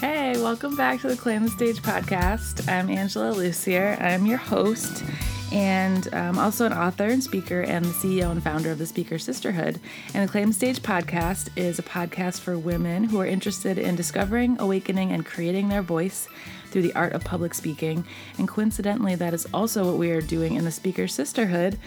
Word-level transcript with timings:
Hey, 0.00 0.32
welcome 0.40 0.76
back 0.76 1.02
to 1.02 1.08
the 1.08 1.16
Claim 1.16 1.42
the 1.42 1.50
Stage 1.50 1.82
podcast. 1.82 2.66
I'm 2.72 2.88
Angela 2.88 3.34
Lussier. 3.34 4.00
I'm 4.00 4.24
your 4.24 4.38
host 4.38 5.04
and 5.52 6.08
I'm 6.14 6.38
also 6.38 6.64
an 6.64 6.72
author 6.72 7.04
and 7.04 7.22
speaker 7.22 7.60
and 7.60 7.84
the 7.84 7.90
CEO 7.90 8.30
and 8.30 8.42
founder 8.42 8.70
of 8.70 8.78
the 8.78 8.86
Speaker 8.86 9.18
Sisterhood. 9.18 9.78
And 10.14 10.26
the 10.26 10.32
Claim 10.32 10.48
the 10.48 10.54
Stage 10.54 10.80
podcast 10.80 11.50
is 11.54 11.78
a 11.78 11.82
podcast 11.82 12.40
for 12.40 12.56
women 12.56 13.04
who 13.04 13.20
are 13.20 13.26
interested 13.26 13.76
in 13.76 13.94
discovering, 13.94 14.58
awakening, 14.58 15.12
and 15.12 15.26
creating 15.26 15.68
their 15.68 15.82
voice 15.82 16.28
through 16.70 16.82
the 16.82 16.94
art 16.94 17.12
of 17.12 17.24
public 17.24 17.52
speaking. 17.52 18.06
And 18.38 18.48
coincidentally, 18.48 19.16
that 19.16 19.34
is 19.34 19.46
also 19.52 19.84
what 19.84 19.98
we 19.98 20.12
are 20.12 20.22
doing 20.22 20.54
in 20.54 20.64
the 20.64 20.70
Speaker 20.70 21.08
Sisterhood, 21.08 21.78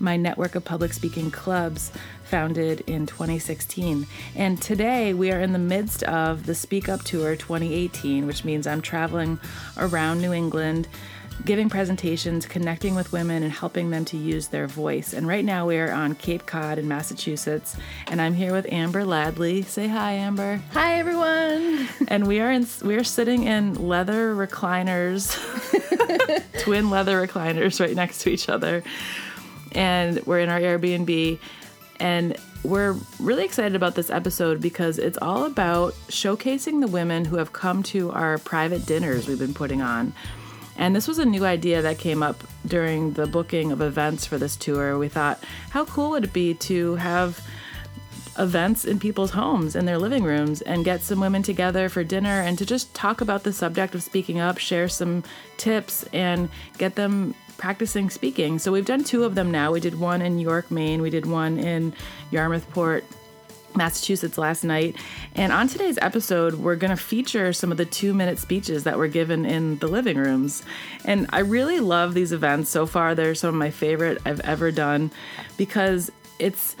my 0.00 0.16
network 0.16 0.54
of 0.54 0.64
public 0.64 0.92
speaking 0.92 1.30
clubs 1.30 1.92
founded 2.24 2.80
in 2.86 3.06
2016. 3.06 4.06
And 4.34 4.60
today 4.60 5.14
we 5.14 5.30
are 5.30 5.40
in 5.40 5.52
the 5.52 5.58
midst 5.58 6.02
of 6.04 6.46
the 6.46 6.54
Speak 6.54 6.88
Up 6.88 7.02
Tour 7.02 7.36
2018, 7.36 8.26
which 8.26 8.44
means 8.44 8.66
I'm 8.66 8.82
traveling 8.82 9.38
around 9.76 10.20
New 10.20 10.32
England 10.32 10.88
giving 11.44 11.68
presentations, 11.68 12.46
connecting 12.46 12.94
with 12.94 13.12
women, 13.12 13.42
and 13.42 13.52
helping 13.52 13.90
them 13.90 14.04
to 14.06 14.16
use 14.16 14.48
their 14.48 14.66
voice. 14.66 15.12
And 15.12 15.26
right 15.26 15.44
now 15.44 15.66
we 15.66 15.78
are 15.78 15.92
on 15.92 16.14
Cape 16.14 16.46
Cod 16.46 16.78
in 16.78 16.88
Massachusetts, 16.88 17.76
and 18.08 18.20
I'm 18.20 18.34
here 18.34 18.52
with 18.52 18.70
Amber 18.70 19.04
Ladley. 19.04 19.64
Say 19.64 19.88
hi, 19.88 20.12
Amber. 20.12 20.60
Hi, 20.72 20.98
everyone. 20.98 21.88
And 22.08 22.26
we 22.26 22.40
are 22.40 22.50
in 22.50 22.66
we 22.84 22.96
are 22.96 23.04
sitting 23.04 23.44
in 23.44 23.74
leather 23.74 24.34
recliners, 24.34 25.34
twin 26.62 26.90
leather 26.90 27.26
recliners, 27.26 27.80
right 27.80 27.94
next 27.94 28.22
to 28.22 28.30
each 28.30 28.48
other, 28.48 28.82
and 29.72 30.24
we're 30.26 30.40
in 30.40 30.48
our 30.48 30.60
Airbnb. 30.60 31.38
And 31.98 32.36
we're 32.62 32.96
really 33.18 33.44
excited 33.44 33.74
about 33.74 33.94
this 33.94 34.10
episode 34.10 34.60
because 34.60 34.98
it's 34.98 35.18
all 35.20 35.44
about 35.44 35.94
showcasing 36.08 36.80
the 36.80 36.86
women 36.86 37.24
who 37.24 37.36
have 37.36 37.52
come 37.52 37.82
to 37.84 38.10
our 38.12 38.38
private 38.38 38.86
dinners 38.86 39.28
we've 39.28 39.38
been 39.38 39.54
putting 39.54 39.82
on. 39.82 40.12
And 40.76 40.96
this 40.96 41.06
was 41.06 41.18
a 41.18 41.24
new 41.24 41.44
idea 41.44 41.82
that 41.82 41.98
came 41.98 42.22
up 42.22 42.42
during 42.66 43.12
the 43.12 43.26
booking 43.26 43.70
of 43.70 43.82
events 43.82 44.24
for 44.24 44.38
this 44.38 44.56
tour. 44.56 44.98
We 44.98 45.08
thought, 45.08 45.42
how 45.70 45.84
cool 45.84 46.10
would 46.10 46.24
it 46.24 46.32
be 46.32 46.54
to 46.54 46.94
have 46.96 47.46
events 48.38 48.86
in 48.86 48.98
people's 48.98 49.32
homes 49.32 49.76
in 49.76 49.84
their 49.84 49.98
living 49.98 50.24
rooms 50.24 50.62
and 50.62 50.84
get 50.84 51.02
some 51.02 51.20
women 51.20 51.42
together 51.42 51.90
for 51.90 52.02
dinner 52.02 52.40
and 52.40 52.56
to 52.56 52.64
just 52.64 52.94
talk 52.94 53.20
about 53.20 53.42
the 53.42 53.52
subject 53.52 53.94
of 53.94 54.02
speaking 54.02 54.38
up, 54.38 54.56
share 54.56 54.88
some 54.88 55.22
tips, 55.58 56.04
and 56.12 56.48
get 56.78 56.94
them 56.94 57.34
practicing 57.60 58.08
speaking. 58.08 58.58
So 58.58 58.72
we've 58.72 58.86
done 58.86 59.04
two 59.04 59.22
of 59.24 59.34
them 59.34 59.50
now. 59.50 59.70
We 59.70 59.80
did 59.80 60.00
one 60.00 60.22
in 60.22 60.38
York, 60.38 60.70
Maine, 60.70 61.02
we 61.02 61.10
did 61.10 61.26
one 61.26 61.58
in 61.58 61.92
Yarmouthport, 62.32 63.02
Massachusetts 63.76 64.38
last 64.38 64.64
night. 64.64 64.96
And 65.34 65.52
on 65.52 65.68
today's 65.68 65.98
episode, 66.00 66.54
we're 66.54 66.76
going 66.76 66.90
to 66.90 66.96
feature 66.96 67.52
some 67.52 67.70
of 67.70 67.76
the 67.76 67.84
two 67.84 68.14
minute 68.14 68.38
speeches 68.38 68.84
that 68.84 68.96
were 68.96 69.08
given 69.08 69.44
in 69.44 69.78
the 69.78 69.88
living 69.88 70.16
rooms. 70.16 70.64
And 71.04 71.26
I 71.34 71.40
really 71.40 71.80
love 71.80 72.14
these 72.14 72.32
events. 72.32 72.70
So 72.70 72.86
far, 72.86 73.14
they're 73.14 73.34
some 73.34 73.48
of 73.48 73.54
my 73.56 73.70
favorite 73.70 74.18
I've 74.24 74.40
ever 74.40 74.70
done 74.72 75.10
because 75.58 76.10
it's, 76.38 76.76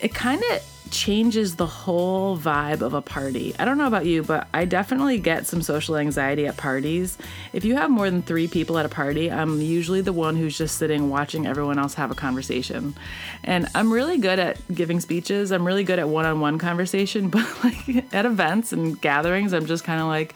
it 0.00 0.14
kind 0.14 0.42
of 0.50 0.73
changes 0.90 1.56
the 1.56 1.66
whole 1.66 2.36
vibe 2.38 2.80
of 2.80 2.94
a 2.94 3.02
party. 3.02 3.54
I 3.58 3.64
don't 3.64 3.78
know 3.78 3.86
about 3.86 4.06
you, 4.06 4.22
but 4.22 4.48
I 4.52 4.64
definitely 4.64 5.18
get 5.18 5.46
some 5.46 5.62
social 5.62 5.96
anxiety 5.96 6.46
at 6.46 6.56
parties. 6.56 7.18
If 7.52 7.64
you 7.64 7.76
have 7.76 7.90
more 7.90 8.10
than 8.10 8.22
three 8.22 8.48
people 8.48 8.78
at 8.78 8.86
a 8.86 8.88
party, 8.88 9.30
I'm 9.30 9.60
usually 9.60 10.00
the 10.00 10.12
one 10.12 10.36
who's 10.36 10.56
just 10.56 10.78
sitting 10.78 11.10
watching 11.10 11.46
everyone 11.46 11.78
else 11.78 11.94
have 11.94 12.10
a 12.10 12.14
conversation. 12.14 12.94
And 13.42 13.68
I'm 13.74 13.92
really 13.92 14.18
good 14.18 14.38
at 14.38 14.58
giving 14.74 15.00
speeches, 15.00 15.52
I'm 15.52 15.66
really 15.66 15.84
good 15.84 15.98
at 15.98 16.08
one 16.08 16.26
on 16.26 16.40
one 16.40 16.58
conversation, 16.58 17.28
but 17.30 17.46
like 17.64 18.12
at 18.14 18.26
events 18.26 18.72
and 18.72 19.00
gatherings, 19.00 19.52
I'm 19.52 19.66
just 19.66 19.84
kind 19.84 20.00
of 20.00 20.06
like, 20.06 20.34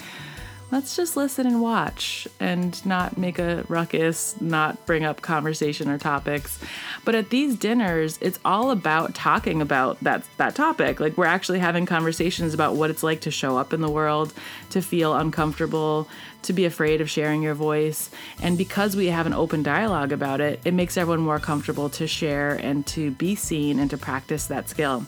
let's 0.70 0.96
just 0.96 1.16
listen 1.16 1.46
and 1.46 1.62
watch 1.62 2.28
and 2.40 2.84
not 2.84 3.16
make 3.16 3.38
a 3.38 3.64
ruckus, 3.68 4.38
not 4.40 4.84
bring 4.86 5.04
up 5.04 5.22
conversation 5.22 5.88
or 5.88 5.98
topics. 5.98 6.60
But 7.04 7.14
at 7.14 7.30
these 7.30 7.56
dinners, 7.56 8.18
it's 8.20 8.38
all 8.44 8.70
about 8.70 9.14
talking 9.14 9.62
about 9.62 9.98
that 10.00 10.24
that 10.36 10.54
topic. 10.54 11.00
Like 11.00 11.16
we're 11.16 11.24
actually 11.24 11.58
having 11.58 11.86
conversations 11.86 12.54
about 12.54 12.76
what 12.76 12.90
it's 12.90 13.02
like 13.02 13.22
to 13.22 13.30
show 13.30 13.56
up 13.56 13.72
in 13.72 13.80
the 13.80 13.90
world, 13.90 14.34
to 14.70 14.82
feel 14.82 15.14
uncomfortable, 15.14 16.08
to 16.42 16.52
be 16.52 16.66
afraid 16.66 17.00
of 17.00 17.08
sharing 17.08 17.42
your 17.42 17.54
voice. 17.54 18.10
And 18.42 18.58
because 18.58 18.94
we 18.94 19.06
have 19.06 19.26
an 19.26 19.34
open 19.34 19.62
dialogue 19.62 20.12
about 20.12 20.40
it, 20.40 20.60
it 20.64 20.74
makes 20.74 20.96
everyone 20.96 21.20
more 21.20 21.38
comfortable 21.38 21.88
to 21.90 22.06
share 22.06 22.54
and 22.54 22.86
to 22.88 23.10
be 23.12 23.34
seen 23.34 23.78
and 23.78 23.88
to 23.90 23.96
practice 23.96 24.46
that 24.48 24.68
skill. 24.68 25.06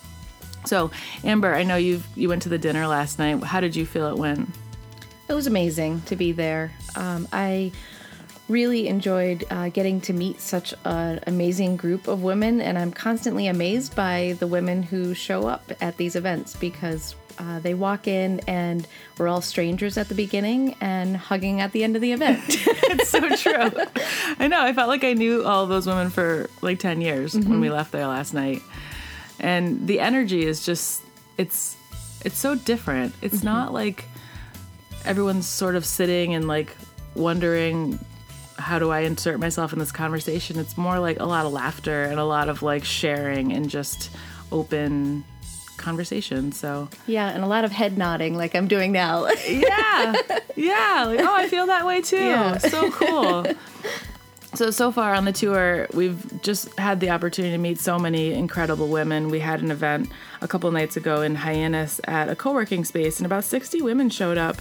So, 0.65 0.91
Amber, 1.25 1.55
I 1.55 1.63
know 1.65 1.77
you 1.77 2.03
you 2.17 2.29
went 2.29 2.43
to 2.43 2.49
the 2.49 2.59
dinner 2.59 2.87
last 2.87 3.19
night. 3.19 3.43
How 3.45 3.61
did 3.61 3.77
you 3.77 3.85
feel 3.85 4.09
it 4.09 4.17
went? 4.17 4.49
It 5.31 5.35
was 5.35 5.47
amazing 5.47 6.01
to 6.07 6.17
be 6.17 6.33
there. 6.33 6.73
Um, 6.97 7.29
I 7.33 7.71
really 8.49 8.89
enjoyed 8.89 9.45
uh, 9.49 9.69
getting 9.69 10.01
to 10.01 10.13
meet 10.13 10.41
such 10.41 10.75
an 10.85 11.21
amazing 11.29 11.77
group 11.77 12.09
of 12.09 12.25
women, 12.25 12.61
and 12.61 12.77
I'm 12.77 12.91
constantly 12.91 13.47
amazed 13.47 13.95
by 13.95 14.35
the 14.41 14.49
women 14.49 14.83
who 14.83 15.15
show 15.15 15.47
up 15.47 15.71
at 15.81 15.97
these 15.99 16.17
events 16.17 16.57
because 16.57 17.15
uh, 17.39 17.61
they 17.61 17.75
walk 17.75 18.09
in 18.09 18.41
and 18.49 18.89
we're 19.19 19.29
all 19.29 19.41
strangers 19.41 19.97
at 19.97 20.09
the 20.09 20.17
beginning 20.17 20.75
and 20.81 21.17
hugging 21.17 21.61
at 21.61 21.71
the 21.71 21.85
end 21.85 21.95
of 21.95 22.03
the 22.03 22.11
event. 22.11 22.43
it's 22.49 23.09
so 23.09 23.21
true. 23.37 23.71
I 24.41 24.49
know. 24.49 24.61
I 24.61 24.73
felt 24.73 24.89
like 24.89 25.05
I 25.05 25.13
knew 25.13 25.45
all 25.45 25.69
those 25.69 25.87
women 25.87 26.11
for 26.11 26.51
like 26.61 26.81
10 26.81 27.01
years 27.01 27.35
mm-hmm. 27.35 27.49
when 27.49 27.61
we 27.61 27.71
left 27.71 27.93
there 27.93 28.09
last 28.09 28.35
night. 28.35 28.63
And 29.39 29.87
the 29.87 30.01
energy 30.01 30.45
is 30.45 30.67
just, 30.67 31.05
it's, 31.39 31.77
it's 32.25 32.37
so 32.37 32.57
different. 32.57 33.15
It's 33.23 33.37
mm-hmm. 33.37 33.47
not 33.47 33.73
like 33.73 34.07
everyone's 35.05 35.47
sort 35.47 35.77
of 35.77 35.85
sitting 35.85 36.35
and 36.35 36.47
like 36.49 36.77
wondering 37.15 37.99
how 38.61 38.79
do 38.79 38.91
I 38.91 39.01
insert 39.01 39.41
myself 39.41 39.73
in 39.73 39.79
this 39.79 39.91
conversation? 39.91 40.59
It's 40.59 40.77
more 40.77 40.99
like 40.99 41.19
a 41.19 41.25
lot 41.25 41.47
of 41.47 41.53
laughter 41.53 42.05
and 42.05 42.21
a 42.21 42.25
lot 42.25 42.49
of 42.49 42.63
like 42.63 42.85
sharing 42.85 43.53
and 43.53 43.69
just 43.69 44.11
open 44.53 45.25
conversation. 45.77 46.53
So 46.53 46.89
yeah, 47.07 47.31
and 47.31 47.43
a 47.43 47.47
lot 47.47 47.65
of 47.65 47.73
head 47.73 47.99
nodding, 47.99 48.37
like 48.37 48.55
I'm 48.55 48.69
doing 48.69 48.93
now. 48.93 49.27
yeah, 49.49 50.15
yeah. 50.55 51.05
Like 51.07 51.21
oh, 51.21 51.35
I 51.35 51.49
feel 51.49 51.67
that 51.67 51.87
way 51.87 52.03
too. 52.03 52.17
Yeah. 52.17 52.59
So 52.59 52.91
cool. 52.93 53.47
So 54.55 54.71
so 54.71 54.93
far 54.93 55.15
on 55.15 55.25
the 55.25 55.33
tour, 55.33 55.87
we've 55.95 56.43
just 56.43 56.77
had 56.79 57.01
the 57.01 57.11
opportunity 57.11 57.53
to 57.53 57.59
meet 57.59 57.79
so 57.79 57.99
many 57.99 58.33
incredible 58.35 58.89
women. 58.89 59.31
We 59.31 59.41
had 59.41 59.63
an 59.63 59.71
event 59.71 60.11
a 60.41 60.49
couple 60.49 60.71
nights 60.71 60.97
ago 60.97 61.23
in 61.23 61.35
Hyannis 61.35 62.01
at 62.05 62.29
a 62.29 62.37
co-working 62.37 62.85
space, 62.85 63.19
and 63.19 63.27
about 63.27 63.45
60 63.45 63.81
women 63.81 64.11
showed 64.11 64.39
up 64.39 64.57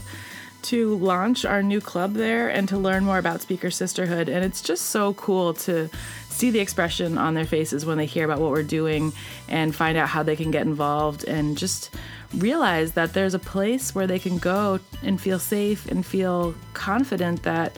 to 0.63 0.95
launch 0.97 1.45
our 1.45 1.63
new 1.63 1.81
club 1.81 2.13
there 2.13 2.49
and 2.49 2.67
to 2.69 2.77
learn 2.77 3.05
more 3.05 3.17
about 3.17 3.41
Speaker 3.41 3.71
Sisterhood. 3.71 4.29
And 4.29 4.43
it's 4.43 4.61
just 4.61 4.87
so 4.87 5.13
cool 5.13 5.53
to 5.55 5.89
see 6.29 6.51
the 6.51 6.59
expression 6.59 7.17
on 7.17 7.33
their 7.33 7.45
faces 7.45 7.85
when 7.85 7.97
they 7.97 8.05
hear 8.05 8.23
about 8.25 8.39
what 8.39 8.51
we're 8.51 8.63
doing 8.63 9.11
and 9.47 9.75
find 9.75 9.97
out 9.97 10.07
how 10.07 10.23
they 10.23 10.35
can 10.35 10.51
get 10.51 10.65
involved 10.65 11.25
and 11.25 11.57
just 11.57 11.93
realize 12.33 12.93
that 12.93 13.13
there's 13.13 13.33
a 13.33 13.39
place 13.39 13.93
where 13.93 14.07
they 14.07 14.19
can 14.19 14.37
go 14.37 14.79
and 15.03 15.19
feel 15.19 15.39
safe 15.39 15.85
and 15.87 16.05
feel 16.05 16.55
confident 16.73 17.43
that 17.43 17.77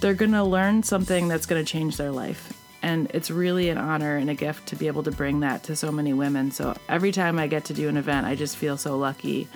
they're 0.00 0.14
going 0.14 0.32
to 0.32 0.44
learn 0.44 0.82
something 0.82 1.28
that's 1.28 1.46
going 1.46 1.64
to 1.64 1.70
change 1.70 1.96
their 1.96 2.10
life. 2.10 2.52
And 2.82 3.10
it's 3.14 3.30
really 3.30 3.70
an 3.70 3.78
honor 3.78 4.16
and 4.16 4.28
a 4.28 4.34
gift 4.34 4.68
to 4.68 4.76
be 4.76 4.86
able 4.86 5.02
to 5.04 5.10
bring 5.10 5.40
that 5.40 5.64
to 5.64 5.74
so 5.74 5.90
many 5.90 6.12
women. 6.12 6.50
So 6.50 6.76
every 6.88 7.12
time 7.12 7.38
I 7.38 7.46
get 7.46 7.64
to 7.66 7.74
do 7.74 7.88
an 7.88 7.96
event, 7.96 8.26
I 8.26 8.34
just 8.34 8.56
feel 8.56 8.76
so 8.76 8.98
lucky 8.98 9.48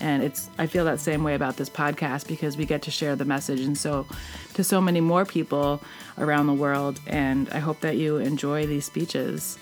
and 0.00 0.22
it's 0.22 0.50
i 0.58 0.66
feel 0.66 0.84
that 0.84 1.00
same 1.00 1.24
way 1.24 1.34
about 1.34 1.56
this 1.56 1.70
podcast 1.70 2.26
because 2.26 2.56
we 2.56 2.64
get 2.66 2.82
to 2.82 2.90
share 2.90 3.16
the 3.16 3.24
message. 3.24 3.60
And 3.60 3.76
so 3.76 4.06
to 4.54 4.64
so 4.64 4.80
many 4.80 5.00
more 5.00 5.24
people 5.24 5.82
around 6.18 6.46
the 6.46 6.54
world 6.54 7.00
and 7.06 7.48
i 7.50 7.58
hope 7.58 7.80
that 7.80 7.96
you 7.96 8.16
enjoy 8.18 8.66
these 8.66 8.84
speeches. 8.84 9.58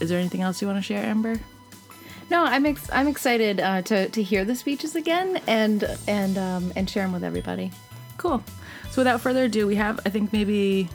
Is 0.00 0.08
there 0.08 0.18
anything 0.18 0.42
else 0.42 0.60
you 0.62 0.68
want 0.68 0.78
to 0.78 0.82
share 0.82 1.04
amber? 1.04 1.40
No 2.30 2.44
i'm 2.44 2.66
ex- 2.66 2.90
i'm 2.92 3.08
excited 3.08 3.60
uh, 3.60 3.82
to 3.82 4.08
to 4.08 4.22
hear 4.22 4.44
the 4.44 4.54
speeches 4.54 4.96
again 4.96 5.40
and 5.46 5.84
and 6.06 6.38
um, 6.38 6.72
and 6.76 6.88
share 6.88 7.04
them 7.04 7.12
with 7.12 7.24
everybody. 7.24 7.70
Cool. 8.16 8.42
So 8.90 9.02
without 9.02 9.20
further 9.20 9.44
ado 9.44 9.66
we 9.66 9.76
have 9.76 10.00
i 10.06 10.10
think 10.10 10.32
maybe 10.32 10.88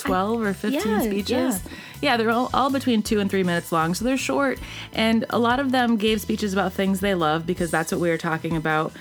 12 0.00 0.42
or 0.42 0.54
15 0.54 0.80
yeah, 0.80 1.00
speeches. 1.00 1.30
Yeah. 1.30 1.72
yeah, 2.00 2.16
they're 2.16 2.30
all, 2.30 2.50
all 2.52 2.70
between 2.70 3.02
two 3.02 3.20
and 3.20 3.30
three 3.30 3.42
minutes 3.42 3.72
long, 3.72 3.94
so 3.94 4.04
they're 4.04 4.16
short. 4.16 4.58
And 4.92 5.24
a 5.30 5.38
lot 5.38 5.60
of 5.60 5.72
them 5.72 5.96
gave 5.96 6.20
speeches 6.20 6.52
about 6.52 6.72
things 6.72 7.00
they 7.00 7.14
love 7.14 7.46
because 7.46 7.70
that's 7.70 7.92
what 7.92 8.00
we 8.00 8.08
were 8.08 8.18
talking 8.18 8.56
about 8.56 8.92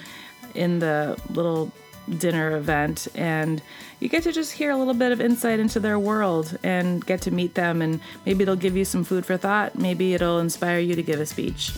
in 0.56 0.80
the 0.80 1.20
little 1.30 1.72
dinner 2.18 2.56
event. 2.58 3.08
And 3.16 3.62
you 4.00 4.10
get 4.10 4.24
to 4.24 4.32
just 4.32 4.54
hear 4.54 4.72
a 4.72 4.78
little 4.78 4.94
bit 4.94 5.12
of 5.12 5.22
insight 5.22 5.60
into 5.60 5.80
their 5.80 6.00
world 6.00 6.58
and 6.64 7.06
get 7.06 7.22
to 7.24 7.32
meet 7.32 7.56
them. 7.56 7.82
And 7.82 8.00
maybe 8.26 8.44
it'll 8.44 8.56
give 8.56 8.76
you 8.76 8.86
some 8.86 9.04
food 9.04 9.26
for 9.26 9.38
thought. 9.38 9.78
Maybe 9.78 10.14
it'll 10.14 10.40
inspire 10.40 10.80
you 10.80 10.96
to 10.96 11.04
give 11.04 11.20
a 11.20 11.26
speech. 11.26 11.72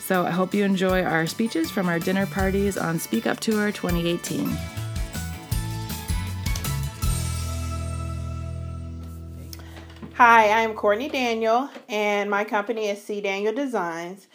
So 0.00 0.26
I 0.26 0.30
hope 0.30 0.54
you 0.54 0.64
enjoy 0.64 1.04
our 1.04 1.26
speeches 1.26 1.70
from 1.70 1.88
our 1.88 2.00
dinner 2.00 2.26
parties 2.26 2.76
on 2.76 2.98
Speak 2.98 3.26
Up 3.26 3.38
Tour 3.38 3.70
2018. 3.70 4.89
Hi, 10.22 10.50
I'm 10.50 10.74
Courtney 10.74 11.08
Daniel, 11.08 11.70
and 11.88 12.28
my 12.28 12.44
company 12.44 12.90
is 12.90 13.02
C. 13.02 13.22
Daniel 13.22 13.54
Designs. 13.54 14.28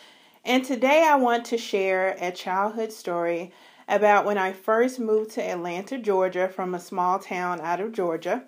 And 0.44 0.66
today 0.66 1.08
I 1.08 1.16
want 1.16 1.46
to 1.46 1.60
share 1.60 2.18
a 2.20 2.32
childhood 2.32 2.92
story 2.92 3.54
about 3.88 4.26
when 4.26 4.40
I 4.40 4.52
first 4.52 5.00
moved 5.00 5.30
to 5.34 5.44
Atlanta, 5.44 6.00
Georgia, 6.00 6.48
from 6.48 6.74
a 6.74 6.80
small 6.80 7.20
town 7.20 7.62
out 7.62 7.82
of 7.82 7.92
Georgia. 7.92 8.44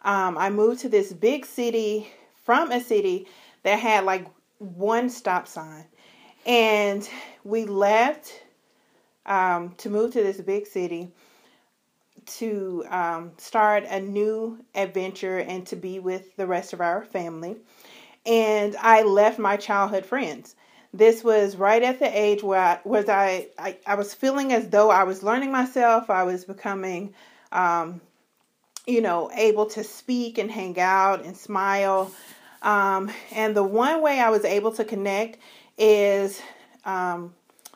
Um, 0.00 0.38
I 0.38 0.48
moved 0.48 0.80
to 0.80 0.88
this 0.88 1.12
big 1.12 1.44
city 1.44 2.10
from 2.42 2.72
a 2.72 2.80
city 2.80 3.26
that 3.64 3.78
had 3.78 4.04
like 4.04 4.26
one 4.56 5.10
stop 5.10 5.46
sign. 5.46 5.84
And 6.46 7.06
we 7.44 7.66
left 7.66 8.44
um, 9.26 9.74
to 9.76 9.90
move 9.90 10.14
to 10.14 10.22
this 10.22 10.40
big 10.40 10.66
city 10.66 11.12
to 12.38 12.84
um, 12.90 13.32
start 13.38 13.84
a 13.88 14.00
new 14.00 14.58
adventure 14.74 15.38
and 15.38 15.66
to 15.66 15.76
be 15.76 15.98
with 15.98 16.36
the 16.36 16.46
rest 16.46 16.72
of 16.72 16.80
our 16.80 17.04
family. 17.04 17.56
And 18.26 18.76
I 18.76 19.02
left 19.02 19.38
my 19.38 19.56
childhood 19.56 20.04
friends. 20.04 20.54
This 20.92 21.22
was 21.22 21.56
right 21.56 21.82
at 21.82 21.98
the 21.98 22.18
age 22.18 22.42
where 22.42 22.60
I 22.60 22.80
was 22.84 23.08
I, 23.08 23.48
I, 23.58 23.76
I 23.86 23.94
was 23.94 24.14
feeling 24.14 24.52
as 24.52 24.68
though 24.68 24.90
I 24.90 25.04
was 25.04 25.22
learning 25.22 25.52
myself. 25.52 26.10
I 26.10 26.22
was 26.22 26.44
becoming 26.44 27.14
um, 27.52 28.00
you 28.88 29.02
know, 29.02 29.30
able 29.34 29.66
to 29.66 29.84
speak 29.84 30.38
and 30.38 30.50
hang 30.50 30.80
out 30.80 31.24
and 31.24 31.36
smile. 31.36 32.10
Um, 32.62 33.10
and 33.32 33.54
the 33.54 33.62
one 33.62 34.02
way 34.02 34.18
I 34.18 34.30
was 34.30 34.44
able 34.44 34.72
to 34.72 34.84
connect 34.84 35.38
is 35.76 36.40
um, 36.86 37.34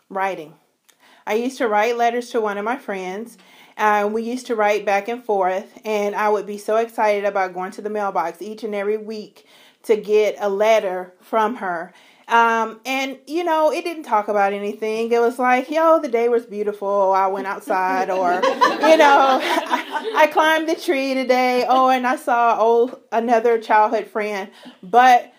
writing. 0.09 0.55
I 1.27 1.35
used 1.35 1.59
to 1.59 1.69
write 1.69 1.99
letters 1.99 2.31
to 2.31 2.41
one 2.41 2.57
of 2.57 2.65
my 2.65 2.79
friends. 2.79 3.37
Uh, 3.77 4.09
we 4.13 4.23
used 4.23 4.47
to 4.47 4.57
write 4.57 4.85
back 4.85 5.09
and 5.09 5.25
forth, 5.25 5.79
and 5.85 6.15
I 6.15 6.29
would 6.29 6.47
be 6.47 6.59
so 6.59 6.77
excited 6.77 7.25
about 7.25 7.55
going 7.55 7.73
to 7.73 7.83
the 7.83 7.91
mailbox 7.91 8.43
each 8.43 8.65
and 8.65 8.75
every 8.75 8.99
week 8.99 9.47
to 9.85 9.97
get 9.97 10.37
a 10.39 10.49
letter 10.49 11.15
from 11.21 11.57
her. 11.57 11.93
Um, 12.29 12.81
and 12.87 13.19
you 13.27 13.45
know, 13.45 13.73
it 13.73 13.85
didn't 13.85 14.05
talk 14.05 14.29
about 14.29 14.53
anything. 14.53 15.11
It 15.11 15.21
was 15.21 15.39
like, 15.39 15.71
yo, 15.71 16.01
the 16.01 16.09
day 16.09 16.29
was 16.29 16.47
beautiful. 16.47 17.13
I 17.13 17.27
went 17.27 17.47
outside, 17.47 18.11
or 18.11 18.35
you 18.35 18.97
know, 18.97 19.41
I, 19.43 20.13
I 20.17 20.27
climbed 20.29 20.69
the 20.69 20.77
tree 20.77 21.15
today. 21.15 21.67
Oh, 21.69 21.91
and 21.91 22.07
I 22.07 22.17
saw 22.17 22.59
old 22.59 23.01
another 23.11 23.59
childhood 23.59 24.07
friend. 24.07 24.51
But 24.83 25.33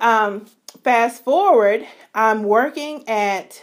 um, 0.00 0.46
fast 0.82 1.24
forward, 1.24 1.86
I'm 2.14 2.42
working 2.42 3.08
at 3.08 3.62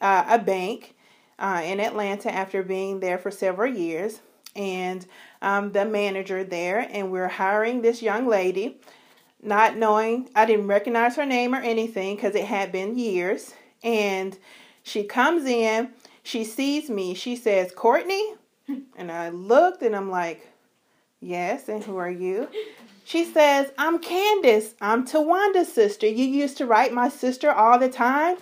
uh, 0.00 0.24
a 0.28 0.38
bank 0.38 0.94
uh, 1.38 1.62
in 1.64 1.80
Atlanta 1.80 2.32
after 2.32 2.62
being 2.62 3.00
there 3.00 3.18
for 3.18 3.30
several 3.30 3.72
years, 3.72 4.20
and 4.54 5.06
I'm 5.40 5.72
the 5.72 5.84
manager 5.84 6.44
there, 6.44 6.86
and 6.90 7.10
we're 7.10 7.28
hiring 7.28 7.82
this 7.82 8.02
young 8.02 8.26
lady 8.26 8.78
not 9.42 9.76
knowing, 9.76 10.30
I 10.36 10.46
didn't 10.46 10.68
recognize 10.68 11.16
her 11.16 11.26
name 11.26 11.54
or 11.54 11.60
anything 11.60 12.14
because 12.14 12.34
it 12.36 12.44
had 12.44 12.70
been 12.70 12.96
years. 12.96 13.52
And 13.82 14.38
she 14.84 15.02
comes 15.02 15.44
in, 15.44 15.90
she 16.22 16.44
sees 16.44 16.88
me, 16.88 17.14
she 17.14 17.36
says, 17.36 17.72
Courtney? 17.72 18.34
And 18.96 19.10
I 19.10 19.30
looked 19.30 19.82
and 19.82 19.96
I'm 19.96 20.08
like, 20.10 20.48
Yes, 21.20 21.68
and 21.68 21.82
who 21.82 21.96
are 21.96 22.10
you? 22.10 22.48
She 23.04 23.24
says, 23.24 23.70
I'm 23.78 23.98
Candace. 23.98 24.74
I'm 24.80 25.04
Tawanda's 25.04 25.72
sister. 25.72 26.06
You 26.06 26.24
used 26.24 26.56
to 26.58 26.66
write 26.66 26.92
my 26.92 27.08
sister 27.08 27.50
all 27.50 27.78
the 27.78 27.88
time. 27.88 28.36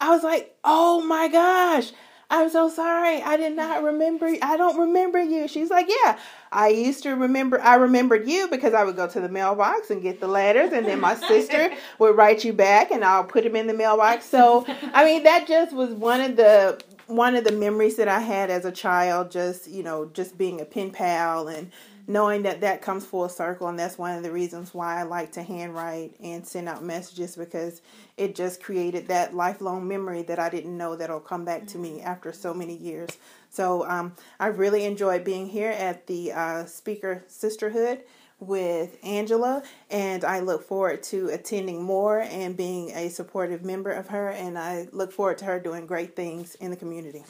I 0.00 0.10
was 0.10 0.22
like, 0.22 0.54
Oh 0.64 1.02
my 1.02 1.28
gosh. 1.28 1.92
I'm 2.32 2.48
so 2.48 2.68
sorry. 2.68 3.20
I 3.20 3.36
did 3.36 3.56
not 3.56 3.82
remember. 3.82 4.32
I 4.40 4.56
don't 4.56 4.78
remember 4.78 5.20
you. 5.20 5.48
She's 5.48 5.68
like, 5.68 5.88
Yeah, 5.88 6.18
I 6.52 6.68
used 6.68 7.02
to 7.02 7.10
remember. 7.10 7.60
I 7.60 7.74
remembered 7.74 8.28
you 8.28 8.46
because 8.48 8.72
I 8.72 8.84
would 8.84 8.94
go 8.96 9.08
to 9.08 9.20
the 9.20 9.28
mailbox 9.28 9.90
and 9.90 10.00
get 10.00 10.20
the 10.20 10.28
letters, 10.28 10.72
and 10.72 10.86
then 10.86 11.00
my 11.00 11.16
sister 11.16 11.72
would 11.98 12.16
write 12.16 12.44
you 12.44 12.52
back, 12.52 12.92
and 12.92 13.04
I'll 13.04 13.24
put 13.24 13.42
them 13.42 13.56
in 13.56 13.66
the 13.66 13.74
mailbox. 13.74 14.26
So, 14.26 14.64
I 14.94 15.04
mean, 15.04 15.24
that 15.24 15.48
just 15.48 15.72
was 15.72 15.90
one 15.90 16.20
of 16.20 16.36
the 16.36 16.80
one 17.08 17.34
of 17.34 17.42
the 17.42 17.52
memories 17.52 17.96
that 17.96 18.06
I 18.06 18.20
had 18.20 18.48
as 18.48 18.64
a 18.64 18.72
child. 18.72 19.32
Just 19.32 19.68
you 19.68 19.82
know, 19.82 20.06
just 20.06 20.38
being 20.38 20.60
a 20.60 20.64
pen 20.64 20.92
pal 20.92 21.48
and 21.48 21.72
knowing 22.10 22.42
that 22.42 22.60
that 22.60 22.82
comes 22.82 23.06
full 23.06 23.28
circle 23.28 23.68
and 23.68 23.78
that's 23.78 23.96
one 23.96 24.16
of 24.16 24.24
the 24.24 24.32
reasons 24.32 24.74
why 24.74 24.98
I 24.98 25.04
like 25.04 25.30
to 25.32 25.44
handwrite 25.44 26.16
and 26.20 26.44
send 26.44 26.68
out 26.68 26.82
messages 26.82 27.36
because 27.36 27.82
it 28.16 28.34
just 28.34 28.60
created 28.60 29.06
that 29.06 29.32
lifelong 29.32 29.86
memory 29.86 30.22
that 30.22 30.40
I 30.40 30.50
didn't 30.50 30.76
know 30.76 30.96
that'll 30.96 31.20
come 31.20 31.44
back 31.44 31.68
to 31.68 31.78
me 31.78 32.00
after 32.00 32.32
so 32.32 32.52
many 32.52 32.76
years. 32.76 33.10
So 33.48 33.88
um, 33.88 34.16
I 34.40 34.48
really 34.48 34.86
enjoyed 34.86 35.22
being 35.22 35.48
here 35.48 35.70
at 35.70 36.08
the 36.08 36.32
uh, 36.32 36.64
Speaker 36.66 37.22
Sisterhood 37.28 38.02
with 38.40 38.98
Angela, 39.04 39.62
and 39.88 40.24
I 40.24 40.40
look 40.40 40.66
forward 40.66 41.04
to 41.04 41.28
attending 41.28 41.80
more 41.80 42.22
and 42.22 42.56
being 42.56 42.90
a 42.90 43.08
supportive 43.08 43.64
member 43.64 43.92
of 43.92 44.08
her. 44.08 44.30
And 44.30 44.58
I 44.58 44.88
look 44.90 45.12
forward 45.12 45.38
to 45.38 45.44
her 45.44 45.60
doing 45.60 45.86
great 45.86 46.16
things 46.16 46.56
in 46.56 46.70
the 46.70 46.76
community. 46.76 47.22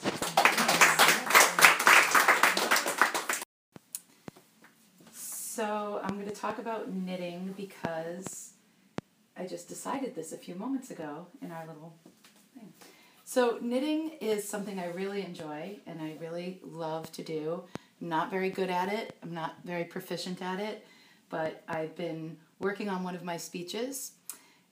So 5.61 6.01
I'm 6.03 6.15
going 6.15 6.27
to 6.27 6.33
talk 6.33 6.57
about 6.57 6.91
knitting 6.91 7.53
because 7.55 8.53
I 9.37 9.45
just 9.45 9.69
decided 9.69 10.15
this 10.15 10.31
a 10.31 10.37
few 10.37 10.55
moments 10.55 10.89
ago 10.89 11.27
in 11.39 11.51
our 11.51 11.67
little 11.67 11.93
thing. 12.55 12.73
So 13.25 13.59
knitting 13.61 14.13
is 14.21 14.43
something 14.49 14.79
I 14.79 14.87
really 14.87 15.23
enjoy 15.23 15.77
and 15.85 16.01
I 16.01 16.15
really 16.19 16.61
love 16.63 17.11
to 17.11 17.21
do. 17.21 17.63
I'm 18.01 18.09
not 18.09 18.31
very 18.31 18.49
good 18.49 18.71
at 18.71 18.91
it. 18.91 19.15
I'm 19.21 19.35
not 19.35 19.57
very 19.63 19.83
proficient 19.83 20.41
at 20.41 20.59
it, 20.59 20.87
but 21.29 21.61
I've 21.67 21.95
been 21.95 22.37
working 22.59 22.89
on 22.89 23.03
one 23.03 23.13
of 23.13 23.23
my 23.23 23.37
speeches. 23.37 24.13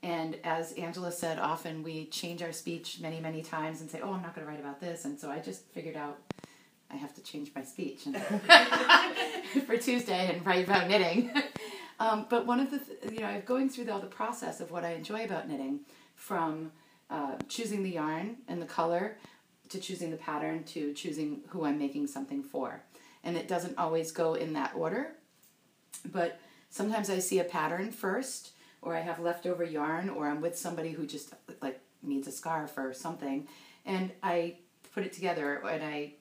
And 0.01 0.37
as 0.43 0.71
Angela 0.71 1.11
said, 1.11 1.37
often 1.37 1.83
we 1.83 2.07
change 2.07 2.41
our 2.41 2.51
speech 2.51 2.99
many, 2.99 3.19
many 3.19 3.43
times 3.43 3.81
and 3.81 3.91
say, 3.91 3.99
oh, 4.01 4.13
I'm 4.13 4.23
not 4.23 4.33
going 4.33 4.47
to 4.47 4.51
write 4.51 4.59
about 4.59 4.81
this. 4.81 5.05
And 5.05 5.19
so 5.19 5.29
I 5.29 5.37
just 5.37 5.65
figured 5.67 5.95
out 5.95 6.17
I 6.91 6.95
have 6.95 7.13
to 7.15 7.21
change 7.21 7.51
my 7.55 7.63
speech 7.63 8.03
for 9.65 9.77
Tuesday 9.77 10.33
and 10.33 10.45
write 10.45 10.65
about 10.65 10.87
knitting. 10.87 11.31
Um, 12.01 12.27
but 12.29 12.45
one 12.45 12.61
of 12.61 12.71
the, 12.71 12.79
th- 12.79 13.11
you 13.11 13.19
know, 13.19 13.27
I'm 13.27 13.41
going 13.41 13.67
through 13.67 13.83
the, 13.83 13.91
all 13.91 13.99
the 13.99 14.07
process 14.07 14.61
of 14.61 14.71
what 14.71 14.85
I 14.85 14.91
enjoy 14.91 15.25
about 15.25 15.49
knitting 15.49 15.81
from 16.15 16.71
uh, 17.09 17.35
choosing 17.49 17.83
the 17.83 17.89
yarn 17.89 18.37
and 18.47 18.61
the 18.61 18.65
color 18.65 19.17
to 19.67 19.79
choosing 19.79 20.09
the 20.09 20.17
pattern 20.17 20.63
to 20.63 20.93
choosing 20.93 21.41
who 21.49 21.65
I'm 21.65 21.77
making 21.77 22.07
something 22.07 22.41
for. 22.41 22.81
And 23.23 23.35
it 23.35 23.49
doesn't 23.49 23.77
always 23.77 24.13
go 24.13 24.35
in 24.35 24.53
that 24.53 24.73
order, 24.75 25.11
but 26.05 26.39
sometimes 26.69 27.09
I 27.09 27.19
see 27.19 27.39
a 27.39 27.43
pattern 27.43 27.91
first, 27.91 28.51
or 28.81 28.95
I 28.95 29.01
have 29.01 29.19
leftover 29.19 29.65
yarn, 29.65 30.09
or 30.09 30.27
I'm 30.27 30.39
with 30.39 30.57
somebody 30.57 30.91
who 30.91 31.05
just 31.05 31.33
like 31.61 31.81
needs 32.01 32.29
a 32.29 32.31
scarf 32.31 32.77
or 32.77 32.93
something, 32.93 33.45
and 33.85 34.11
I 34.23 34.55
put 34.93 35.03
it 35.03 35.11
together 35.11 35.55
and 35.67 35.83
I 35.83 36.13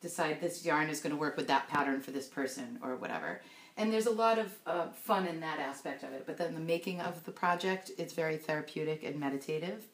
decide 0.00 0.40
this 0.40 0.64
yarn 0.64 0.88
is 0.88 1.00
going 1.00 1.14
to 1.14 1.20
work 1.20 1.36
with 1.36 1.48
that 1.48 1.68
pattern 1.68 2.00
for 2.00 2.10
this 2.10 2.26
person 2.26 2.78
or 2.82 2.96
whatever. 2.96 3.40
And 3.76 3.92
there's 3.92 4.06
a 4.06 4.10
lot 4.10 4.38
of 4.38 4.52
uh, 4.66 4.88
fun 4.88 5.26
in 5.26 5.40
that 5.40 5.58
aspect 5.58 6.02
of 6.02 6.12
it. 6.12 6.24
But 6.26 6.38
then 6.38 6.54
the 6.54 6.60
making 6.60 7.00
of 7.00 7.24
the 7.24 7.30
project, 7.30 7.90
it's 7.98 8.14
very 8.14 8.36
therapeutic 8.36 9.04
and 9.04 9.20
meditative. 9.20 9.84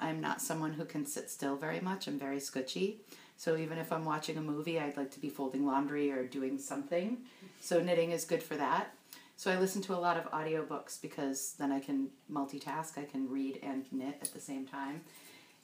I'm 0.00 0.20
not 0.20 0.40
someone 0.40 0.72
who 0.72 0.84
can 0.84 1.06
sit 1.06 1.30
still 1.30 1.56
very 1.56 1.80
much. 1.80 2.08
I'm 2.08 2.18
very 2.18 2.40
scutchy. 2.40 3.00
So 3.36 3.56
even 3.56 3.78
if 3.78 3.92
I'm 3.92 4.04
watching 4.04 4.36
a 4.36 4.42
movie, 4.42 4.80
I'd 4.80 4.96
like 4.96 5.12
to 5.12 5.20
be 5.20 5.28
folding 5.28 5.64
laundry 5.64 6.10
or 6.10 6.24
doing 6.24 6.58
something. 6.58 7.18
So 7.60 7.80
knitting 7.80 8.10
is 8.10 8.24
good 8.24 8.42
for 8.42 8.56
that. 8.56 8.92
So 9.36 9.52
I 9.52 9.58
listen 9.58 9.82
to 9.82 9.94
a 9.94 9.96
lot 9.96 10.16
of 10.16 10.28
audiobooks 10.32 11.00
because 11.00 11.54
then 11.58 11.70
I 11.70 11.78
can 11.78 12.08
multitask. 12.30 12.98
I 12.98 13.04
can 13.04 13.28
read 13.28 13.60
and 13.62 13.84
knit 13.92 14.18
at 14.20 14.32
the 14.32 14.40
same 14.40 14.66
time. 14.66 15.02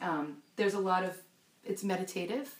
Um, 0.00 0.36
there's 0.54 0.74
a 0.74 0.78
lot 0.78 1.02
of, 1.02 1.18
it's 1.64 1.82
meditative 1.82 2.54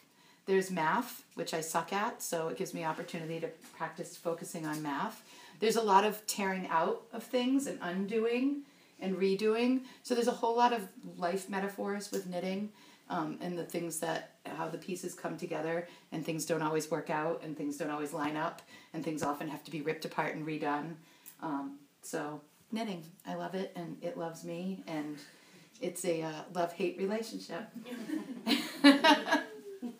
there's 0.46 0.70
math, 0.70 1.24
which 1.34 1.54
I 1.54 1.60
suck 1.60 1.92
at, 1.92 2.22
so 2.22 2.48
it 2.48 2.56
gives 2.56 2.74
me 2.74 2.84
opportunity 2.84 3.40
to 3.40 3.48
practice 3.76 4.16
focusing 4.16 4.66
on 4.66 4.82
math. 4.82 5.22
There's 5.60 5.76
a 5.76 5.82
lot 5.82 6.04
of 6.04 6.26
tearing 6.26 6.66
out 6.68 7.02
of 7.12 7.22
things 7.22 7.66
and 7.66 7.78
undoing 7.80 8.62
and 9.00 9.16
redoing. 9.16 9.82
So 10.02 10.14
there's 10.14 10.28
a 10.28 10.32
whole 10.32 10.56
lot 10.56 10.72
of 10.72 10.86
life 11.16 11.48
metaphors 11.48 12.10
with 12.10 12.26
knitting 12.26 12.70
um, 13.08 13.38
and 13.40 13.58
the 13.58 13.64
things 13.64 14.00
that 14.00 14.32
how 14.44 14.68
the 14.68 14.78
pieces 14.78 15.14
come 15.14 15.36
together 15.36 15.88
and 16.12 16.24
things 16.24 16.44
don't 16.44 16.62
always 16.62 16.90
work 16.90 17.10
out 17.10 17.42
and 17.42 17.56
things 17.56 17.76
don't 17.76 17.90
always 17.90 18.12
line 18.12 18.36
up 18.36 18.62
and 18.92 19.04
things 19.04 19.22
often 19.22 19.48
have 19.48 19.64
to 19.64 19.70
be 19.70 19.80
ripped 19.80 20.04
apart 20.04 20.34
and 20.34 20.46
redone. 20.46 20.94
Um, 21.40 21.78
so 22.02 22.40
knitting, 22.70 23.04
I 23.26 23.34
love 23.34 23.54
it 23.54 23.72
and 23.76 23.96
it 24.02 24.18
loves 24.18 24.44
me 24.44 24.82
and 24.86 25.18
it's 25.80 26.04
a 26.04 26.22
uh, 26.22 26.32
love 26.52 26.72
hate 26.72 26.98
relationship. 26.98 27.68
I'm 29.84 29.92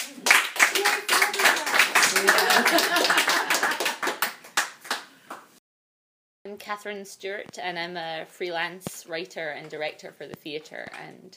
Catherine 6.58 7.04
Stewart, 7.04 7.58
and 7.60 7.78
I'm 7.78 7.98
a 7.98 8.24
freelance 8.26 9.04
writer 9.06 9.48
and 9.48 9.68
director 9.68 10.10
for 10.16 10.26
the 10.26 10.36
theatre 10.36 10.88
and 11.06 11.36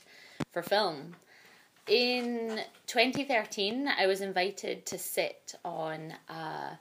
for 0.54 0.62
film. 0.62 1.18
In 1.88 2.62
2013, 2.86 3.90
I 4.00 4.08
was 4.08 4.22
invited 4.22 4.86
to 4.86 4.98
sit 4.98 5.56
on 5.66 6.14
a 6.30 6.80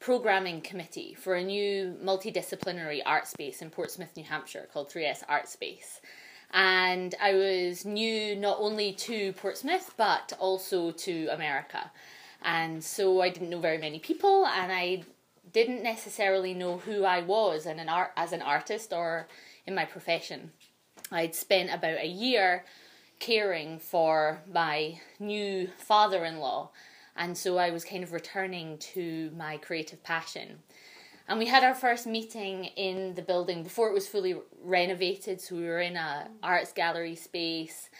programming 0.00 0.60
committee 0.60 1.14
for 1.14 1.36
a 1.36 1.42
new 1.42 1.96
multidisciplinary 2.04 3.00
art 3.06 3.26
space 3.26 3.62
in 3.62 3.70
Portsmouth, 3.70 4.14
New 4.18 4.24
Hampshire 4.24 4.68
called 4.70 4.90
3S 4.90 5.22
Art 5.26 5.48
Space. 5.48 6.02
And 6.56 7.14
I 7.20 7.34
was 7.34 7.84
new 7.84 8.34
not 8.34 8.56
only 8.58 8.92
to 8.94 9.34
Portsmouth 9.34 9.92
but 9.98 10.32
also 10.40 10.90
to 10.90 11.28
America. 11.30 11.92
And 12.42 12.82
so 12.82 13.20
I 13.20 13.28
didn't 13.28 13.50
know 13.50 13.60
very 13.60 13.76
many 13.76 13.98
people, 13.98 14.46
and 14.46 14.72
I 14.72 15.02
didn't 15.52 15.82
necessarily 15.82 16.54
know 16.54 16.78
who 16.78 17.04
I 17.04 17.20
was 17.20 17.66
in 17.66 17.78
an 17.78 17.90
art, 17.90 18.12
as 18.16 18.32
an 18.32 18.40
artist 18.40 18.92
or 18.92 19.28
in 19.66 19.74
my 19.74 19.84
profession. 19.84 20.52
I'd 21.12 21.34
spent 21.34 21.72
about 21.72 21.98
a 22.00 22.06
year 22.06 22.64
caring 23.18 23.78
for 23.78 24.40
my 24.50 25.00
new 25.18 25.68
father 25.76 26.24
in 26.24 26.38
law, 26.38 26.70
and 27.16 27.36
so 27.36 27.58
I 27.58 27.70
was 27.70 27.84
kind 27.84 28.02
of 28.02 28.12
returning 28.12 28.78
to 28.78 29.30
my 29.36 29.58
creative 29.58 30.02
passion. 30.02 30.60
And 31.28 31.40
we 31.40 31.46
had 31.46 31.64
our 31.64 31.74
first 31.74 32.06
meeting 32.06 32.66
in 32.76 33.14
the 33.16 33.22
building 33.22 33.64
before 33.64 33.88
it 33.88 33.94
was 33.94 34.06
fully 34.06 34.36
renovated. 34.62 35.40
So 35.40 35.56
we 35.56 35.64
were 35.64 35.80
in 35.80 35.96
a 35.96 36.28
arts 36.42 36.72
gallery 36.72 37.16
space, 37.16 37.90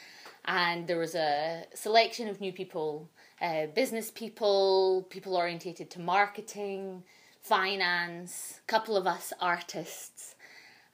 and 0.44 0.86
there 0.86 0.98
was 0.98 1.16
a 1.16 1.64
selection 1.74 2.28
of 2.28 2.40
new 2.40 2.52
people, 2.52 3.08
uh, 3.42 3.66
business 3.66 4.12
people, 4.12 5.06
people 5.10 5.36
orientated 5.36 5.90
to 5.90 6.00
marketing, 6.00 7.02
finance, 7.42 8.60
a 8.62 8.70
couple 8.70 8.96
of 8.96 9.08
us 9.08 9.32
artists, 9.40 10.36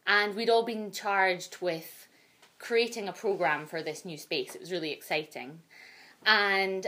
and 0.07 0.35
we'd 0.35 0.51
all 0.51 0.65
been 0.65 0.91
charged 0.91 1.59
with 1.61 2.09
creating 2.59 3.09
a 3.09 3.12
program 3.12 3.67
for 3.67 3.83
this 3.83 4.07
new 4.07 4.17
space. 4.17 4.55
It 4.55 4.61
was 4.62 4.73
really 4.73 4.91
exciting, 4.91 5.61
and 6.25 6.87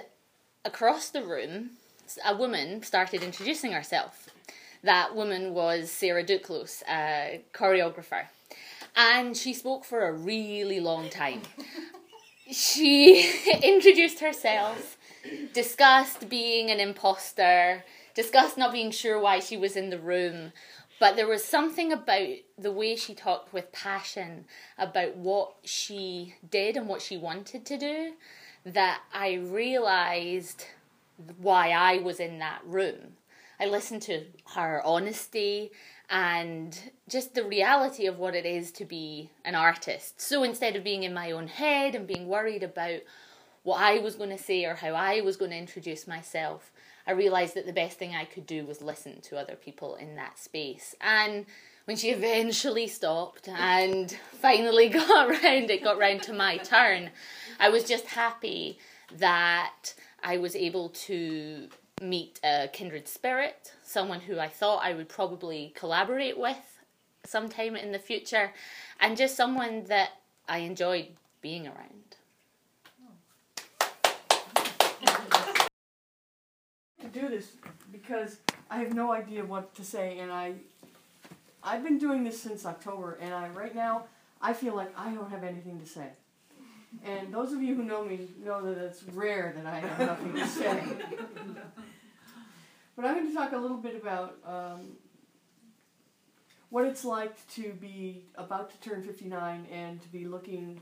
across 0.64 1.10
the 1.10 1.22
room, 1.22 1.70
a 2.26 2.34
woman 2.34 2.82
started 2.82 3.22
introducing 3.22 3.72
herself 3.72 4.23
that 4.84 5.16
woman 5.16 5.54
was 5.54 5.90
Sarah 5.90 6.24
Duclos, 6.24 6.82
a 6.88 7.42
choreographer. 7.52 8.26
And 8.94 9.36
she 9.36 9.52
spoke 9.52 9.84
for 9.84 10.06
a 10.06 10.12
really 10.12 10.78
long 10.78 11.08
time. 11.08 11.42
she 12.50 13.32
introduced 13.62 14.20
herself, 14.20 14.96
discussed 15.52 16.28
being 16.28 16.70
an 16.70 16.80
imposter, 16.80 17.84
discussed 18.14 18.56
not 18.56 18.72
being 18.72 18.90
sure 18.90 19.18
why 19.18 19.40
she 19.40 19.56
was 19.56 19.74
in 19.74 19.90
the 19.90 19.98
room. 19.98 20.52
But 21.00 21.16
there 21.16 21.26
was 21.26 21.44
something 21.44 21.90
about 21.90 22.28
the 22.56 22.70
way 22.70 22.94
she 22.94 23.14
talked 23.14 23.52
with 23.52 23.72
passion 23.72 24.44
about 24.78 25.16
what 25.16 25.54
she 25.64 26.34
did 26.48 26.76
and 26.76 26.86
what 26.86 27.02
she 27.02 27.16
wanted 27.16 27.66
to 27.66 27.76
do 27.76 28.12
that 28.64 29.00
I 29.12 29.34
realized 29.34 30.66
why 31.38 31.70
I 31.70 31.98
was 31.98 32.20
in 32.20 32.38
that 32.38 32.60
room. 32.64 33.16
I 33.60 33.66
listened 33.66 34.02
to 34.02 34.24
her 34.54 34.82
honesty 34.84 35.72
and 36.10 36.78
just 37.08 37.34
the 37.34 37.44
reality 37.44 38.06
of 38.06 38.18
what 38.18 38.34
it 38.34 38.44
is 38.44 38.70
to 38.72 38.84
be 38.84 39.30
an 39.44 39.54
artist. 39.54 40.20
So 40.20 40.42
instead 40.42 40.76
of 40.76 40.84
being 40.84 41.02
in 41.02 41.14
my 41.14 41.30
own 41.30 41.48
head 41.48 41.94
and 41.94 42.06
being 42.06 42.26
worried 42.26 42.62
about 42.62 43.00
what 43.62 43.80
I 43.80 43.98
was 43.98 44.14
going 44.14 44.30
to 44.30 44.38
say 44.38 44.64
or 44.64 44.74
how 44.74 44.90
I 44.90 45.22
was 45.22 45.36
going 45.36 45.50
to 45.50 45.56
introduce 45.56 46.06
myself, 46.06 46.70
I 47.06 47.12
realized 47.12 47.54
that 47.54 47.66
the 47.66 47.72
best 47.72 47.98
thing 47.98 48.14
I 48.14 48.24
could 48.24 48.46
do 48.46 48.64
was 48.64 48.82
listen 48.82 49.20
to 49.22 49.38
other 49.38 49.56
people 49.56 49.96
in 49.96 50.16
that 50.16 50.38
space. 50.38 50.94
And 51.00 51.46
when 51.86 51.96
she 51.96 52.10
eventually 52.10 52.86
stopped 52.86 53.48
and 53.48 54.10
finally 54.40 54.88
got 54.90 55.28
round, 55.28 55.70
it 55.70 55.82
got 55.82 55.98
round 55.98 56.22
to 56.24 56.32
my 56.32 56.58
turn, 56.58 57.10
I 57.58 57.70
was 57.70 57.84
just 57.84 58.06
happy 58.06 58.78
that 59.16 59.94
I 60.22 60.38
was 60.38 60.56
able 60.56 60.90
to 60.90 61.68
meet 62.00 62.40
a 62.42 62.68
kindred 62.72 63.08
spirit, 63.08 63.72
someone 63.82 64.20
who 64.20 64.38
I 64.38 64.48
thought 64.48 64.84
I 64.84 64.94
would 64.94 65.08
probably 65.08 65.72
collaborate 65.76 66.38
with 66.38 66.80
sometime 67.24 67.76
in 67.76 67.92
the 67.92 67.98
future, 67.98 68.52
and 69.00 69.16
just 69.16 69.36
someone 69.36 69.84
that 69.84 70.10
I 70.48 70.58
enjoyed 70.58 71.08
being 71.40 71.66
around. 71.66 72.16
To 77.00 77.08
do 77.12 77.28
this 77.28 77.52
because 77.92 78.38
I 78.70 78.78
have 78.78 78.92
no 78.92 79.12
idea 79.12 79.44
what 79.44 79.74
to 79.76 79.84
say, 79.84 80.18
and 80.18 80.32
I, 80.32 80.54
I've 81.62 81.82
been 81.82 81.98
doing 81.98 82.24
this 82.24 82.40
since 82.40 82.66
October, 82.66 83.18
and 83.20 83.32
I 83.32 83.48
right 83.48 83.74
now 83.74 84.04
I 84.42 84.52
feel 84.52 84.74
like 84.74 84.92
I 84.98 85.14
don't 85.14 85.30
have 85.30 85.44
anything 85.44 85.80
to 85.80 85.86
say. 85.86 86.08
And 87.02 87.32
those 87.32 87.52
of 87.52 87.62
you 87.62 87.74
who 87.74 87.82
know 87.82 88.04
me 88.04 88.28
know 88.42 88.62
that 88.62 88.78
it's 88.78 89.02
rare 89.04 89.52
that 89.56 89.66
I 89.66 89.80
have 89.80 89.98
nothing 89.98 90.34
to 90.34 90.46
say. 90.46 90.82
but 92.96 93.04
I'm 93.04 93.14
going 93.14 93.28
to 93.28 93.34
talk 93.34 93.52
a 93.52 93.58
little 93.58 93.78
bit 93.78 94.00
about 94.00 94.36
um, 94.46 94.92
what 96.70 96.86
it's 96.86 97.04
like 97.04 97.36
to 97.54 97.72
be 97.74 98.24
about 98.36 98.70
to 98.70 98.88
turn 98.88 99.02
59 99.02 99.66
and 99.70 100.00
to 100.00 100.08
be 100.08 100.26
looking 100.26 100.80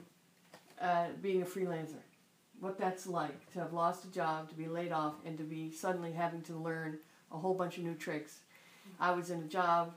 at 0.80 1.22
being 1.22 1.42
a 1.42 1.46
freelancer. 1.46 2.00
What 2.60 2.78
that's 2.78 3.06
like 3.06 3.50
to 3.52 3.58
have 3.58 3.72
lost 3.72 4.04
a 4.04 4.08
job, 4.08 4.48
to 4.50 4.54
be 4.54 4.68
laid 4.68 4.92
off, 4.92 5.14
and 5.26 5.36
to 5.38 5.44
be 5.44 5.72
suddenly 5.72 6.12
having 6.12 6.42
to 6.42 6.54
learn 6.54 6.98
a 7.32 7.38
whole 7.38 7.54
bunch 7.54 7.78
of 7.78 7.84
new 7.84 7.94
tricks. 7.94 8.40
I 9.00 9.12
was 9.12 9.30
in 9.30 9.40
a 9.40 9.46
job 9.46 9.94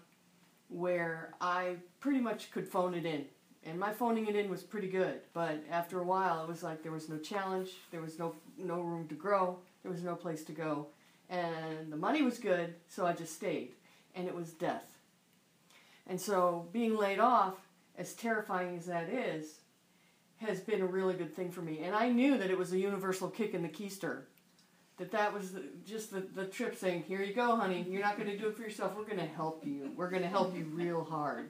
where 0.70 1.34
I 1.40 1.76
pretty 2.00 2.20
much 2.20 2.52
could 2.52 2.68
phone 2.68 2.96
it 2.96 3.06
in 3.06 3.26
and 3.66 3.80
my 3.80 3.92
phoning 3.92 4.28
it 4.28 4.36
in 4.36 4.50
was 4.50 4.64
pretty 4.64 4.88
good. 4.88 5.22
But 5.34 5.64
after 5.70 6.00
a 6.00 6.04
while, 6.04 6.44
it 6.44 6.48
was 6.48 6.64
like 6.64 6.84
there 6.84 6.92
was 6.92 7.10
no 7.10 7.18
challenge, 7.18 7.72
there 7.92 8.02
was 8.02 8.20
no 8.20 8.36
no 8.58 8.82
room 8.82 9.08
to 9.08 9.16
grow, 9.16 9.60
there 9.84 9.92
was 9.92 10.04
no 10.04 10.16
place 10.16 10.44
to 10.46 10.52
go, 10.52 10.88
and 11.30 11.92
the 11.92 11.98
money 11.98 12.22
was 12.22 12.38
good, 12.38 12.76
so 12.88 13.06
I 13.06 13.14
just 13.14 13.34
stayed, 13.34 13.74
and 14.16 14.28
it 14.28 14.36
was 14.36 14.52
death. 14.52 14.86
And 16.08 16.22
so 16.22 16.68
being 16.72 16.96
laid 16.96 17.20
off, 17.20 17.56
as 17.98 18.14
terrifying 18.14 18.78
as 18.78 18.86
that 18.86 19.10
is, 19.10 19.60
has 20.38 20.60
been 20.60 20.82
a 20.82 20.86
really 20.86 21.14
good 21.14 21.34
thing 21.34 21.50
for 21.50 21.62
me. 21.62 21.80
And 21.84 21.96
I 21.96 22.10
knew 22.10 22.38
that 22.38 22.52
it 22.52 22.58
was 22.58 22.74
a 22.74 22.78
universal 22.78 23.30
kick 23.30 23.54
in 23.54 23.62
the 23.62 23.70
keister. 23.70 24.24
That 24.98 25.12
that 25.12 25.34
was 25.34 25.52
the, 25.52 25.64
just 25.86 26.12
the, 26.12 26.22
the 26.22 26.46
trip 26.46 26.78
saying, 26.78 27.04
here 27.08 27.22
you 27.22 27.34
go, 27.34 27.56
honey. 27.56 27.86
You're 27.90 28.02
not 28.02 28.18
going 28.18 28.30
to 28.30 28.38
do 28.38 28.48
it 28.48 28.56
for 28.56 28.62
yourself. 28.62 28.96
We're 28.96 29.04
going 29.04 29.18
to 29.18 29.26
help 29.26 29.66
you. 29.66 29.92
We're 29.96 30.10
going 30.10 30.22
to 30.22 30.30
help 30.30 30.56
you 30.56 30.66
real 30.66 31.04
hard. 31.04 31.50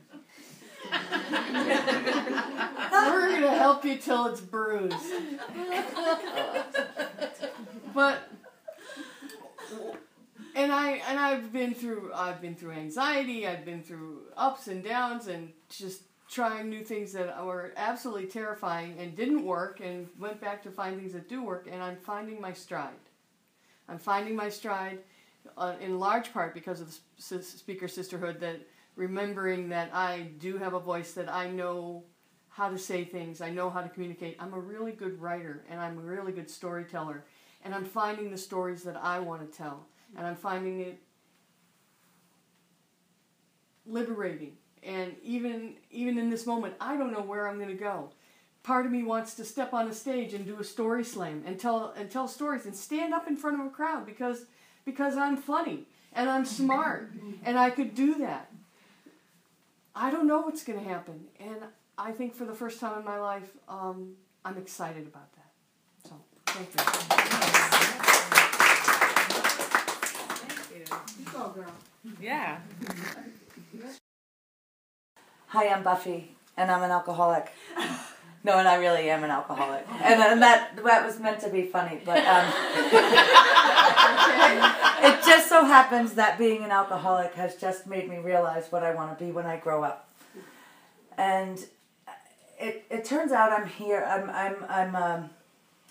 We're 2.92 3.32
gonna 3.32 3.56
help 3.58 3.86
you 3.86 3.98
till 3.98 4.28
it's 4.28 4.42
bruised. 4.42 4.96
but 7.94 8.30
and 10.56 10.72
I 10.72 11.02
and 11.08 11.20
I've 11.20 11.52
been 11.52 11.74
through 11.74 12.12
I've 12.14 12.42
been 12.42 12.56
through 12.56 12.72
anxiety, 12.72 13.48
I've 13.48 13.66
been 13.66 13.84
through 13.84 14.24
ups 14.38 14.68
and 14.68 14.84
downs 14.84 15.28
and 15.28 15.52
just 15.70 16.04
trying 16.30 16.70
new 16.70 16.84
things 16.84 17.14
that 17.14 17.44
were 17.46 17.74
absolutely 17.78 18.26
terrifying 18.28 18.96
and 19.00 19.16
didn't 19.16 19.46
work 19.46 19.80
and 19.80 20.08
went 20.20 20.42
back 20.42 20.64
to 20.64 20.72
find 20.72 20.98
things 21.00 21.14
that 21.14 21.30
do 21.30 21.44
work 21.44 21.68
and 21.72 21.84
I'm 21.84 21.98
finding 21.98 22.42
my 22.42 22.54
stride. 22.54 22.94
I'm 23.88 24.00
finding 24.00 24.36
my 24.36 24.50
stride 24.50 25.00
uh, 25.58 25.76
in 25.80 26.00
large 26.00 26.34
part 26.34 26.54
because 26.54 26.82
of 26.82 26.88
the 26.88 27.44
speaker 27.44 27.88
sisterhood 27.88 28.40
that 28.40 28.60
remembering 28.96 29.70
that 29.70 29.94
I 29.94 30.32
do 30.40 30.58
have 30.58 30.74
a 30.74 30.80
voice, 30.80 31.14
that 31.14 31.32
I 31.32 31.50
know 31.50 32.04
how 32.50 32.70
to 32.70 32.78
say 32.78 33.04
things, 33.04 33.42
I 33.42 33.50
know 33.50 33.70
how 33.70 33.82
to 33.82 33.90
communicate. 33.90 34.38
I'm 34.40 34.54
a 34.54 34.60
really 34.60 34.94
good 34.94 35.22
writer 35.22 35.66
and 35.70 35.80
I'm 35.80 35.98
a 35.98 36.02
really 36.02 36.32
good 36.32 36.50
storyteller. 36.50 37.26
And 37.64 37.76
I'm 37.76 37.84
finding 37.84 38.32
the 38.32 38.38
stories 38.38 38.84
that 38.84 38.96
I 38.96 39.20
want 39.20 39.42
to 39.42 39.58
tell. 39.58 39.88
And 40.16 40.26
I'm 40.26 40.36
finding 40.36 40.80
it 40.80 41.02
liberating. 43.86 44.54
And 44.84 45.16
even 45.24 45.76
even 45.92 46.18
in 46.18 46.30
this 46.30 46.46
moment, 46.46 46.76
I 46.80 46.96
don't 46.96 47.12
know 47.12 47.22
where 47.22 47.48
I'm 47.48 47.58
going 47.58 47.70
to 47.70 47.76
go. 47.76 48.12
Part 48.64 48.86
of 48.86 48.92
me 48.92 49.04
wants 49.04 49.34
to 49.36 49.46
step 49.46 49.74
on 49.74 49.88
a 49.88 49.94
stage 49.94 50.34
and 50.34 50.46
do 50.46 50.60
a 50.60 50.64
story 50.64 51.04
slam 51.04 51.44
and 51.46 51.60
tell 51.60 51.94
and 51.98 52.10
tell 52.10 52.28
stories 52.28 52.66
and 52.66 52.76
stand 52.76 53.14
up 53.14 53.28
in 53.28 53.36
front 53.36 53.60
of 53.60 53.66
a 53.66 53.70
crowd 53.70 54.06
because 54.06 54.46
because 54.86 55.18
I'm 55.18 55.36
funny 55.38 55.88
and 56.14 56.30
I'm 56.30 56.46
smart 56.46 57.12
and 57.44 57.58
I 57.60 57.70
could 57.72 57.96
do 57.96 58.20
that. 58.20 58.52
I 59.96 60.12
don't 60.12 60.28
know 60.28 60.42
what's 60.42 60.64
going 60.64 60.78
to 60.78 60.86
happen. 60.88 61.22
And 61.40 61.56
I 61.98 62.12
think 62.12 62.36
for 62.36 62.44
the 62.44 62.54
first 62.54 62.82
time 62.82 63.00
in 63.00 63.06
my 63.06 63.18
life, 63.18 63.50
um, 63.70 64.16
I'm 64.44 64.58
excited 64.58 65.08
about 65.08 65.32
that. 65.34 65.52
So, 66.10 66.16
thank 66.48 66.68
you. 66.68 66.84
Thank 70.44 70.60
you. 70.76 70.84
Go, 71.32 71.48
girl. 71.50 71.72
Yeah. 72.22 72.58
Hi, 75.48 75.70
I'm 75.70 75.84
Buffy, 75.84 76.36
and 76.58 76.70
I'm 76.70 76.84
an 76.84 76.92
alcoholic. 76.92 77.52
No, 78.44 78.60
and 78.60 78.68
I 78.68 78.76
really 78.76 79.10
am 79.10 79.24
an 79.24 79.32
alcoholic, 79.32 79.88
and, 80.04 80.22
and 80.22 80.40
that 80.44 80.76
that 80.84 81.04
was 81.04 81.20
meant 81.20 81.40
to 81.40 81.50
be 81.50 81.64
funny, 81.64 82.00
but 82.06 82.20
um, 82.20 82.46
it 85.06 85.26
just 85.26 85.50
so 85.50 85.66
happens 85.66 86.14
that 86.14 86.38
being 86.38 86.64
an 86.64 86.72
alcoholic 86.72 87.34
has 87.36 87.56
just 87.56 87.88
made 87.88 88.10
me 88.10 88.18
realize 88.18 88.72
what 88.72 88.84
I 88.84 88.94
want 88.94 89.18
to 89.18 89.26
be 89.26 89.32
when 89.32 89.46
I 89.46 89.58
grow 89.58 89.84
up, 89.84 90.10
and 91.18 91.60
it 92.60 92.86
it 92.90 93.06
turns 93.06 93.32
out 93.32 93.52
I'm 93.52 93.68
here. 93.68 94.04
I'm 94.08 94.30
I'm 94.30 94.56
I'm. 94.70 94.96
Um, 94.96 95.30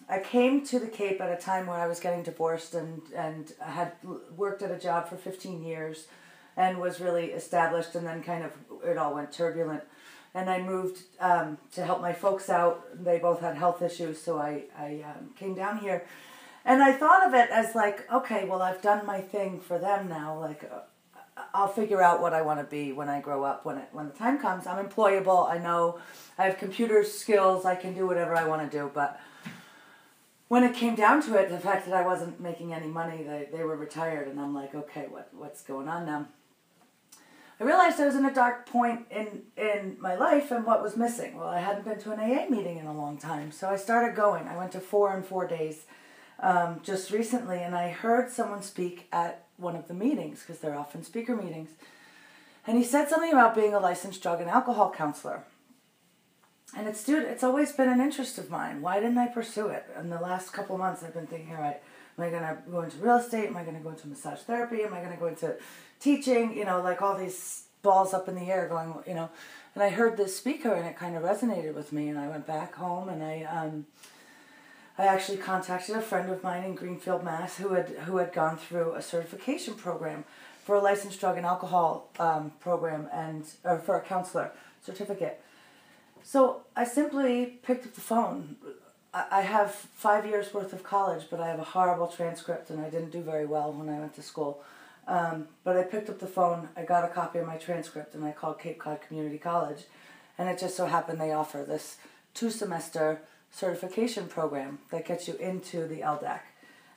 I 0.07 0.19
came 0.19 0.67
to 0.67 0.79
the 0.79 0.87
Cape 0.87 1.19
at 1.23 1.31
a 1.33 1.41
time 1.41 1.67
where 1.67 1.79
I 1.79 1.87
was 1.87 1.99
getting 1.99 2.23
divorced 2.23 2.75
and 2.75 3.01
and 3.17 3.53
I 3.65 3.71
had 3.71 3.93
worked 4.37 4.61
at 4.63 4.71
a 4.71 4.79
job 4.79 5.09
for 5.09 5.17
fifteen 5.17 5.63
years, 5.63 6.09
and 6.57 6.79
was 6.79 7.01
really 7.01 7.27
established, 7.33 7.95
and 7.95 8.07
then 8.07 8.23
kind 8.23 8.45
of 8.45 8.53
it 8.85 8.99
all 8.99 9.15
went 9.15 9.33
turbulent 9.33 9.83
and 10.35 10.51
I 10.51 10.61
moved 10.61 11.03
um, 11.21 11.59
to 11.73 11.85
help 11.85 12.01
my 12.01 12.13
folks 12.13 12.51
out. 12.51 13.05
They 13.05 13.19
both 13.19 13.41
had 13.41 13.57
health 13.57 13.81
issues, 13.83 14.21
so 14.21 14.39
I, 14.39 14.65
I 14.77 15.05
um, 15.05 15.31
came 15.37 15.55
down 15.55 15.79
here. 15.79 16.05
And 16.65 16.83
I 16.83 16.93
thought 16.93 17.27
of 17.27 17.35
it 17.35 17.51
as 17.51 17.75
like, 17.75 18.11
okay, 18.11 18.47
well, 18.47 18.63
I've 18.63 18.81
done 18.81 19.05
my 19.05 19.21
thing 19.21 19.61
for 19.61 19.79
them 19.79 20.09
now. 20.09 20.39
Like, 20.41 20.65
uh, 20.65 20.81
I'll 21.53 21.69
figure 21.69 22.03
out 22.03 22.23
what 22.23 22.33
I 22.33 22.43
want 22.43 22.61
to 22.61 22.65
be 22.65 22.93
when 22.93 23.09
I 23.09 23.21
grow 23.21 23.45
up. 23.45 23.65
When 23.65 23.77
it 23.79 23.89
when 23.93 24.07
the 24.07 24.15
time 24.15 24.39
comes, 24.39 24.67
I'm 24.67 24.85
employable. 24.85 25.51
I 25.51 25.59
know 25.59 25.99
I 26.39 26.45
have 26.45 26.59
computer 26.59 27.05
skills. 27.05 27.65
I 27.65 27.75
can 27.75 27.95
do 27.95 28.07
whatever 28.07 28.35
I 28.35 28.47
want 28.47 28.71
to 28.71 28.79
do. 28.79 28.91
But 28.93 29.21
when 30.49 30.63
it 30.65 30.75
came 30.75 30.95
down 30.95 31.23
to 31.23 31.35
it, 31.37 31.51
the 31.51 31.59
fact 31.59 31.87
that 31.87 31.95
I 31.95 32.05
wasn't 32.05 32.41
making 32.41 32.73
any 32.73 32.87
money, 32.87 33.23
they 33.23 33.49
they 33.53 33.65
were 33.65 33.77
retired, 33.77 34.29
and 34.29 34.41
I'm 34.41 34.55
like, 34.55 34.75
okay, 34.75 35.07
what 35.09 35.29
what's 35.35 35.63
going 35.63 35.89
on 35.89 36.07
now? 36.07 36.29
I 37.61 37.65
realized 37.65 38.01
I 38.01 38.07
was 38.07 38.17
in 38.17 38.25
a 38.25 38.35
dark 38.35 38.67
point 38.67 39.07
in 39.11 39.43
in 39.57 39.97
my 40.01 40.15
life 40.15 40.51
and 40.51 40.65
what 40.65 40.83
was 40.83 40.97
missing. 40.97 41.37
Well, 41.37 41.49
I 41.49 41.61
hadn't 41.61 41.85
been 41.85 41.99
to 42.01 42.13
an 42.13 42.21
AA 42.21 42.49
meeting 42.49 42.79
in 42.79 42.87
a 42.87 42.97
long 42.97 43.19
time, 43.19 43.53
so 43.53 43.69
I 43.69 43.77
started 43.77 44.17
going. 44.17 44.49
I 44.49 44.57
went 44.57 44.73
to 44.73 44.81
four 44.81 45.17
in 45.17 45.23
four 45.23 45.47
days 45.47 45.85
um, 46.41 46.81
just 46.83 47.11
recently, 47.11 47.59
and 47.59 47.75
I 47.75 47.89
heard 47.91 48.31
someone 48.31 48.63
speak 48.63 49.07
at 49.13 49.45
one 49.57 49.77
of 49.77 49.89
the 49.89 49.95
meetings 49.95 50.41
because 50.41 50.61
they're 50.61 50.77
often 50.77 51.05
speaker 51.05 51.37
meetings, 51.37 51.71
and 52.67 52.77
he 52.79 52.85
said 52.85 53.09
something 53.09 53.33
about 53.33 53.55
being 53.55 53.75
a 53.75 53.81
licensed 53.81 54.23
drug 54.23 54.41
and 54.41 54.51
alcohol 54.51 54.93
counselor. 54.97 55.45
And 56.77 56.89
it's 56.89 57.05
dude, 57.05 57.25
it's 57.25 57.45
always 57.45 57.73
been 57.73 57.89
an 57.89 58.01
interest 58.01 58.37
of 58.39 58.51
mine. 58.51 58.83
Why 58.83 58.99
didn't 58.99 59.19
I 59.19 59.29
pursue 59.29 59.69
it? 59.69 59.85
In 59.99 60.11
the 60.11 60.19
last 60.19 60.53
couple 60.53 60.77
months, 60.77 61.05
I've 61.05 61.15
been 61.15 61.27
thinking, 61.27 61.55
all 61.55 61.63
right, 61.63 61.81
am 62.19 62.25
I 62.25 62.31
to 62.31 62.59
go 62.71 62.81
into 62.83 62.97
real 62.99 63.17
estate? 63.17 63.47
Am 63.47 63.57
I 63.57 63.65
to 63.65 63.71
go 63.73 63.91
into 63.91 64.09
massage 64.09 64.41
therapy? 64.41 64.83
Am 64.83 64.93
I 64.93 65.01
to 65.01 65.17
go 65.17 65.27
into 65.27 65.57
teaching? 66.01 66.57
You 66.57 66.65
know, 66.65 66.83
like 66.83 67.01
all 67.01 67.17
these 67.17 67.65
balls 67.83 68.13
up 68.13 68.29
in 68.29 68.35
the 68.35 68.51
air 68.51 68.67
going, 68.69 68.95
you 69.07 69.15
know. 69.15 69.31
And 69.75 69.83
I 69.83 69.91
heard 69.91 70.17
this 70.17 70.37
speaker, 70.37 70.73
and 70.73 70.87
it 70.87 70.97
kind 70.97 71.17
of 71.17 71.23
resonated 71.23 71.75
with 71.75 71.93
me. 71.93 72.09
And 72.09 72.19
I 72.19 72.29
went 72.29 72.47
back 72.47 72.75
home, 72.75 73.09
and 73.09 73.23
I, 73.23 73.43
um, 73.43 73.87
I 74.97 75.07
actually 75.07 75.39
contacted 75.39 75.97
a 75.97 76.01
friend 76.01 76.31
of 76.31 76.43
mine 76.43 76.65
in 76.65 76.75
Greenfield, 76.75 77.25
Mass, 77.25 77.57
who 77.57 77.75
had 77.75 77.89
who 78.07 78.19
had 78.19 78.33
gone 78.33 78.57
through 78.57 78.95
a 78.95 79.03
certification 79.03 79.75
program 79.75 80.25
for 80.65 80.77
a 80.77 80.81
licensed 80.81 81.21
drug 81.21 81.37
and 81.37 81.45
alcohol 81.45 82.11
um, 82.19 82.53
program 82.61 83.09
and 83.13 83.45
or 83.65 83.79
for 83.79 83.97
a 83.97 84.01
counselor 84.01 84.53
certificate. 84.83 85.41
So 86.23 86.63
I 86.75 86.85
simply 86.85 87.59
picked 87.63 87.87
up 87.87 87.95
the 87.95 88.01
phone. 88.01 88.57
I 89.13 89.43
have 89.43 89.73
five 89.73 90.27
years 90.27 90.53
worth 90.53 90.73
of 90.73 90.83
college, 90.83 91.27
but 91.31 91.39
I 91.39 91.47
have 91.47 91.61
a 91.61 91.65
horrible 91.65 92.09
transcript 92.09 92.71
and 92.71 92.85
I 92.85 92.91
didn't 92.91 93.11
do 93.11 93.21
very 93.21 93.47
well 93.47 93.73
when 93.73 93.89
I 93.89 94.01
went 94.01 94.15
to 94.15 94.23
school. 94.23 94.65
Um, 95.07 95.49
but 95.63 95.77
I 95.77 95.85
picked 95.85 96.11
up 96.11 96.19
the 96.19 96.27
phone, 96.27 96.69
I 96.77 96.83
got 96.83 97.05
a 97.05 97.09
copy 97.09 97.39
of 97.39 97.47
my 97.47 97.57
transcript, 97.57 98.15
and 98.15 98.25
I 98.25 98.33
called 98.33 98.59
Cape 98.59 98.79
Cod 98.79 99.03
Community 99.03 99.39
College. 99.39 99.85
And 100.39 100.49
it 100.49 100.59
just 100.59 100.77
so 100.77 100.87
happened 100.87 101.21
they 101.21 101.33
offer 101.33 101.63
this 101.63 101.99
two 102.33 102.51
semester 102.51 103.21
certification 103.55 104.27
program 104.27 104.81
that 104.91 105.07
gets 105.07 105.29
you 105.29 105.35
into 105.35 105.87
the 105.87 106.01
LDAC. 106.01 106.41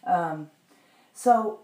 Um, 0.05 0.49
so, 1.13 1.59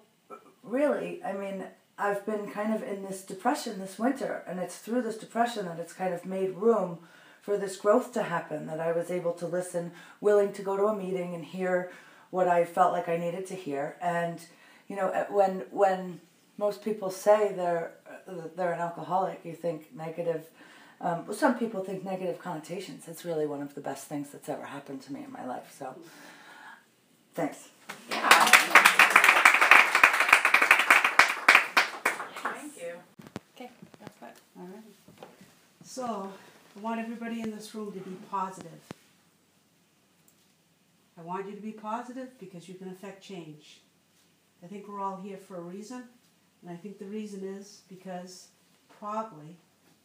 really, 0.62 1.24
I 1.24 1.34
mean, 1.34 1.64
I've 1.98 2.26
been 2.26 2.50
kind 2.52 2.74
of 2.74 2.84
in 2.84 3.04
this 3.04 3.24
depression 3.24 3.80
this 3.80 3.98
winter, 3.98 4.44
and 4.48 4.60
it's 4.60 4.78
through 4.78 5.02
this 5.02 5.18
depression 5.18 5.66
that 5.66 5.80
it's 5.80 5.94
kind 5.94 6.14
of 6.14 6.26
made 6.26 6.56
room 6.56 7.00
for 7.42 7.58
this 7.58 7.76
growth 7.76 8.14
to 8.14 8.24
happen. 8.24 8.68
That 8.68 8.80
I 8.80 8.92
was 8.92 9.10
able 9.10 9.34
to 9.34 9.48
listen, 9.48 9.92
willing 10.22 10.54
to 10.54 10.62
go 10.62 10.78
to 10.78 10.86
a 10.86 10.96
meeting 10.96 11.34
and 11.34 11.44
hear 11.44 11.92
what 12.30 12.48
I 12.48 12.64
felt 12.64 12.94
like 12.94 13.10
I 13.10 13.18
needed 13.18 13.48
to 13.48 13.56
hear. 13.56 13.96
And 14.02 14.40
you 14.88 14.96
know, 14.96 15.26
when 15.30 15.64
when 15.72 16.22
most 16.58 16.84
people 16.84 17.10
say 17.10 17.54
they're 17.56 17.94
they're 18.56 18.74
an 18.74 18.80
alcoholic, 18.80 19.42
you 19.44 19.54
think 19.54 19.96
negative. 19.96 20.50
Um, 21.04 21.26
well, 21.28 21.36
some 21.36 21.60
people 21.60 21.84
think 21.84 22.06
negative 22.06 22.40
connotations. 22.40 23.10
It's 23.10 23.26
really 23.26 23.46
one 23.46 23.62
of 23.62 23.76
the 23.76 23.82
best 23.82 24.08
things 24.08 24.30
that's 24.30 24.48
ever 24.48 24.64
happened 24.64 25.02
to 25.02 25.12
me 25.12 25.22
in 25.26 25.34
my 25.34 25.46
life. 25.46 25.76
So, 25.78 25.94
thanks. 27.34 27.68
Thank 32.42 32.78
you. 32.78 32.94
Okay, 33.54 33.70
that's 34.00 34.18
that. 34.22 34.38
All 34.58 34.66
right. 34.66 35.28
So, 35.84 36.32
I 36.78 36.80
want 36.80 37.02
everybody 37.02 37.42
in 37.42 37.52
this 37.52 37.76
room 37.76 37.92
to 37.92 38.00
be 38.00 38.16
positive. 38.32 38.72
I 41.20 41.22
want 41.22 41.50
you 41.50 41.56
to 41.56 41.62
be 41.62 41.74
positive 41.74 42.30
because 42.40 42.70
you 42.70 42.76
can 42.76 42.88
affect 42.88 43.22
change. 43.22 43.82
I 44.64 44.68
think 44.68 44.88
we're 44.88 45.02
all 45.02 45.20
here 45.22 45.36
for 45.36 45.58
a 45.58 45.62
reason, 45.62 46.06
and 46.62 46.72
I 46.72 46.78
think 46.78 46.98
the 46.98 47.06
reason 47.06 47.44
is 47.44 47.82
because 47.90 48.48
probably 49.00 49.58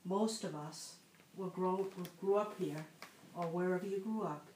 most 0.08 0.42
of 0.42 0.54
us 0.54 0.94
were 1.36 1.48
grown, 1.48 1.86
grew 2.20 2.36
up 2.36 2.54
here 2.58 2.86
or 3.34 3.44
wherever 3.44 3.86
you 3.86 4.00
grew 4.00 4.22
up 4.22 4.46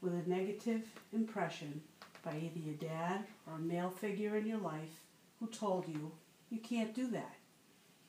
with 0.00 0.14
a 0.14 0.28
negative 0.28 0.82
impression 1.12 1.82
by 2.24 2.36
either 2.36 2.58
your 2.58 2.74
dad 2.74 3.24
or 3.46 3.54
a 3.54 3.58
male 3.58 3.90
figure 3.90 4.36
in 4.36 4.46
your 4.46 4.58
life 4.58 5.00
who 5.40 5.48
told 5.48 5.88
you 5.88 6.12
you 6.50 6.58
can't 6.58 6.94
do 6.94 7.10
that. 7.10 7.34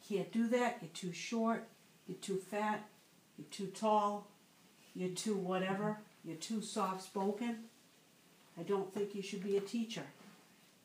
You 0.10 0.18
can't 0.18 0.32
do 0.32 0.48
that, 0.50 0.78
you're 0.82 0.92
too 0.94 1.14
short, 1.14 1.68
you're 2.08 2.18
too 2.18 2.38
fat, 2.38 2.88
you're 3.38 3.48
too 3.50 3.68
tall, 3.68 4.28
you're 4.94 5.10
too 5.10 5.36
whatever, 5.36 5.98
you're 6.24 6.36
too 6.36 6.62
soft 6.62 7.04
spoken. 7.04 7.58
I 8.58 8.62
don't 8.62 8.94
think 8.94 9.16
you 9.16 9.24
should 9.24 9.44
be 9.44 9.58
a 9.58 9.62
teacher. 9.62 10.04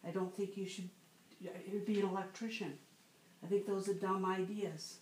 I 0.07 0.11
don't 0.11 0.35
think 0.35 0.57
you 0.57 0.66
should 0.66 0.88
be 1.85 2.01
an 2.01 2.09
electrician. 2.09 2.79
I 3.44 3.47
think 3.47 3.66
those 3.66 3.88
are 3.88 3.94
dumb 3.94 4.25
ideas. 4.25 4.99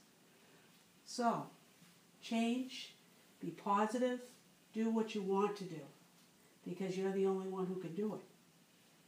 So, 1.06 1.46
change, 2.20 2.94
be 3.40 3.50
positive, 3.50 4.20
do 4.74 4.90
what 4.90 5.14
you 5.14 5.22
want 5.22 5.56
to 5.56 5.64
do 5.64 5.80
because 6.66 6.98
you're 6.98 7.12
the 7.12 7.26
only 7.26 7.46
one 7.46 7.64
who 7.66 7.76
can 7.76 7.94
do 7.94 8.14
it. 8.14 8.20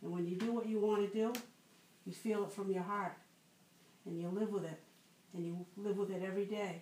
And 0.03 0.13
when 0.13 0.27
you 0.27 0.37
do 0.37 0.53
what 0.53 0.67
you 0.67 0.79
want 0.79 1.13
to 1.13 1.19
do, 1.19 1.33
you 2.07 2.13
feel 2.13 2.45
it 2.45 2.53
from 2.53 2.71
your 2.71 2.85
heart 2.85 3.17
and 4.07 4.19
you 4.19 4.29
live 4.29 4.51
with 4.51 4.65
it 4.65 4.81
and 5.35 5.45
you 5.45 5.67
live 5.77 5.99
with 5.99 6.11
it 6.11 6.23
every 6.25 6.47
day. 6.47 6.81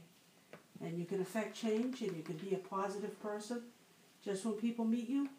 And 0.82 0.98
you 0.98 1.06
can 1.06 1.22
affect 1.22 1.56
change 1.56 2.02
and 2.02 2.14
you 2.14 2.22
can 2.22 2.36
be 2.36 2.54
a 2.54 2.58
positive 2.58 3.20
person 3.22 3.62
just 4.22 4.44
when 4.44 4.54
people 4.54 4.84
meet 4.84 5.08
you 5.08 5.30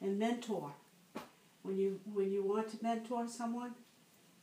and 0.00 0.18
mentor. 0.18 0.70
When 1.62 1.76
you 1.76 1.98
when 2.12 2.30
you 2.30 2.44
want 2.44 2.68
to 2.70 2.76
mentor 2.82 3.26
someone, 3.26 3.72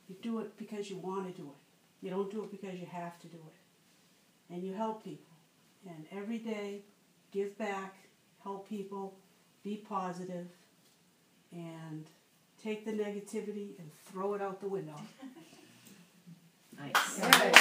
you 0.10 0.16
do 0.22 0.40
it 0.40 0.58
because 0.58 0.90
you 0.90 0.98
want 0.98 1.28
to 1.34 1.42
do 1.42 1.48
it. 1.48 2.06
You 2.06 2.10
don't 2.10 2.30
do 2.30 2.44
it 2.44 2.52
because 2.52 2.78
you 2.78 2.88
have 2.92 3.18
to 3.22 3.28
do 3.28 3.38
it. 3.38 3.61
And 4.52 4.64
you 4.64 4.74
help 4.74 5.04
people. 5.04 5.36
And 5.88 6.06
every 6.12 6.38
day 6.38 6.82
give 7.32 7.58
back, 7.58 7.96
help 8.44 8.68
people, 8.68 9.18
be 9.64 9.78
positive, 9.78 10.48
and 11.52 12.06
take 12.62 12.86
the 12.86 12.92
negativity 12.92 13.80
and 13.80 13.90
throw 14.06 14.34
it 14.34 14.42
out 14.42 14.62
the 14.62 14.68
window. 14.68 14.96
Nice. 16.78 17.20
Yeah, 17.20 17.52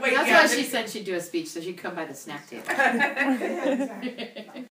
Wait, 0.00 0.14
That's 0.14 0.30
why 0.30 0.56
she 0.56 0.64
said 0.64 0.88
she'd 0.88 1.04
do 1.04 1.14
a 1.14 1.20
speech, 1.20 1.48
so 1.48 1.60
she'd 1.60 1.78
come 1.78 1.94
by 1.94 2.04
the 2.04 2.14
snack 2.14 2.48
table. 2.48 4.66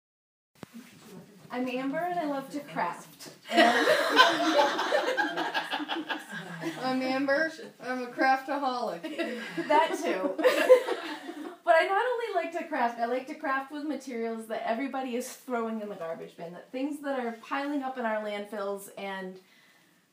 I'm 1.55 1.69
Amber 1.69 1.99
and 1.99 2.19
I 2.19 2.25
love 2.25 2.51
to 2.51 2.59
craft. 2.59 3.29
I'm 6.83 7.01
Amber. 7.01 7.53
I'm 7.81 8.03
a 8.03 8.07
craftaholic. 8.09 9.03
that 9.69 9.97
too. 10.03 10.35
but 11.65 11.75
I 11.77 11.87
not 11.87 12.03
only 12.13 12.35
like 12.35 12.51
to 12.59 12.65
craft, 12.67 12.99
I 12.99 13.07
like 13.07 13.29
to 13.29 13.37
craft 13.37 13.71
with 13.71 13.85
materials 13.85 14.49
that 14.49 14.69
everybody 14.69 15.15
is 15.15 15.33
throwing 15.33 15.81
in 15.81 15.89
the 15.89 15.95
garbage 15.95 16.37
bin, 16.37 16.53
that 16.55 16.73
things 16.73 17.01
that 17.03 17.21
are 17.21 17.39
piling 17.41 17.85
up 17.85 17.99
in 17.99 18.05
our 18.05 18.21
landfills 18.21 18.89
and 18.99 19.39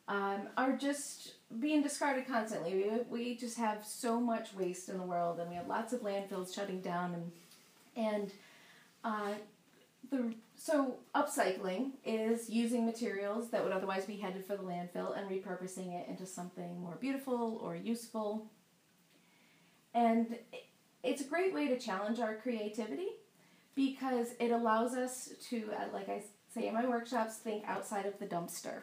um, 0.07 0.41
are 0.57 0.73
just 0.73 1.33
being 1.59 1.81
discarded 1.81 2.27
constantly. 2.27 2.75
We, 2.75 2.99
we 3.09 3.35
just 3.35 3.57
have 3.57 3.83
so 3.83 4.21
much 4.21 4.53
waste 4.53 4.89
in 4.89 4.99
the 4.99 5.03
world, 5.03 5.39
and 5.39 5.49
we 5.49 5.55
have 5.55 5.67
lots 5.67 5.91
of 5.91 6.01
landfills 6.01 6.53
shutting 6.53 6.81
down, 6.81 7.15
and 7.15 7.31
and 7.95 8.31
uh, 9.03 9.33
the 10.11 10.35
so 10.63 10.97
upcycling 11.15 11.93
is 12.05 12.47
using 12.47 12.85
materials 12.85 13.49
that 13.49 13.63
would 13.63 13.73
otherwise 13.73 14.05
be 14.05 14.17
headed 14.17 14.45
for 14.45 14.55
the 14.55 14.61
landfill 14.61 15.17
and 15.17 15.27
repurposing 15.27 15.99
it 15.99 16.07
into 16.07 16.27
something 16.27 16.79
more 16.79 16.97
beautiful 17.01 17.59
or 17.63 17.75
useful. 17.75 18.45
And 19.95 20.37
it's 21.01 21.21
a 21.21 21.23
great 21.23 21.51
way 21.51 21.67
to 21.67 21.79
challenge 21.79 22.19
our 22.19 22.35
creativity 22.35 23.07
because 23.73 24.35
it 24.39 24.51
allows 24.51 24.93
us 24.93 25.29
to, 25.49 25.67
uh, 25.75 25.85
like 25.91 26.09
I 26.09 26.21
say 26.53 26.67
in 26.67 26.75
my 26.75 26.85
workshops, 26.85 27.37
think 27.37 27.63
outside 27.65 28.05
of 28.05 28.19
the 28.19 28.27
dumpster. 28.27 28.81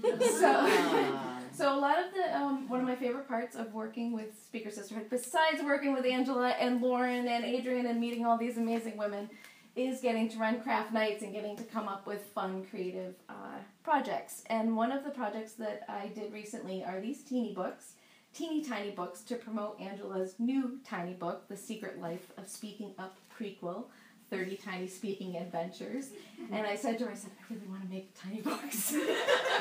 so, 0.02 1.20
so 1.52 1.76
a 1.76 1.78
lot 1.78 1.98
of 1.98 2.14
the 2.14 2.34
um, 2.34 2.66
one 2.66 2.80
of 2.80 2.86
my 2.86 2.96
favorite 2.96 3.28
parts 3.28 3.56
of 3.56 3.74
working 3.74 4.12
with 4.12 4.28
Speaker 4.46 4.70
Sisterhood, 4.70 5.10
besides 5.10 5.62
working 5.62 5.92
with 5.92 6.06
Angela 6.06 6.50
and 6.58 6.80
Lauren 6.80 7.28
and 7.28 7.44
Adrian 7.44 7.84
and 7.84 8.00
meeting 8.00 8.24
all 8.24 8.38
these 8.38 8.56
amazing 8.56 8.96
women, 8.96 9.28
is 9.76 10.00
getting 10.00 10.28
to 10.28 10.38
run 10.38 10.60
craft 10.60 10.92
nights 10.92 11.22
and 11.22 11.32
getting 11.32 11.56
to 11.56 11.64
come 11.64 11.88
up 11.88 12.06
with 12.06 12.22
fun, 12.34 12.64
creative 12.70 13.14
uh, 13.28 13.58
projects. 13.82 14.44
And 14.46 14.76
one 14.76 14.92
of 14.92 15.04
the 15.04 15.10
projects 15.10 15.52
that 15.54 15.82
I 15.88 16.08
did 16.08 16.32
recently 16.32 16.84
are 16.84 17.00
these 17.00 17.22
teeny 17.22 17.52
books, 17.52 17.94
teeny 18.32 18.64
tiny 18.64 18.90
books 18.90 19.22
to 19.22 19.34
promote 19.34 19.80
Angela's 19.80 20.34
new 20.38 20.78
tiny 20.88 21.14
book, 21.14 21.48
The 21.48 21.56
Secret 21.56 22.00
Life 22.00 22.30
of 22.36 22.48
Speaking 22.48 22.94
Up 22.98 23.16
prequel. 23.36 23.86
30 24.30 24.56
tiny 24.56 24.88
speaking 24.88 25.36
adventures 25.36 26.08
and 26.50 26.66
i 26.66 26.74
said 26.74 26.98
to 26.98 27.04
her 27.04 27.10
i 27.10 27.14
said 27.14 27.30
i 27.38 27.52
really 27.52 27.66
want 27.68 27.82
to 27.82 27.88
make 27.88 28.08
tiny 28.18 28.40
books 28.40 28.94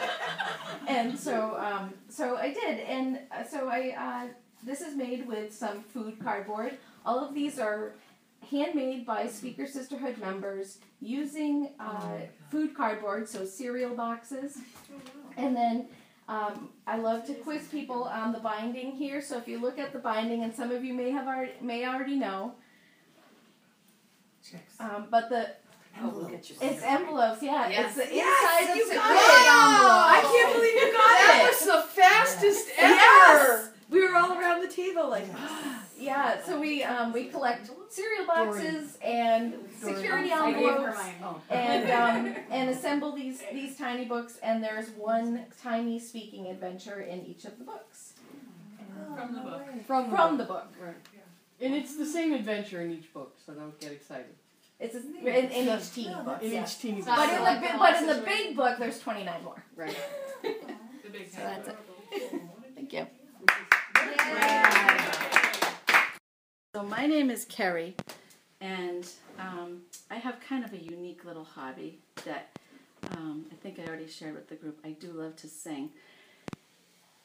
and 0.87 1.19
so 1.19 1.57
um, 1.57 1.93
so 2.07 2.37
i 2.37 2.51
did 2.51 2.79
and 2.79 3.19
uh, 3.31 3.43
so 3.43 3.67
i 3.67 3.93
uh, 3.97 4.33
this 4.63 4.79
is 4.79 4.95
made 4.95 5.27
with 5.27 5.53
some 5.53 5.81
food 5.81 6.17
cardboard 6.23 6.77
all 7.05 7.19
of 7.19 7.35
these 7.35 7.59
are 7.59 7.93
handmade 8.49 9.05
by 9.05 9.27
speaker 9.27 9.65
sisterhood 9.67 10.17
members 10.17 10.77
using 11.01 11.69
uh, 11.79 12.19
food 12.49 12.75
cardboard 12.75 13.27
so 13.27 13.45
cereal 13.45 13.95
boxes 13.95 14.57
and 15.37 15.55
then 15.55 15.87
um, 16.29 16.69
I 16.87 16.97
love 16.97 17.25
to 17.27 17.33
quiz 17.33 17.67
people 17.67 18.03
on 18.05 18.31
the 18.31 18.39
binding 18.39 18.91
here. 18.93 19.19
So 19.21 19.37
if 19.37 19.45
you 19.45 19.59
look 19.59 19.77
at 19.77 19.91
the 19.91 19.99
binding, 19.99 20.43
and 20.43 20.55
some 20.55 20.71
of 20.71 20.81
you 20.81 20.93
may 20.93 21.11
have 21.11 21.27
already, 21.27 21.51
may 21.59 21.85
already 21.85 22.15
know, 22.15 22.53
um, 24.79 25.07
but 25.11 25.29
the 25.29 25.49
Oh, 26.01 26.07
look 26.15 26.33
at 26.33 26.49
you. 26.49 26.55
it's 26.59 26.81
envelopes. 26.81 27.43
Yeah, 27.43 27.69
Yes. 27.69 27.95
it's 27.97 28.07
the 28.09 28.13
inside 28.15 28.73
you 28.75 28.83
of 28.83 28.89
the 28.89 28.95
got 28.95 29.11
it! 29.11 29.19
envelope. 29.19 30.05
I 30.09 30.21
can't 30.23 30.53
believe 30.55 30.73
you 30.73 30.91
got 30.91 31.17
That 31.19 31.47
was 31.51 31.65
the 31.65 32.01
fastest 32.01 32.69
ever. 32.77 32.93
Yes! 32.95 33.69
We 33.93 34.01
were 34.01 34.15
all 34.15 34.37
around 34.37 34.61
the 34.61 34.67
table 34.67 35.09
like, 35.09 35.27
Yeah, 36.03 36.43
so 36.43 36.59
we 36.59 36.83
um, 36.83 37.13
we 37.13 37.25
collect 37.25 37.69
cereal 37.89 38.25
boxes 38.25 38.97
and 39.01 39.55
security 39.79 40.31
I 40.33 40.49
envelopes. 40.49 40.99
Oh. 41.23 41.41
and 41.49 41.91
um, 42.27 42.35
and 42.49 42.69
assemble 42.69 43.13
these 43.13 43.41
these 43.53 43.77
tiny 43.77 44.05
books. 44.05 44.37
And 44.43 44.61
there's 44.61 44.89
one 44.89 45.45
tiny 45.61 45.99
speaking 45.99 46.47
adventure 46.47 47.01
in 47.01 47.25
each 47.25 47.45
of 47.45 47.57
the 47.57 47.63
books 47.63 48.13
From 49.15 49.33
the 49.33 49.41
book. 49.41 49.61
From, 49.87 50.09
from 50.09 50.37
the 50.37 50.43
book. 50.43 50.73
Right. 50.81 50.95
And 51.61 51.73
it's 51.73 51.95
the 51.95 52.05
same 52.05 52.33
adventure 52.33 52.81
in 52.81 52.91
each 52.91 53.13
book, 53.13 53.37
so 53.45 53.53
don't 53.53 53.79
get 53.79 53.93
excited. 53.93 54.35
It's 54.79 54.95
a, 54.95 54.99
in, 54.99 55.51
in 55.51 55.79
each 55.79 55.93
teeny 55.93 56.15
book. 56.15 56.41
In 56.41 56.63
each 56.63 56.79
teeny 56.79 57.01
book. 57.01 57.15
But 57.15 57.29
in 57.29 57.43
the 57.45 57.67
the 57.67 57.77
but 57.77 58.01
in 58.01 58.07
the 58.07 58.21
big 58.25 58.55
book, 58.57 58.77
there's 58.79 58.99
29 58.99 59.43
more. 59.43 59.63
Right. 59.75 59.97
The 61.03 61.09
big 61.09 61.29
So 61.29 61.37
that's 61.39 61.67
it. 61.67 61.77
Thank 62.75 62.93
you. 62.93 63.07
So 66.75 66.81
my 66.81 67.05
name 67.05 67.29
is 67.29 67.45
Carrie, 67.45 67.95
and 68.59 69.07
um, 69.39 69.81
I 70.09 70.15
have 70.15 70.39
kind 70.39 70.65
of 70.65 70.73
a 70.73 70.77
unique 70.77 71.23
little 71.23 71.43
hobby 71.43 71.99
that 72.25 72.57
um, 73.11 73.45
I 73.51 73.55
think 73.55 73.79
I 73.79 73.87
already 73.87 74.07
shared 74.07 74.33
with 74.33 74.49
the 74.49 74.55
group. 74.55 74.79
I 74.83 74.91
do 74.91 75.11
love 75.11 75.35
to 75.37 75.47
sing, 75.47 75.91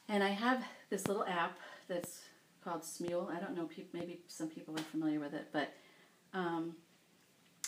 and 0.07 0.23
I 0.23 0.29
have 0.29 0.63
this 0.89 1.07
little 1.07 1.25
app 1.25 1.57
that's 1.87 2.21
called 2.63 2.83
Smule. 2.83 3.35
I 3.35 3.39
don't 3.39 3.55
know, 3.55 3.67
maybe 3.91 4.19
some 4.27 4.47
people 4.47 4.75
are 4.75 4.83
familiar 4.83 5.19
with 5.19 5.33
it, 5.33 5.47
but 5.51 5.73
um, 6.33 6.75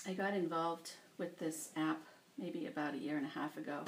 I 0.08 0.14
got 0.14 0.34
involved 0.34 0.92
with 1.18 1.40
this 1.40 1.70
app 1.76 2.00
maybe 2.38 2.68
about 2.68 2.94
a 2.94 2.98
year 2.98 3.18
and 3.18 3.26
a 3.26 3.30
half 3.30 3.58
ago, 3.58 3.84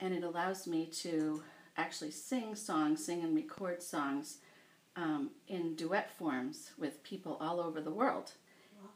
and 0.00 0.14
it 0.14 0.24
allows 0.24 0.66
me 0.66 0.86
to 0.86 1.42
actually 1.76 2.10
sing 2.10 2.54
songs, 2.54 3.04
sing 3.04 3.22
and 3.22 3.36
record 3.36 3.82
songs 3.82 4.38
um, 4.98 5.30
in 5.46 5.76
duet 5.76 6.10
forms 6.18 6.72
with 6.76 7.02
people 7.04 7.38
all 7.40 7.60
over 7.60 7.80
the 7.80 7.90
world. 7.90 8.32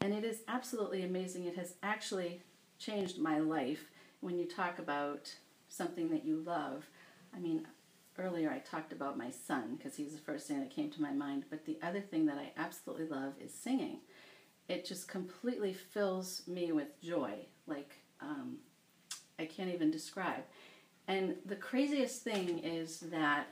And 0.01 0.13
it 0.13 0.25
is 0.25 0.41
absolutely 0.49 1.03
amazing. 1.03 1.45
It 1.45 1.55
has 1.55 1.75
actually 1.81 2.41
changed 2.77 3.19
my 3.19 3.39
life 3.39 3.85
when 4.19 4.37
you 4.37 4.45
talk 4.45 4.79
about 4.79 5.33
something 5.69 6.09
that 6.09 6.25
you 6.25 6.43
love. 6.45 6.85
I 7.33 7.39
mean, 7.39 7.65
earlier 8.19 8.51
I 8.51 8.59
talked 8.59 8.91
about 8.91 9.17
my 9.17 9.29
son 9.29 9.75
because 9.77 9.95
he's 9.95 10.11
the 10.11 10.19
first 10.19 10.47
thing 10.47 10.59
that 10.59 10.69
came 10.69 10.89
to 10.91 11.01
my 11.01 11.11
mind, 11.11 11.45
but 11.49 11.65
the 11.65 11.77
other 11.81 12.01
thing 12.01 12.25
that 12.25 12.37
I 12.37 12.51
absolutely 12.57 13.07
love 13.07 13.33
is 13.41 13.53
singing. 13.53 13.99
It 14.67 14.85
just 14.85 15.07
completely 15.07 15.73
fills 15.73 16.41
me 16.47 16.73
with 16.73 17.01
joy, 17.01 17.33
like 17.65 17.93
um, 18.21 18.57
I 19.39 19.45
can't 19.45 19.73
even 19.73 19.89
describe. 19.89 20.43
And 21.07 21.35
the 21.45 21.55
craziest 21.55 22.23
thing 22.23 22.59
is 22.59 22.99
that 23.11 23.47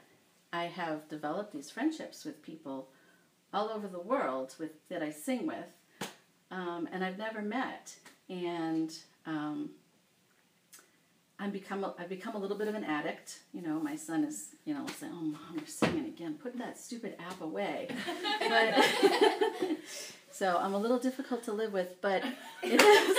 I 0.53 0.65
have 0.65 1.07
developed 1.07 1.53
these 1.53 1.69
friendships 1.69 2.25
with 2.25 2.43
people 2.43 2.89
all 3.53 3.69
over 3.69 3.87
the 3.87 3.99
world 3.99 4.55
with 4.59 4.71
that 4.89 5.01
I 5.01 5.11
sing 5.11 5.47
with, 5.47 6.09
um, 6.49 6.89
and 6.91 7.03
I've 7.03 7.17
never 7.17 7.41
met. 7.41 7.95
And 8.29 8.93
um, 9.25 9.71
I'm 11.39 11.51
become 11.51 11.83
a, 11.83 11.93
I've 11.97 12.09
become 12.09 12.35
a 12.35 12.37
little 12.37 12.57
bit 12.57 12.67
of 12.67 12.75
an 12.75 12.83
addict. 12.83 13.39
You 13.53 13.61
know, 13.61 13.79
my 13.79 13.95
son 13.95 14.23
is 14.23 14.49
you 14.65 14.73
know 14.73 14.85
saying, 14.99 15.13
"Oh, 15.15 15.21
mom, 15.21 15.55
you're 15.55 15.65
singing 15.65 16.05
again. 16.05 16.35
Put 16.35 16.57
that 16.59 16.77
stupid 16.77 17.15
app 17.19 17.41
away." 17.41 17.89
but 18.47 18.85
so 20.31 20.57
I'm 20.57 20.73
a 20.73 20.77
little 20.77 20.99
difficult 20.99 21.43
to 21.45 21.53
live 21.53 21.73
with, 21.73 21.99
but 22.01 22.23
it 22.61 22.81
is 22.81 23.17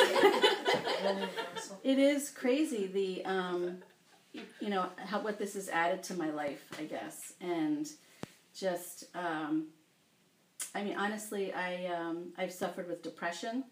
it 1.82 1.98
is 1.98 2.30
crazy 2.30 2.86
the 2.86 3.24
um, 3.24 3.78
you 4.32 4.68
know 4.68 4.86
how 4.96 5.20
what 5.20 5.38
this 5.38 5.54
has 5.54 5.68
added 5.68 6.02
to 6.04 6.14
my 6.14 6.30
life, 6.30 6.64
I 6.78 6.84
guess, 6.84 7.34
and 7.40 7.88
just 8.54 9.04
um, 9.14 9.68
I 10.74 10.82
mean 10.82 10.96
honestly, 10.96 11.52
I 11.52 11.86
um, 11.86 12.32
I've 12.38 12.52
suffered 12.52 12.88
with 12.88 13.02
depression 13.02 13.64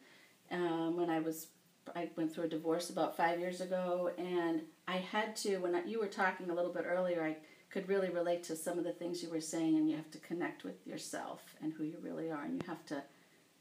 um, 0.51 0.97
when 0.97 1.11
I 1.11 1.21
was 1.21 1.49
I 1.95 2.11
went 2.17 2.33
through 2.35 2.45
a 2.45 2.49
divorce 2.49 2.91
about 2.91 3.17
five 3.17 3.41
years 3.41 3.61
ago, 3.61 4.11
and 4.19 4.63
I 4.87 4.97
had 4.97 5.35
to 5.37 5.59
when 5.59 5.75
I, 5.75 5.85
you 5.85 5.99
were 5.99 6.07
talking 6.07 6.51
a 6.51 6.55
little 6.55 6.73
bit 6.73 6.85
earlier, 6.87 7.23
I 7.25 7.37
could 7.71 7.89
really 7.89 8.11
relate 8.11 8.43
to 8.45 8.57
some 8.57 8.79
of 8.79 8.85
the 8.85 8.93
things 8.93 9.23
you 9.23 9.31
were 9.31 9.41
saying, 9.41 9.77
and 9.77 9.89
you 9.89 9.97
have 9.97 10.11
to 10.11 10.19
connect 10.19 10.65
with 10.65 10.87
yourself 10.87 11.43
and 11.63 11.73
who 11.73 11.85
you 11.85 11.97
really 12.03 12.31
are, 12.31 12.43
and 12.43 12.61
you 12.61 12.69
have 12.69 12.85
to 12.87 13.03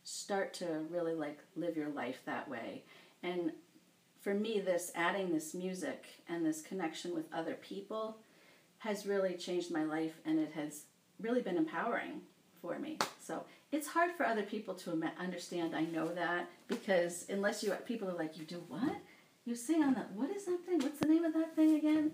start 0.03 0.53
to 0.55 0.65
really 0.89 1.13
like 1.13 1.39
live 1.55 1.77
your 1.77 1.89
life 1.89 2.19
that 2.25 2.49
way, 2.49 2.83
and 3.23 3.51
for 4.21 4.33
me, 4.33 4.59
this 4.59 4.91
adding 4.95 5.33
this 5.33 5.53
music 5.53 6.05
and 6.27 6.45
this 6.45 6.61
connection 6.61 7.15
with 7.15 7.25
other 7.33 7.55
people 7.55 8.17
has 8.79 9.05
really 9.05 9.35
changed 9.35 9.71
my 9.71 9.83
life 9.83 10.19
and 10.25 10.39
it 10.39 10.51
has 10.53 10.83
really 11.19 11.41
been 11.41 11.57
empowering 11.57 12.21
for 12.61 12.79
me. 12.79 12.97
So 13.21 13.43
it's 13.71 13.87
hard 13.87 14.11
for 14.11 14.25
other 14.25 14.43
people 14.43 14.73
to 14.75 15.01
understand. 15.17 15.75
I 15.75 15.85
know 15.85 16.09
that 16.09 16.49
because 16.67 17.25
unless 17.29 17.63
you 17.63 17.71
people 17.85 18.09
are 18.09 18.13
like, 18.13 18.37
you 18.37 18.45
do 18.45 18.63
what? 18.67 18.95
You 19.45 19.55
sing 19.55 19.83
on 19.83 19.93
that. 19.95 20.11
What 20.11 20.29
is 20.29 20.45
that 20.45 20.59
thing? 20.65 20.79
What's 20.79 20.99
the 20.99 21.07
name 21.07 21.23
of 21.23 21.33
that 21.33 21.55
thing 21.55 21.75
again? 21.75 22.11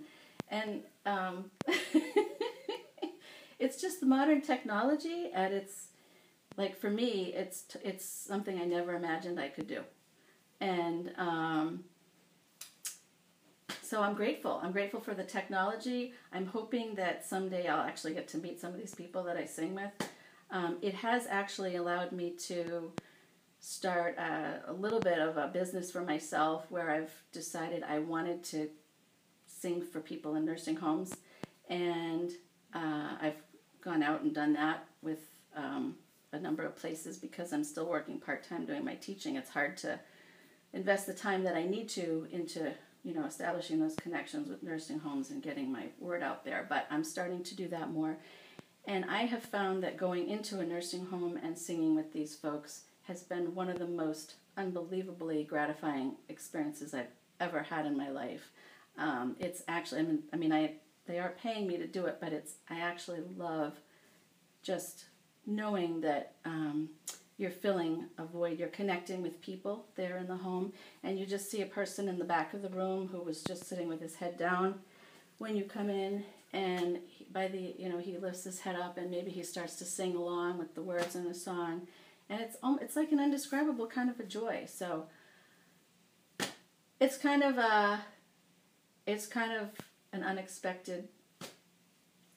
And 0.50 0.82
um, 1.06 1.52
it's 3.60 3.82
just 3.82 4.00
the 4.00 4.06
modern 4.06 4.41
technology 4.41 5.32
at 5.34 5.52
its 5.52 5.88
like 6.58 6.80
for 6.80 6.89
me, 6.89 7.34
it's 7.36 7.65
it's 7.84 8.06
something 8.06 8.60
I 8.60 8.65
never 8.65 8.96
imagined 8.96 9.39
I 9.39 9.50
could 9.50 9.68
do, 9.68 9.82
and 10.62 11.12
um, 11.18 11.84
so 13.86 14.02
I'm 14.02 14.15
grateful. 14.15 14.60
I'm 14.63 14.71
grateful 14.71 15.00
for 15.00 15.13
the 15.13 15.24
technology. 15.24 16.13
I'm 16.34 16.48
hoping 16.48 16.95
that 16.95 17.26
someday 17.26 17.67
I'll 17.67 17.86
actually 17.86 18.13
get 18.13 18.28
to 18.30 18.38
meet 18.38 18.60
some 18.60 18.74
of 18.74 18.80
these 18.80 18.95
people 18.95 19.24
that 19.24 19.38
I 19.38 19.45
sing 19.45 19.76
with. 19.76 19.91
Um, 20.50 20.78
it 20.82 20.95
has 20.95 21.28
actually 21.30 21.76
allowed 21.76 22.12
me 22.12 22.32
to 22.48 22.91
start 23.60 24.17
a, 24.17 24.62
a 24.67 24.74
little 24.74 25.00
bit 25.00 25.19
of 25.19 25.38
a 25.38 25.48
business 25.48 25.91
for 25.91 26.02
myself 26.02 26.65
where 26.69 26.89
I've 26.89 27.13
decided 27.32 27.84
I 27.84 28.00
wanted 28.00 28.43
to 28.45 28.69
sing 29.45 29.82
for 29.82 30.00
people 30.00 30.36
in 30.36 30.45
nursing 30.45 30.76
homes. 30.76 31.15
And 31.69 32.32
uh, 32.74 33.17
I've 33.21 33.41
gone 33.82 34.02
out 34.02 34.21
and 34.21 34.34
done 34.34 34.54
that 34.54 34.86
with 35.02 35.19
um, 35.56 35.95
a 36.32 36.39
number 36.39 36.63
of 36.63 36.76
places 36.76 37.17
because 37.17 37.54
I'm 37.54 37.63
still 37.63 37.88
working 37.88 38.19
part 38.19 38.43
time 38.48 38.65
doing 38.65 38.84
my 38.84 38.95
teaching. 38.95 39.36
It's 39.36 39.50
hard 39.50 39.78
to 39.78 40.00
invest 40.74 41.08
the 41.08 41.13
time 41.13 41.43
that 41.43 41.56
I 41.56 41.63
need 41.63 41.88
to 41.89 42.28
into 42.32 42.74
you 43.06 43.13
know 43.13 43.26
establishing 43.26 43.80
those 43.80 43.96
connections 43.96 44.50
with 44.50 44.63
nursing 44.63 45.00
homes 45.00 45.30
and 45.30 45.41
getting 45.41 45.72
my 45.72 45.86
word 46.00 46.24
out 46.24 46.44
there. 46.44 46.65
But 46.68 46.88
I'm 46.89 47.04
starting 47.04 47.44
to 47.44 47.56
do 47.56 47.68
that 47.70 47.91
more. 47.91 48.18
And 48.88 49.06
I 49.06 49.24
have 49.24 49.44
found 49.44 49.84
that 49.84 49.98
going 49.98 50.30
into 50.30 50.60
a 50.60 50.65
nursing 50.65 51.06
home 51.06 51.39
and 51.41 51.58
singing 51.58 51.96
with 51.96 52.12
these 52.12 52.36
folks 52.36 52.82
has 53.04 53.24
been 53.24 53.56
one 53.56 53.70
of 53.70 53.80
the 53.80 53.88
most 53.88 54.36
unbelievably 54.58 55.44
gratifying 55.46 56.15
experiences 56.30 56.94
I've 56.94 57.08
ever 57.39 57.63
had 57.63 57.86
in 57.86 57.98
my 57.98 58.10
life. 58.10 58.52
Um, 58.98 59.36
it's 59.39 59.63
actually, 59.68 60.02
I 60.02 60.04
mean, 60.04 60.24
I 60.34 60.36
mean, 60.38 60.54
I 60.54 60.74
they 61.08 61.20
are 61.20 61.36
paying 61.41 61.68
me 61.68 61.78
to 61.78 61.88
do 61.88 62.06
it, 62.06 62.18
but 62.20 62.34
it's 62.34 62.56
I 62.70 62.80
actually 62.80 63.22
love 63.38 63.76
just 64.63 65.06
knowing 65.46 66.02
that 66.02 66.34
um, 66.44 66.89
you're 67.38 67.52
filling 67.52 68.06
a 68.17 68.26
void. 68.26 68.60
You're 68.60 68.69
connecting 68.69 69.21
with 69.21 69.41
people 69.41 69.86
there 69.95 70.17
in 70.17 70.28
the 70.28 70.38
home, 70.38 70.74
and 71.04 71.19
you 71.19 71.26
just 71.26 71.50
see 71.52 71.62
a 71.62 71.65
person 71.65 72.08
in 72.08 72.17
the 72.19 72.26
back 72.26 72.54
of 72.54 72.62
the 72.62 72.69
room 72.69 73.10
who 73.12 73.19
was 73.21 73.43
just 73.43 73.65
sitting 73.65 73.88
with 73.88 74.02
his 74.02 74.15
head 74.15 74.38
down 74.38 74.76
when 75.38 75.56
you 75.56 75.63
come 75.65 75.89
in, 75.89 76.24
and 76.54 77.00
by 77.34 77.48
the 77.48 77.76
you 77.78 77.89
know 77.89 77.98
he 78.00 78.17
lifts 78.17 78.43
his 78.45 78.60
head 78.62 78.76
up 78.76 78.98
and 78.98 79.12
maybe 79.12 79.32
he 79.32 79.43
starts 79.43 79.76
to 79.76 79.86
sing 79.86 80.15
along 80.15 80.58
with 80.58 80.74
the 80.76 80.82
words 80.82 81.15
in 81.15 81.26
the 81.26 81.34
song, 81.34 81.88
and 82.30 82.39
it's 82.41 82.58
it's 82.82 82.95
like 82.95 83.12
an 83.12 83.19
indescribable 83.19 83.88
kind 83.88 84.10
of 84.10 84.19
a 84.19 84.24
joy. 84.24 84.65
So. 84.67 85.08
it's 87.00 87.17
kind 87.17 87.43
of 87.43 87.58
a, 87.58 88.02
it's 89.06 89.28
kind 89.28 89.52
of 89.52 89.69
an 90.13 90.24
unexpected 90.24 91.08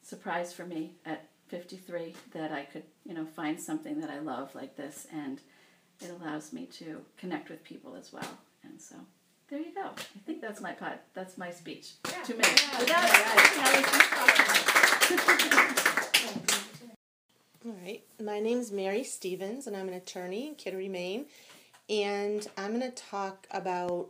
surprise 0.02 0.52
for 0.52 0.64
me 0.64 0.94
at 1.06 1.27
53 1.48 2.14
that 2.32 2.52
I 2.52 2.64
could, 2.64 2.84
you 3.04 3.14
know, 3.14 3.24
find 3.24 3.60
something 3.60 4.00
that 4.00 4.10
I 4.10 4.18
love 4.18 4.54
like 4.54 4.76
this, 4.76 5.06
and 5.12 5.40
it 6.00 6.10
allows 6.10 6.52
me 6.52 6.66
to 6.66 7.02
connect 7.16 7.50
with 7.50 7.64
people 7.64 7.94
as 7.96 8.12
well. 8.12 8.38
And 8.62 8.80
so, 8.80 8.96
there 9.48 9.60
you 9.60 9.74
go. 9.74 9.86
I 9.86 10.18
think 10.26 10.40
that's 10.40 10.60
my 10.60 10.72
pot. 10.72 11.00
That's 11.14 11.38
my 11.38 11.50
speech. 11.50 11.92
Two 12.24 12.34
minutes. 12.34 12.64
All 17.66 17.74
right. 17.82 18.02
My 18.22 18.40
name's 18.40 18.70
Mary 18.70 19.04
Stevens, 19.04 19.66
and 19.66 19.76
I'm 19.76 19.88
an 19.88 19.94
attorney 19.94 20.48
in 20.48 20.54
Kittery, 20.54 20.88
Maine. 20.88 21.26
And 21.90 22.46
I'm 22.56 22.78
going 22.78 22.82
to 22.82 22.90
talk 22.90 23.46
about 23.50 24.08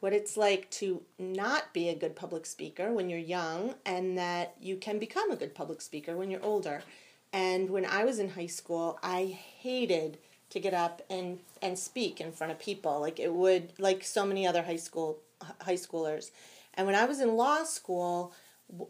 what 0.00 0.12
it's 0.12 0.36
like 0.36 0.70
to 0.70 1.02
not 1.18 1.72
be 1.72 1.88
a 1.88 1.94
good 1.94 2.16
public 2.16 2.46
speaker 2.46 2.92
when 2.92 3.08
you're 3.08 3.18
young, 3.18 3.74
and 3.86 4.18
that 4.18 4.56
you 4.60 4.76
can 4.76 4.98
become 4.98 5.30
a 5.30 5.36
good 5.36 5.54
public 5.54 5.80
speaker 5.80 6.16
when 6.16 6.30
you're 6.30 6.42
older. 6.42 6.82
And 7.32 7.70
when 7.70 7.84
I 7.84 8.04
was 8.04 8.18
in 8.18 8.30
high 8.30 8.46
school, 8.46 8.98
I 9.02 9.26
hated 9.26 10.18
to 10.50 10.58
get 10.58 10.74
up 10.74 11.00
and, 11.08 11.38
and 11.62 11.78
speak 11.78 12.20
in 12.20 12.32
front 12.32 12.52
of 12.52 12.58
people. 12.58 13.00
Like 13.00 13.20
it 13.20 13.32
would, 13.32 13.72
like 13.78 14.02
so 14.02 14.26
many 14.26 14.46
other 14.46 14.62
high 14.62 14.76
school 14.76 15.18
high 15.62 15.76
schoolers. 15.76 16.30
And 16.74 16.86
when 16.86 16.96
I 16.96 17.04
was 17.04 17.20
in 17.20 17.36
law 17.36 17.64
school, 17.64 18.32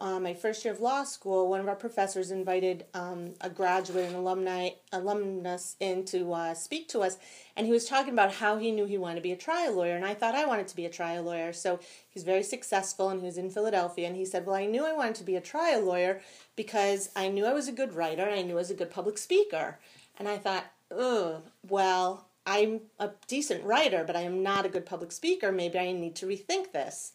uh, 0.01 0.21
my 0.21 0.35
first 0.35 0.65
year 0.65 0.75
of 0.75 0.81
law 0.81 1.05
school, 1.05 1.49
one 1.49 1.61
of 1.61 1.69
our 1.69 1.77
professors 1.77 2.31
invited 2.31 2.85
um, 2.95 3.35
a 3.41 3.49
graduate 3.49 4.07
and 4.07 4.17
alumni 4.17 4.71
alumnus 4.93 5.77
in 5.81 6.05
to 6.07 6.33
uh, 6.33 6.55
speak 6.55 6.89
to 6.89 7.01
us, 7.01 7.17
and 7.57 7.67
he 7.67 7.73
was 7.73 7.87
talking 7.87 8.13
about 8.13 8.35
how 8.35 8.59
he 8.59 8.73
knew 8.73 8.87
he 8.87 8.99
wanted 8.99 9.17
to 9.17 9.21
be 9.23 9.33
a 9.33 9.37
trial 9.37 9.75
lawyer, 9.75 9.97
and 9.97 10.05
I 10.05 10.15
thought 10.15 10.35
I 10.35 10.45
wanted 10.45 10.69
to 10.69 10.77
be 10.77 10.87
a 10.87 10.91
trial 10.91 11.23
lawyer. 11.23 11.53
So 11.53 11.81
he's 12.09 12.25
very 12.25 12.43
successful, 12.43 13.09
and 13.09 13.21
he 13.21 13.27
was 13.27 13.39
in 13.39 13.51
Philadelphia, 13.51 14.07
and 14.07 14.17
he 14.17 14.25
said, 14.25 14.47
"Well, 14.47 14.57
I 14.57 14.67
knew 14.67 14.85
I 14.85 14.93
wanted 14.93 15.17
to 15.17 15.25
be 15.25 15.37
a 15.37 15.41
trial 15.41 15.83
lawyer 15.83 16.21
because 16.57 17.11
I 17.17 17.29
knew 17.29 17.47
I 17.47 17.53
was 17.55 17.69
a 17.69 17.73
good 17.73 17.95
writer, 17.95 18.23
and 18.23 18.39
I 18.39 18.43
knew 18.43 18.55
I 18.55 18.57
was 18.57 18.71
a 18.71 18.75
good 18.75 18.91
public 18.91 19.19
speaker." 19.19 19.79
And 20.19 20.29
I 20.29 20.39
thought, 20.39 20.67
"Oh, 20.91 21.43
well." 21.69 22.27
I'm 22.47 22.81
a 22.99 23.11
decent 23.29 23.63
writer, 23.65 24.03
but 24.03 24.17
I 24.17 24.23
am 24.23 24.43
not 24.43 24.65
a 24.65 24.71
good 24.71 24.87
public 24.87 25.13
speaker. 25.13 25.53
Maybe 25.53 25.79
I 25.79 25.93
need 25.93 26.17
to 26.17 26.27
rethink 26.27 26.73
this. 26.73 27.13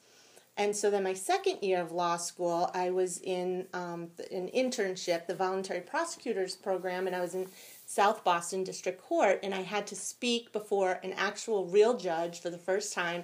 And 0.58 0.76
so 0.76 0.90
then 0.90 1.04
my 1.04 1.14
second 1.14 1.62
year 1.62 1.82
of 1.82 1.92
law 1.92 2.16
school, 2.16 2.72
I 2.74 2.90
was 2.90 3.20
in 3.20 3.68
um, 3.74 4.10
an 4.32 4.50
internship, 4.56 5.28
the 5.28 5.36
voluntary 5.36 5.82
prosecutors 5.82 6.56
program, 6.56 7.08
and 7.08 7.16
I 7.16 7.20
was 7.20 7.36
in 7.36 7.48
South 7.86 8.24
Boston 8.24 8.64
District 8.64 9.02
Court, 9.02 9.40
and 9.44 9.54
I 9.54 9.62
had 9.62 9.86
to 9.88 9.96
speak 9.96 10.54
before 10.54 11.00
an 11.04 11.14
actual 11.14 11.66
real 11.66 11.98
judge 11.98 12.40
for 12.40 12.50
the 12.50 12.58
first 12.58 12.94
time. 12.94 13.24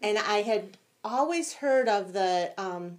And 0.00 0.18
I 0.18 0.42
had 0.42 0.76
always 1.04 1.54
heard 1.54 1.88
of 1.88 2.12
the 2.12 2.52
um, 2.58 2.98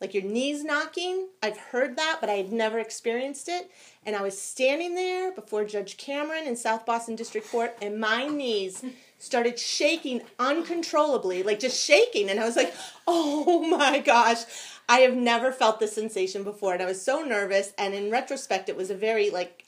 like 0.00 0.14
your 0.14 0.22
knees 0.22 0.64
knocking. 0.64 1.28
I've 1.42 1.58
heard 1.58 1.96
that, 1.96 2.18
but 2.20 2.30
I 2.30 2.34
had 2.34 2.52
never 2.52 2.78
experienced 2.78 3.48
it. 3.48 3.70
And 4.06 4.16
I 4.16 4.22
was 4.22 4.40
standing 4.40 4.94
there 4.94 5.30
before 5.32 5.64
Judge 5.64 5.96
Cameron 5.96 6.46
in 6.46 6.56
South 6.56 6.86
Boston 6.86 7.16
District 7.16 7.50
Court, 7.50 7.76
and 7.82 8.00
my 8.00 8.26
knees 8.26 8.82
started 9.18 9.58
shaking 9.58 10.22
uncontrollably, 10.38 11.42
like 11.42 11.60
just 11.60 11.84
shaking. 11.84 12.30
And 12.30 12.40
I 12.40 12.46
was 12.46 12.56
like, 12.56 12.74
oh 13.06 13.60
my 13.66 13.98
gosh, 13.98 14.44
I 14.88 15.00
have 15.00 15.14
never 15.14 15.52
felt 15.52 15.78
this 15.78 15.94
sensation 15.94 16.42
before. 16.42 16.72
And 16.72 16.82
I 16.82 16.86
was 16.86 17.02
so 17.02 17.22
nervous. 17.22 17.72
And 17.76 17.94
in 17.94 18.10
retrospect, 18.10 18.68
it 18.68 18.76
was 18.76 18.90
a 18.90 18.94
very 18.94 19.28
like 19.30 19.64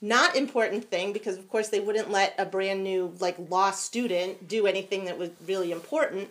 not 0.00 0.34
important 0.34 0.90
thing 0.90 1.12
because 1.12 1.36
of 1.36 1.48
course 1.48 1.68
they 1.68 1.80
wouldn't 1.80 2.10
let 2.10 2.34
a 2.38 2.44
brand 2.44 2.82
new 2.82 3.14
like 3.20 3.36
law 3.50 3.70
student 3.70 4.48
do 4.48 4.66
anything 4.66 5.04
that 5.04 5.18
was 5.18 5.30
really 5.46 5.70
important. 5.72 6.28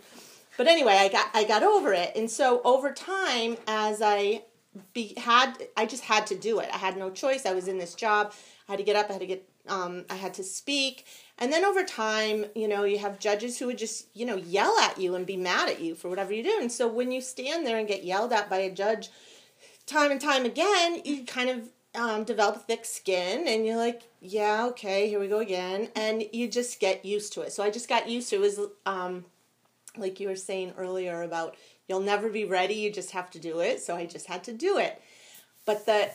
But 0.60 0.67
anyway, 0.67 0.95
I 0.95 1.08
got 1.08 1.30
I 1.34 1.45
got 1.45 1.63
over 1.63 1.93
it. 1.93 2.12
And 2.17 2.30
so 2.30 2.62
over 2.65 2.91
time 2.91 3.56
as 3.65 4.02
I 4.02 4.43
be 4.91 5.13
had 5.15 5.54
I 5.78 5.86
just 5.86 6.04
had 6.04 6.28
to 6.28 6.36
do 6.36 6.60
it. 6.60 6.67
I 6.74 6.78
had 6.78 6.98
no 6.98 7.10
choice. 7.10 7.45
I 7.45 7.54
was 7.54 7.69
in 7.69 7.78
this 7.78 7.95
job. 7.95 8.34
I 8.67 8.74
had 8.74 8.78
to 8.80 8.84
get 8.84 8.98
up, 8.98 9.10
I 9.10 9.13
had 9.13 9.22
to 9.22 9.26
get 9.26 9.50
um, 9.69 10.04
I 10.10 10.15
had 10.15 10.34
to 10.34 10.43
speak. 10.43 11.06
And 11.38 11.54
then 11.54 11.63
over 11.63 11.86
time, 11.86 12.43
you 12.56 12.67
know, 12.67 12.84
you 12.84 12.98
have 12.98 13.19
judges 13.19 13.58
who 13.58 13.67
would 13.67 13.78
just, 13.78 14.08
you 14.13 14.26
know, 14.26 14.36
yell 14.36 14.78
at 14.80 14.98
you 14.98 15.15
and 15.15 15.26
be 15.26 15.38
mad 15.38 15.69
at 15.69 15.80
you 15.80 15.95
for 15.95 16.10
whatever 16.10 16.34
you 16.34 16.43
do. 16.43 16.58
And 16.60 16.69
so 16.69 16.89
when 16.89 17.10
you 17.10 17.22
stand 17.22 17.65
there 17.65 17.78
and 17.78 17.88
get 17.88 18.04
yelled 18.04 18.34
at 18.34 18.50
by 18.50 18.58
a 18.58 18.69
judge 18.69 19.08
time 19.86 20.12
and 20.12 20.19
time 20.19 20.43
again, 20.43 21.02
you 21.06 21.24
kind 21.24 21.50
of 21.50 21.69
um, 21.95 22.26
develop 22.26 22.67
thick 22.67 22.84
skin 22.84 23.48
and 23.48 23.65
you're 23.65 23.78
like, 23.78 24.02
yeah, 24.19 24.65
okay, 24.72 25.08
here 25.08 25.22
we 25.22 25.30
go 25.30 25.39
again. 25.39 25.88
And 25.95 26.26
you 26.34 26.50
just 26.50 26.82
get 26.82 27.06
used 27.06 27.32
to 27.34 27.41
it. 27.43 27.54
So 27.54 27.63
I 27.63 27.69
just 27.69 27.88
got 27.88 28.10
used 28.10 28.30
to 28.32 28.36
it. 28.36 28.39
It 28.39 28.41
was 28.41 28.60
um, 28.86 29.24
like 29.97 30.19
you 30.19 30.28
were 30.28 30.36
saying 30.36 30.73
earlier 30.78 31.23
about 31.23 31.56
you'll 31.88 31.99
never 31.99 32.30
be 32.30 32.45
ready, 32.45 32.75
you 32.75 32.91
just 32.91 33.12
have 33.12 33.30
to 33.32 33.39
do 33.39 33.60
it. 33.60 33.82
So 33.82 33.95
I 33.95 34.06
just 34.06 34.28
had 34.28 34.43
to 34.45 34.54
do 34.54 34.78
it. 34.78 35.02
But 35.65 35.86
the 35.86 36.12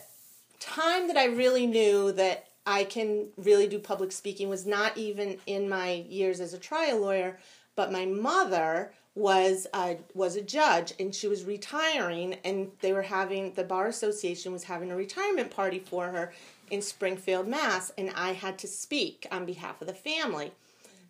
time 0.59 1.07
that 1.07 1.17
I 1.17 1.25
really 1.25 1.67
knew 1.67 2.11
that 2.13 2.47
I 2.65 2.83
can 2.85 3.27
really 3.37 3.67
do 3.67 3.77
public 3.77 4.11
speaking 4.11 4.49
was 4.49 4.65
not 4.65 4.97
even 4.97 5.37
in 5.45 5.69
my 5.69 6.05
years 6.09 6.39
as 6.39 6.53
a 6.53 6.59
trial 6.59 6.99
lawyer, 6.99 7.37
but 7.75 7.91
my 7.91 8.05
mother 8.05 8.91
was 9.13 9.67
a, 9.73 9.97
was 10.13 10.35
a 10.35 10.41
judge 10.41 10.93
and 10.99 11.15
she 11.15 11.27
was 11.27 11.45
retiring 11.45 12.35
and 12.43 12.71
they 12.81 12.91
were 12.91 13.01
having 13.01 13.53
the 13.53 13.63
bar 13.63 13.87
association 13.87 14.51
was 14.51 14.63
having 14.63 14.91
a 14.91 14.95
retirement 14.95 15.51
party 15.51 15.79
for 15.79 16.09
her 16.09 16.33
in 16.69 16.81
Springfield, 16.81 17.47
Mass 17.47 17.91
and 17.97 18.11
I 18.15 18.33
had 18.33 18.57
to 18.59 18.67
speak 18.67 19.27
on 19.31 19.45
behalf 19.45 19.81
of 19.81 19.87
the 19.87 19.93
family. 19.93 20.51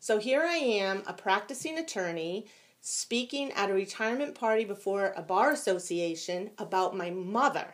So 0.06 0.20
here 0.20 0.44
I 0.44 0.58
am, 0.58 1.02
a 1.08 1.14
practicing 1.14 1.80
attorney, 1.80 2.46
speaking 2.80 3.52
at 3.54 3.72
a 3.72 3.74
retirement 3.74 4.36
party 4.36 4.64
before 4.64 5.16
a 5.18 5.24
bar 5.24 5.50
association 5.50 6.52
about 6.60 6.96
my 6.96 7.10
mother. 7.10 7.66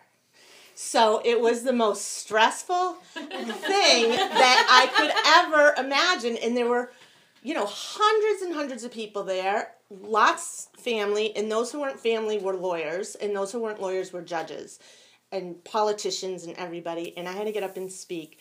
So 0.74 1.22
it 1.26 1.42
was 1.42 1.64
the 1.64 1.74
most 1.74 2.20
stressful 2.20 2.94
thing 2.94 4.12
that 4.12 4.66
I 4.70 4.88
could 4.96 5.12
ever 5.44 5.74
imagine. 5.86 6.38
And 6.38 6.56
there 6.56 6.70
were, 6.70 6.94
you 7.44 7.54
know, 7.54 7.66
hundreds 7.66 8.44
and 8.44 8.56
hundreds 8.56 8.86
of 8.86 8.94
people 8.94 9.26
there, 9.26 9.74
lots 9.90 10.70
family, 10.78 11.36
and 11.36 11.52
those 11.52 11.70
who 11.70 11.82
weren't 11.82 12.00
family 12.00 12.38
were 12.38 12.56
lawyers, 12.56 13.16
and 13.16 13.36
those 13.36 13.52
who 13.52 13.60
weren't 13.60 13.82
lawyers 13.82 14.14
were 14.14 14.22
judges 14.22 14.80
and 15.34 15.62
politicians 15.66 16.46
and 16.46 16.58
everybody. 16.58 17.14
And 17.18 17.28
I 17.28 17.34
had 17.34 17.48
to 17.48 17.52
get 17.52 17.64
up 17.64 17.76
and 17.76 17.92
speak. 17.92 18.40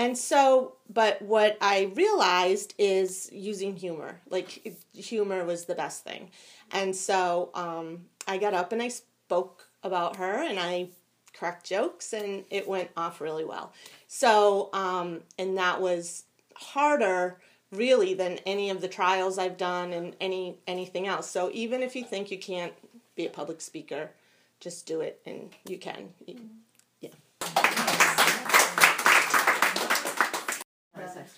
And 0.00 0.16
so, 0.16 0.76
but 0.88 1.20
what 1.20 1.58
I 1.60 1.92
realized 1.94 2.72
is 2.78 3.28
using 3.30 3.76
humor. 3.76 4.18
Like, 4.30 4.74
humor 4.94 5.44
was 5.44 5.66
the 5.66 5.74
best 5.74 6.04
thing. 6.04 6.30
And 6.70 6.96
so 6.96 7.50
um, 7.52 8.06
I 8.26 8.38
got 8.38 8.54
up 8.54 8.72
and 8.72 8.80
I 8.80 8.88
spoke 8.88 9.68
about 9.82 10.16
her 10.16 10.42
and 10.42 10.58
I 10.58 10.88
cracked 11.36 11.66
jokes 11.66 12.14
and 12.14 12.44
it 12.48 12.66
went 12.66 12.88
off 12.96 13.20
really 13.20 13.44
well. 13.44 13.74
So, 14.08 14.70
um, 14.72 15.20
and 15.38 15.58
that 15.58 15.82
was 15.82 16.24
harder 16.54 17.38
really 17.70 18.14
than 18.14 18.38
any 18.46 18.70
of 18.70 18.80
the 18.80 18.88
trials 18.88 19.36
I've 19.36 19.58
done 19.58 19.92
and 19.92 20.16
any 20.18 20.56
anything 20.66 21.08
else. 21.08 21.28
So 21.28 21.50
even 21.52 21.82
if 21.82 21.94
you 21.94 22.04
think 22.04 22.30
you 22.30 22.38
can't 22.38 22.72
be 23.16 23.26
a 23.26 23.30
public 23.30 23.60
speaker, 23.60 24.12
just 24.60 24.86
do 24.86 25.02
it 25.02 25.20
and 25.26 25.50
you 25.66 25.76
can. 25.76 26.08
Yeah. 27.00 27.10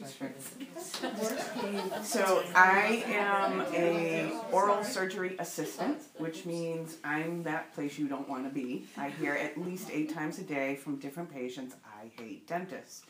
So 2.02 2.42
I 2.54 3.04
am 3.06 3.60
a 3.74 4.32
oral 4.50 4.82
surgery 4.84 5.36
assistant, 5.38 5.98
which 6.18 6.44
means 6.44 6.96
I'm 7.04 7.42
that 7.44 7.72
place 7.74 7.98
you 7.98 8.08
don't 8.08 8.28
want 8.28 8.44
to 8.44 8.50
be. 8.50 8.86
I 8.96 9.10
hear 9.10 9.34
at 9.34 9.58
least 9.58 9.90
eight 9.92 10.12
times 10.12 10.38
a 10.38 10.42
day 10.42 10.76
from 10.76 10.96
different 10.96 11.32
patients, 11.32 11.74
I 11.84 12.10
hate 12.20 12.46
dentists. 12.46 13.02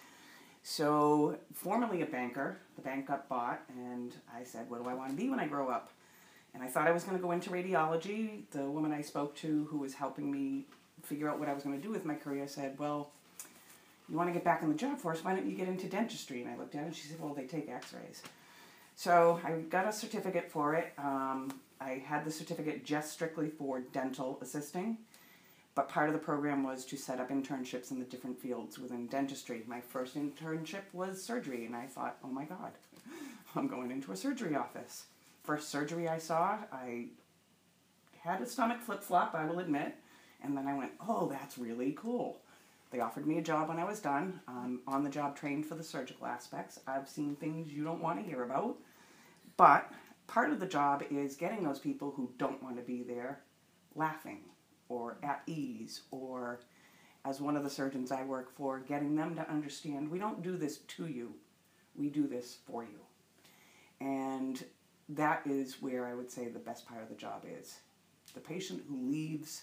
So 0.63 1.39
formerly 1.53 2.03
a 2.03 2.07
banker, 2.07 2.59
the 2.77 2.83
bank 2.83 3.07
got 3.07 3.29
bought 3.29 3.63
and 3.69 4.15
I 4.35 4.45
said, 4.45 4.71
what 4.71 4.83
do 4.83 4.89
I 4.89 4.95
want 4.95 5.11
to 5.11 5.17
be 5.17 5.29
when 5.29 5.41
I 5.41 5.47
grow 5.47 5.69
up? 5.69 5.91
And 6.55 6.63
I 6.63 6.69
thought 6.69 6.87
I 6.87 6.93
was 6.93 7.05
going 7.05 7.17
to 7.17 7.23
go 7.23 7.33
into 7.33 7.51
radiology. 7.51 8.43
The 8.51 8.65
woman 8.65 8.93
I 8.93 9.01
spoke 9.01 9.35
to 9.37 9.67
who 9.71 9.79
was 9.79 9.95
helping 9.95 10.31
me 10.31 10.67
figure 11.03 11.29
out 11.29 11.39
what 11.39 11.49
I 11.49 11.55
was 11.55 11.65
going 11.65 11.77
to 11.77 11.83
do 11.83 11.91
with 11.91 12.05
my 12.05 12.15
career 12.15 12.47
said, 12.47 12.79
well, 12.79 13.11
you 14.13 14.19
want 14.19 14.29
to 14.29 14.35
get 14.35 14.45
back 14.45 14.63
in 14.63 14.69
the 14.69 14.75
job 14.75 14.99
force, 14.99 15.25
why 15.25 15.35
don't 15.35 15.49
you 15.49 15.57
get 15.57 15.69
into 15.69 15.89
dentistry? 15.89 16.43
And 16.43 16.51
I 16.51 16.59
looked 16.59 16.75
at 16.75 16.83
it 16.83 16.87
and 16.89 16.95
she 16.95 17.09
said, 17.09 17.19
well, 17.19 17.33
they 17.33 17.47
take 17.47 17.71
x-rays. 17.71 18.23
So 18.95 19.41
I 19.43 19.53
got 19.71 19.89
a 19.89 19.93
certificate 19.93 20.51
for 20.51 20.75
it. 20.75 20.93
Um, 20.99 21.51
I 21.81 22.03
had 22.05 22.27
the 22.27 22.31
certificate 22.31 22.85
just 22.85 23.11
strictly 23.11 23.49
for 23.49 23.81
dental 23.81 24.39
assisting, 24.43 24.99
but 25.75 25.89
part 25.89 26.11
of 26.11 26.13
the 26.13 26.21
program 26.21 26.63
was 26.63 26.85
to 26.85 26.97
set 26.99 27.21
up 27.21 27.31
internships 27.31 27.91
in 27.91 27.99
the 27.99 28.05
different 28.05 28.39
fields 28.39 28.79
within 28.79 29.07
dentistry. 29.07 29.63
My 29.67 29.81
first 29.81 30.15
internship 30.15 30.83
was 30.93 31.25
surgery, 31.25 31.65
and 31.65 31.75
I 31.75 31.87
thought, 31.87 32.19
oh 32.23 32.29
my 32.29 32.45
god, 32.45 32.73
I'm 33.57 33.67
going 33.67 33.91
into 33.91 34.13
a 34.13 34.17
surgery 34.17 34.55
office. 34.55 35.07
First 35.43 35.71
surgery 35.71 36.07
I 36.07 36.19
saw, 36.19 36.59
I 36.71 37.07
had 38.21 38.43
a 38.43 38.47
stomach 38.47 38.83
flip 38.83 39.03
flop, 39.03 39.35
I 39.35 39.47
will 39.47 39.59
admit, 39.59 39.95
and 40.43 40.55
then 40.55 40.69
I 40.69 40.77
went, 40.77 40.93
oh, 41.09 41.29
that's 41.29 41.57
really 41.57 41.97
cool. 41.99 42.42
They 42.93 43.01
offered 43.01 43.27
me 43.27 43.39
a 43.39 43.43
job 43.43 43.69
when 43.69 43.79
I 43.79 43.85
was 43.85 44.01
done. 44.01 44.41
Um, 44.47 44.83
on 44.87 45.03
the 45.03 45.09
job 45.11 45.35
trained 45.35 45.65
for 45.65 45.75
the 45.75 45.83
surgical 45.83 46.27
aspects. 46.27 46.79
I've 46.87 47.09
seen 47.09 47.35
things 47.35 47.73
you 47.73 47.85
don't 47.85 48.03
want 48.03 48.19
to 48.19 48.25
hear 48.25 48.43
about. 48.43 48.77
But 49.57 49.91
part 50.27 50.51
of 50.51 50.61
the 50.61 50.67
job 50.67 51.03
is 51.11 51.35
getting 51.35 51.65
those 51.65 51.79
people 51.79 52.13
who 52.15 52.31
don't 52.37 52.63
want 52.63 52.77
to 52.77 52.83
be 52.83 53.03
there 53.03 53.41
laughing 53.95 54.41
or 54.91 55.17
at 55.23 55.43
ease 55.47 56.03
or 56.11 56.61
as 57.25 57.41
one 57.41 57.57
of 57.57 57.65
the 57.65 57.71
surgeons 57.71 58.13
I 58.13 58.25
work 58.25 58.55
for, 58.55 58.81
getting 58.81 59.17
them 59.17 59.35
to 59.37 59.51
understand 59.51 60.11
we 60.11 60.19
don't 60.19 60.43
do 60.43 60.57
this 60.57 60.79
to 60.79 61.07
you, 61.07 61.35
we 61.95 62.09
do 62.11 62.27
this 62.27 62.59
for 62.67 62.85
you. 62.85 62.99
And 64.01 64.63
that 65.09 65.43
is 65.47 65.81
where 65.81 66.07
I 66.07 66.15
would 66.15 66.31
say 66.31 66.49
the 66.49 66.59
best 66.59 66.87
part 66.87 67.03
of 67.03 67.09
the 67.09 67.15
job 67.15 67.45
is. 67.47 67.79
The 68.35 68.41
patient 68.41 68.83
who 68.89 69.11
leaves, 69.11 69.63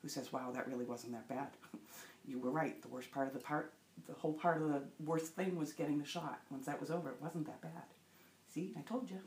who 0.00 0.08
says, 0.08 0.32
wow, 0.32 0.52
that 0.52 0.68
really 0.68 0.84
wasn't 0.84 1.12
that 1.12 1.28
bad. 1.28 1.48
you 2.26 2.38
were 2.38 2.50
right. 2.50 2.80
The 2.82 2.88
worst 2.88 3.10
part 3.10 3.26
of 3.28 3.34
the 3.34 3.40
part, 3.40 3.72
the 4.06 4.14
whole 4.14 4.32
part 4.32 4.60
of 4.62 4.68
the 4.68 4.82
worst 5.04 5.34
thing 5.34 5.56
was 5.56 5.72
getting 5.72 5.98
the 5.98 6.06
shot. 6.06 6.40
Once 6.50 6.66
that 6.66 6.80
was 6.80 6.90
over, 6.90 7.10
it 7.10 7.16
wasn't 7.20 7.46
that 7.46 7.60
bad. 7.60 7.84
See, 8.52 8.72
I 8.76 8.82
told 8.82 9.10
you. 9.10 9.18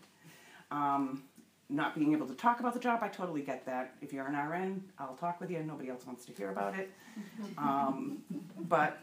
Um, 0.71 1.23
not 1.69 1.95
being 1.95 2.13
able 2.13 2.27
to 2.27 2.35
talk 2.35 2.59
about 2.59 2.73
the 2.73 2.79
job, 2.79 2.99
I 3.01 3.07
totally 3.07 3.41
get 3.41 3.65
that. 3.65 3.95
If 4.01 4.13
you're 4.13 4.27
an 4.27 4.35
RN, 4.35 4.83
I'll 4.99 5.15
talk 5.15 5.41
with 5.41 5.49
you. 5.49 5.63
Nobody 5.63 5.89
else 5.89 6.05
wants 6.05 6.25
to 6.25 6.33
hear 6.33 6.51
about 6.51 6.77
it. 6.77 6.91
Um, 7.57 8.19
but 8.57 8.99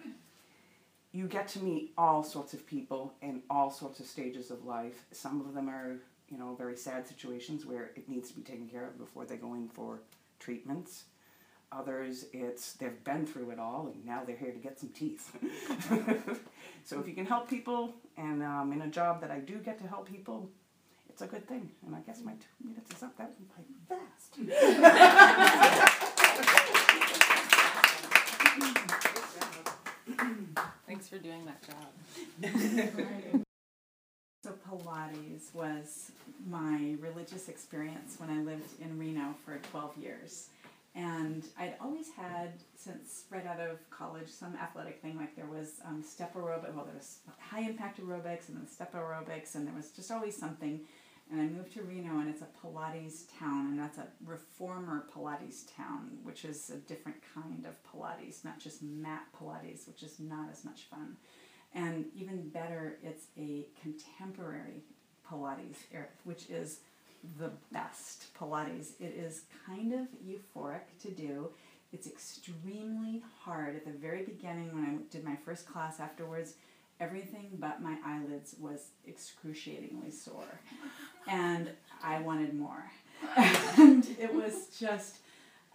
you 1.13 1.27
get 1.27 1.49
to 1.49 1.59
meet 1.63 1.93
all 1.99 2.23
sorts 2.23 2.55
of 2.55 2.67
people 2.67 3.15
in 3.21 3.43
all 3.51 3.71
sorts 3.71 4.01
of 4.01 4.07
stages 4.07 4.51
of 4.51 4.65
life. 4.65 5.05
Some 5.13 5.41
of 5.41 5.55
them 5.55 5.69
are, 5.69 5.97
you 6.31 6.39
know, 6.39 6.55
very 6.55 6.77
sad 6.77 7.07
situations 7.07 7.67
where 7.67 7.91
it 7.97 8.09
needs 8.09 8.31
to 8.31 8.37
be 8.37 8.43
taken 8.43 8.69
care 8.69 8.87
of 8.87 8.99
before 8.99 9.25
they 9.25 9.37
go 9.37 9.55
in 9.55 9.69
for 9.69 10.01
treatments. 10.39 11.05
Others, 11.77 12.27
it's 12.33 12.75
they've 12.75 13.03
been 13.05 13.27
through 13.27 13.51
it 13.51 13.59
all 13.59 13.91
and 13.93 14.05
now 14.05 14.23
they're 14.27 14.37
here 14.37 14.53
to 14.53 14.59
get 14.59 14.79
some 14.79 14.91
teeth. 14.91 15.31
so 16.85 17.01
if 17.01 17.09
you 17.09 17.15
can 17.15 17.27
help 17.27 17.49
people, 17.49 17.95
and 18.17 18.43
um, 18.43 18.73
in 18.73 18.83
a 18.83 18.89
job 18.89 19.21
that 19.23 19.31
I 19.31 19.39
do 19.39 19.57
get 19.59 19.79
to 19.81 19.87
help 19.87 20.09
people, 20.09 20.51
it's 21.09 21.23
a 21.23 21.27
good 21.27 21.47
thing. 21.49 21.71
And 21.87 21.95
I 21.95 22.01
guess 22.01 22.21
my 22.23 22.33
two 22.33 22.69
minutes 22.69 22.95
is 22.95 23.03
up. 23.03 23.17
That 23.17 23.33
went 23.39 23.51
by 23.89 23.97
fast. 23.97 24.37
Thanks 30.87 31.09
for 31.09 31.19
doing 31.19 31.47
that 31.47 31.63
job. 31.63 31.87
So 34.45 34.51
Pilates 34.69 35.55
was 35.55 36.11
my 36.51 36.97
religious 36.99 37.49
experience 37.49 38.17
when 38.19 38.29
I 38.29 38.43
lived 38.43 38.81
in 38.81 38.99
Reno 38.99 39.37
for 39.45 39.57
12 39.71 39.97
years. 39.99 40.49
And 40.95 41.45
I'd 41.59 41.77
always 41.81 42.11
had, 42.11 42.53
since 42.75 43.25
right 43.31 43.47
out 43.47 43.61
of 43.61 43.79
college, 43.89 44.29
some 44.29 44.55
athletic 44.57 45.01
thing. 45.01 45.17
Like 45.17 45.35
there 45.35 45.47
was 45.47 45.81
um, 45.87 46.03
step 46.03 46.35
aerobic, 46.35 46.75
well, 46.75 46.85
there 46.85 46.95
was 46.95 47.21
high 47.39 47.63
impact 47.63 48.01
aerobics 48.01 48.49
and 48.49 48.59
then 48.59 48.67
step 48.67 48.93
aerobics, 48.95 49.55
and 49.55 49.67
there 49.67 49.75
was 49.75 49.91
just 49.91 50.11
always 50.11 50.37
something 50.37 50.81
and 51.33 51.41
I 51.41 51.47
moved 51.47 51.73
to 51.75 51.83
Reno, 51.83 52.19
and 52.19 52.29
it's 52.29 52.43
a 52.43 52.49
Pilates 52.63 53.25
town, 53.39 53.69
and 53.69 53.79
that's 53.79 53.97
a 53.97 54.07
reformer 54.25 55.07
Pilates 55.15 55.65
town, 55.75 56.19
which 56.23 56.45
is 56.45 56.69
a 56.69 56.77
different 56.77 57.19
kind 57.35 57.65
of 57.65 57.77
Pilates, 57.85 58.45
not 58.45 58.59
just 58.59 58.83
mat 58.83 59.23
Pilates, 59.35 59.87
which 59.87 60.03
is 60.03 60.21
not 60.21 60.51
as 60.51 60.63
much 60.65 60.83
fun. 60.91 61.17
And 61.75 62.05
even 62.15 62.51
better, 62.51 62.99
it's 63.03 63.29
a 63.39 63.67
contemporary 63.81 64.85
Pilates, 65.27 65.77
which 66.25 66.51
is 66.51 66.81
the 67.39 67.51
best 67.73 68.35
Pilates. 68.39 69.01
It 69.01 69.15
is 69.17 69.43
kind 69.67 69.93
of 69.93 70.09
euphoric 70.27 70.99
to 71.03 71.11
do. 71.11 71.49
It's 71.93 72.07
extremely 72.07 73.23
hard. 73.41 73.77
At 73.77 73.85
the 73.85 73.93
very 73.93 74.25
beginning, 74.25 74.75
when 74.75 74.85
I 74.85 75.13
did 75.13 75.25
my 75.25 75.37
first 75.37 75.67
class 75.67 76.01
afterwards, 76.01 76.55
everything 77.01 77.51
but 77.59 77.83
my 77.83 77.97
eyelids 78.05 78.55
was 78.59 78.91
excruciatingly 79.07 80.11
sore. 80.11 80.61
And 81.29 81.71
I 82.03 82.21
wanted 82.21 82.55
more. 82.55 82.91
and 83.37 84.07
it 84.19 84.33
was 84.35 84.69
just 84.79 85.19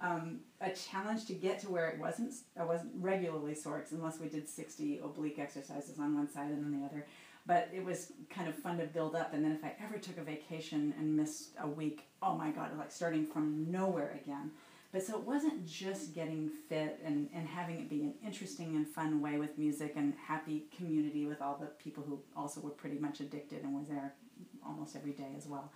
um, 0.01 0.39
a 0.61 0.69
challenge 0.71 1.25
to 1.25 1.33
get 1.33 1.59
to 1.59 1.69
where 1.69 1.87
it 1.89 1.99
wasn't 1.99 2.33
I 2.59 2.63
wasn't 2.63 2.91
regularly 2.99 3.55
sore 3.55 3.83
unless 3.91 4.19
we 4.19 4.27
did 4.27 4.47
60 4.47 4.99
oblique 4.99 5.39
exercises 5.39 5.97
on 5.99 6.15
one 6.15 6.31
side 6.31 6.51
and 6.51 6.63
then 6.63 6.79
the 6.79 6.85
other. 6.85 7.05
But 7.47 7.69
it 7.73 7.83
was 7.83 8.11
kind 8.29 8.47
of 8.47 8.55
fun 8.55 8.77
to 8.77 8.85
build 8.85 9.15
up. 9.15 9.33
And 9.33 9.43
then 9.43 9.53
if 9.53 9.63
I 9.63 9.73
ever 9.83 9.97
took 9.97 10.17
a 10.17 10.21
vacation 10.21 10.93
and 10.99 11.15
missed 11.15 11.51
a 11.61 11.67
week, 11.67 12.03
oh 12.21 12.37
my 12.37 12.51
God, 12.51 12.77
like 12.77 12.91
starting 12.91 13.25
from 13.25 13.71
nowhere 13.71 14.19
again. 14.21 14.51
But 14.91 15.03
so 15.03 15.17
it 15.17 15.23
wasn't 15.23 15.65
just 15.65 16.13
getting 16.13 16.49
fit 16.69 16.99
and, 17.03 17.29
and 17.33 17.47
having 17.47 17.79
it 17.79 17.89
be 17.89 18.01
an 18.01 18.13
interesting 18.25 18.75
and 18.75 18.87
fun 18.87 19.21
way 19.21 19.37
with 19.37 19.57
music 19.57 19.93
and 19.95 20.13
happy 20.27 20.65
community 20.75 21.25
with 21.25 21.41
all 21.41 21.57
the 21.59 21.67
people 21.81 22.03
who 22.07 22.19
also 22.35 22.61
were 22.61 22.69
pretty 22.69 22.97
much 22.97 23.19
addicted 23.19 23.63
and 23.63 23.73
was 23.73 23.87
there 23.87 24.13
almost 24.65 24.95
every 24.95 25.11
day 25.11 25.29
as 25.37 25.47
well. 25.47 25.71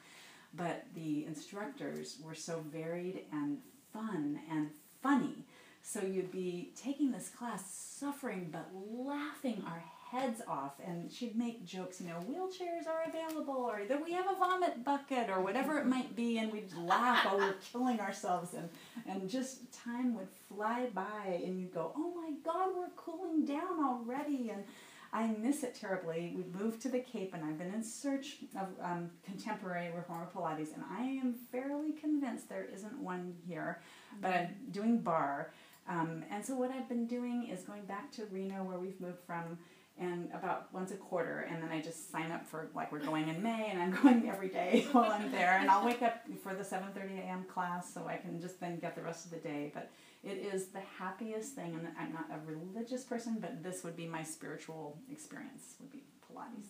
But 0.54 0.86
the 0.96 1.26
instructors 1.26 2.18
were 2.24 2.36
so 2.36 2.64
varied 2.72 3.26
and 3.32 3.60
fun 3.94 4.40
and 4.50 4.70
funny. 5.02 5.46
So 5.82 6.02
you'd 6.02 6.32
be 6.32 6.74
taking 6.76 7.12
this 7.12 7.30
class 7.30 7.74
suffering 7.74 8.50
but 8.52 8.70
laughing 8.74 9.64
our 9.66 9.84
heads 10.12 10.42
off 10.46 10.74
and 10.86 11.10
she'd 11.10 11.38
make 11.38 11.66
jokes, 11.66 12.02
you 12.02 12.08
know, 12.08 12.20
wheelchairs 12.30 12.86
are 12.86 13.04
available 13.08 13.56
or 13.56 13.84
that 13.88 14.04
we 14.04 14.12
have 14.12 14.26
a 14.30 14.36
vomit 14.36 14.84
bucket 14.84 15.30
or 15.30 15.42
whatever 15.42 15.78
it 15.78 15.86
might 15.86 16.14
be 16.18 16.38
and 16.38 16.52
we'd 16.52 16.74
laugh 16.74 17.24
while 17.26 17.38
we 17.38 17.46
are 17.46 17.56
killing 17.72 18.00
ourselves 18.02 18.54
and, 18.54 18.68
and 19.08 19.30
just 19.30 19.72
time 19.72 20.14
would 20.16 20.28
fly 20.50 20.88
by 20.94 21.42
and 21.46 21.58
you'd 21.60 21.74
go, 21.74 21.94
Oh 21.96 22.12
my 22.14 22.32
god, 22.44 22.70
we're 22.76 22.90
cooling 22.98 23.46
down 23.46 23.82
already 23.82 24.50
and 24.50 24.66
I 25.14 25.28
miss 25.28 25.64
it 25.64 25.76
terribly. 25.76 26.34
We 26.36 26.44
moved 26.60 26.82
to 26.82 26.90
the 26.90 27.00
Cape 27.00 27.34
and 27.34 27.46
I've 27.46 27.58
been 27.58 27.74
in 27.74 27.84
search 27.84 28.38
of 28.60 28.68
um, 28.84 29.12
contemporary 29.24 29.92
reformer 29.96 30.28
Pilates 30.36 30.74
and 30.74 30.84
I 30.92 31.04
am 31.04 31.36
fairly 31.54 31.94
convinced 31.94 32.50
there 32.50 32.68
isn't 32.74 33.00
one 33.00 33.34
here, 33.48 33.82
but 34.22 34.34
I'm 34.34 34.56
doing 34.72 35.00
barre, 35.00 35.52
Um, 35.88 36.24
and 36.30 36.46
so 36.46 36.56
what 36.56 36.70
I've 36.70 36.90
been 36.90 37.08
doing 37.08 37.48
is 37.48 37.64
going 37.64 37.86
back 37.86 38.12
to 38.14 38.26
Reno 38.26 38.64
where 38.64 38.78
we've 38.78 39.00
moved 39.02 39.20
from 39.26 39.58
and 40.00 40.30
about 40.34 40.74
once 40.74 40.92
a 40.92 40.96
quarter 40.96 41.48
and 41.50 41.62
then 41.62 41.70
i 41.70 41.82
just 41.82 42.12
sign 42.12 42.32
up 42.32 42.46
for 42.46 42.70
like 42.74 42.92
we're 42.92 43.00
going 43.00 43.28
in 43.28 43.42
may 43.42 43.70
and 43.70 43.82
i'm 43.82 43.92
going 44.04 44.28
every 44.30 44.50
day 44.50 44.88
while 44.92 45.12
i'm 45.12 45.32
there 45.32 45.58
and 45.60 45.70
i'll 45.70 45.86
wake 45.86 46.02
up 46.02 46.24
for 46.42 46.54
the 46.54 46.64
7.30 46.64 47.20
a.m 47.20 47.44
class 47.46 47.94
so 47.94 48.08
i 48.08 48.18
can 48.18 48.40
just 48.42 48.60
then 48.60 48.80
get 48.80 48.96
the 48.96 49.02
rest 49.02 49.26
of 49.26 49.32
the 49.32 49.38
day 49.38 49.72
but 49.74 49.90
it 50.24 50.38
is 50.38 50.68
the 50.68 50.82
happiest 50.98 51.54
thing 51.54 51.74
and 51.74 51.88
i'm 52.00 52.14
not 52.14 52.26
a 52.32 52.40
religious 52.52 53.04
person 53.04 53.38
but 53.40 53.64
this 53.64 53.84
would 53.84 53.96
be 53.96 54.08
my 54.08 54.24
spiritual 54.24 54.98
experience 55.12 55.76
would 55.80 55.92
be 55.92 56.04
pilates 56.26 56.70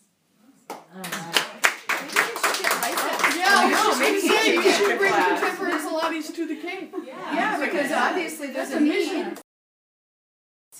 yeah, 3.36 3.69
no, 3.71 3.99
maybe 3.99 4.17
you 4.17 4.71
should 4.71 4.97
bring 4.97 5.13
contemporary 5.13 5.73
Pilates 5.73 6.34
to 6.36 6.47
the 6.47 6.55
Cape. 6.55 6.93
Yeah, 7.05 7.36
yeah 7.36 7.60
because 7.60 7.91
obviously 7.91 8.47
there's 8.47 8.71
a 8.71 8.79
mission. 8.79 9.38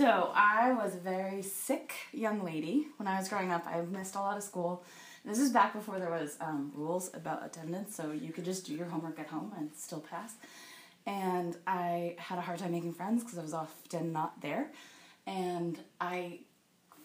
So 0.02 0.32
I 0.34 0.74
was 0.74 0.96
a 0.96 0.98
very 0.98 1.44
sick 1.44 1.94
young 2.12 2.44
lady 2.44 2.88
when 2.98 3.08
I 3.08 3.20
was 3.20 3.30
growing 3.30 3.52
up. 3.52 3.68
I 3.68 3.82
missed 3.82 4.16
a 4.16 4.20
lot 4.20 4.36
of 4.36 4.42
school. 4.42 4.84
This 5.24 5.38
is 5.38 5.52
back 5.52 5.74
before 5.74 6.00
there 6.00 6.10
was 6.10 6.38
um, 6.42 6.72
rules 6.74 7.14
about 7.14 7.46
attendance, 7.46 7.96
so 7.96 8.12
you 8.12 8.34
could 8.34 8.44
just 8.44 8.66
do 8.66 8.74
your 8.74 8.88
homework 8.88 9.20
at 9.20 9.28
home 9.28 9.54
and 9.56 9.70
still 9.76 10.00
pass. 10.00 10.34
And 11.06 11.56
I 11.68 12.16
had 12.18 12.40
a 12.40 12.42
hard 12.42 12.58
time 12.58 12.72
making 12.72 12.96
friends 12.96 13.24
because 13.24 13.38
I 13.38 13.44
was 13.44 13.54
often 13.54 14.12
not 14.12 14.42
there. 14.42 14.72
And 15.28 15.78
I 16.00 16.40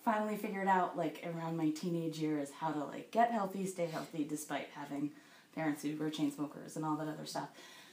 finally 0.03 0.39
figured 0.39 0.67
out, 0.67 0.97
like 0.97 1.23
around 1.23 1.59
my 1.59 1.69
teenage 1.73 2.19
years, 2.19 2.49
how 2.51 2.71
to 2.71 2.79
like 2.79 3.11
get 3.11 3.31
healthy, 3.31 3.67
stay 3.67 3.89
healthy, 3.89 4.25
despite 4.25 4.69
having 4.75 5.11
parents 5.55 5.83
who 5.83 5.95
were 5.99 6.09
chain 6.09 6.33
smokers 6.33 6.77
and 6.77 6.85
all 6.87 6.97
that 6.97 7.09
other 7.09 7.27
stuff. 7.27 7.51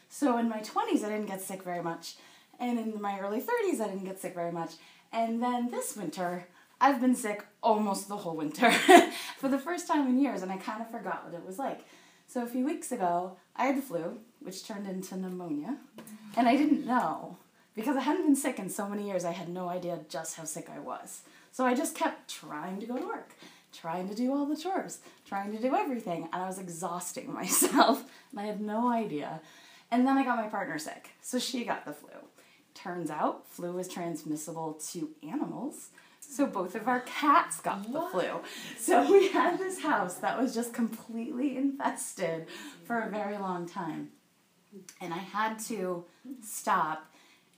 So 0.08 0.38
in 0.38 0.48
my 0.48 0.62
twenties, 0.62 1.04
I 1.04 1.10
didn't 1.10 1.26
get 1.26 1.42
sick 1.42 1.64
very 1.64 1.84
much 1.84 2.16
and 2.60 2.80
in 2.80 3.02
my 3.02 3.20
early 3.20 3.40
30s, 3.40 3.82
I 3.82 3.88
didn't 3.88 4.06
get 4.06 4.20
sick 4.20 4.36
very 4.36 4.52
much. 4.52 4.72
And 5.12 5.42
then 5.42 5.70
this 5.70 5.96
winter, 5.96 6.48
I've 6.82 7.00
been 7.00 7.16
sick 7.16 7.46
almost 7.62 8.08
the 8.08 8.18
whole 8.18 8.36
winter 8.36 8.72
for 9.38 9.48
the 9.48 9.60
first 9.60 9.88
time 9.88 10.08
in 10.08 10.20
years, 10.20 10.42
and 10.42 10.52
I 10.52 10.58
kind 10.58 10.82
of 10.82 10.90
forgot 10.90 11.26
what 11.26 11.34
it 11.34 11.46
was 11.46 11.60
like. 11.60 11.86
So 12.28 12.44
a 12.44 12.48
few 12.48 12.66
weeks 12.66 12.92
ago, 12.92 13.38
I 13.56 13.66
had 13.66 13.78
the 13.78 13.82
flu, 13.82 14.20
which 14.42 14.66
turned 14.66 14.88
into 14.88 15.16
pneumonia, 15.16 15.78
and 16.36 16.48
I 16.48 16.56
didn't 16.56 16.86
know 16.86 17.38
because 17.76 17.96
I 17.96 18.02
hadn't 18.02 18.26
been 18.26 18.36
sick 18.36 18.60
in 18.60 18.70
so 18.70 18.88
many 18.88 19.08
years. 19.08 19.26
I 19.26 19.32
had 19.32 19.50
no 19.50 19.70
idea 19.70 20.00
just 20.10 20.36
how 20.36 20.44
sick 20.44 20.70
I 20.70 20.80
was. 20.80 21.22
So 21.52 21.66
I 21.66 21.76
just 21.76 21.96
kept 21.96 22.30
trying 22.30 22.80
to 22.80 22.86
go 22.86 22.98
to 22.98 23.06
work, 23.06 23.36
trying 23.72 24.10
to 24.10 24.16
do 24.16 24.34
all 24.34 24.46
the 24.46 24.58
chores, 24.58 25.00
trying 25.28 25.52
to 25.52 25.62
do 25.62 25.76
everything, 25.76 26.28
and 26.34 26.42
I 26.42 26.48
was 26.48 26.58
exhausting 26.60 27.32
myself, 27.42 28.04
and 28.32 28.40
I 28.40 28.46
had 28.46 28.62
no 28.62 28.92
idea. 28.92 29.42
And 29.92 30.08
then 30.08 30.18
I 30.18 30.24
got 30.24 30.38
my 30.38 30.48
partner 30.48 30.80
sick, 30.80 31.12
so 31.22 31.38
she 31.38 31.66
got 31.66 31.86
the 31.86 31.94
flu. 31.94 32.10
Turns 32.84 33.10
out 33.10 33.48
flu 33.48 33.78
is 33.78 33.88
transmissible 33.88 34.74
to 34.92 35.10
animals. 35.24 35.88
So 36.20 36.46
both 36.46 36.76
of 36.76 36.88
our 36.90 37.00
cats 37.02 37.62
got 37.62 37.84
the 37.84 38.02
flu. 38.12 38.42
So 38.78 39.10
we 39.10 39.30
had 39.30 39.58
this 39.58 39.82
house 39.82 40.16
that 40.16 40.38
was 40.38 40.54
just 40.54 40.74
completely 40.74 41.56
infested 41.56 42.48
for 42.84 43.00
a 43.00 43.10
very 43.10 43.38
long 43.38 43.70
time. 43.70 44.10
And 45.00 45.14
I 45.14 45.20
had 45.20 45.60
to 45.68 46.04
stop 46.42 47.10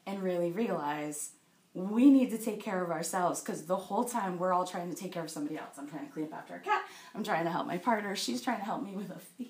and 0.05 0.21
really 0.21 0.51
realize 0.51 1.31
we 1.73 2.11
need 2.11 2.29
to 2.29 2.37
take 2.37 2.61
care 2.61 2.83
of 2.83 2.91
ourselves 2.91 3.41
because 3.41 3.63
the 3.63 3.75
whole 3.75 4.03
time 4.03 4.37
we're 4.37 4.53
all 4.53 4.65
trying 4.65 4.89
to 4.93 4.95
take 4.95 5.11
care 5.11 5.23
of 5.23 5.31
somebody 5.31 5.57
else. 5.57 5.77
I'm 5.79 5.89
trying 5.89 6.05
to 6.05 6.11
clean 6.11 6.25
up 6.25 6.33
after 6.33 6.55
a 6.55 6.59
cat. 6.59 6.83
I'm 7.15 7.23
trying 7.23 7.45
to 7.45 7.51
help 7.51 7.65
my 7.65 7.79
partner. 7.79 8.15
She's 8.15 8.43
trying 8.43 8.59
to 8.59 8.65
help 8.65 8.83
me 8.83 8.91
with 8.95 9.09
a. 9.09 9.45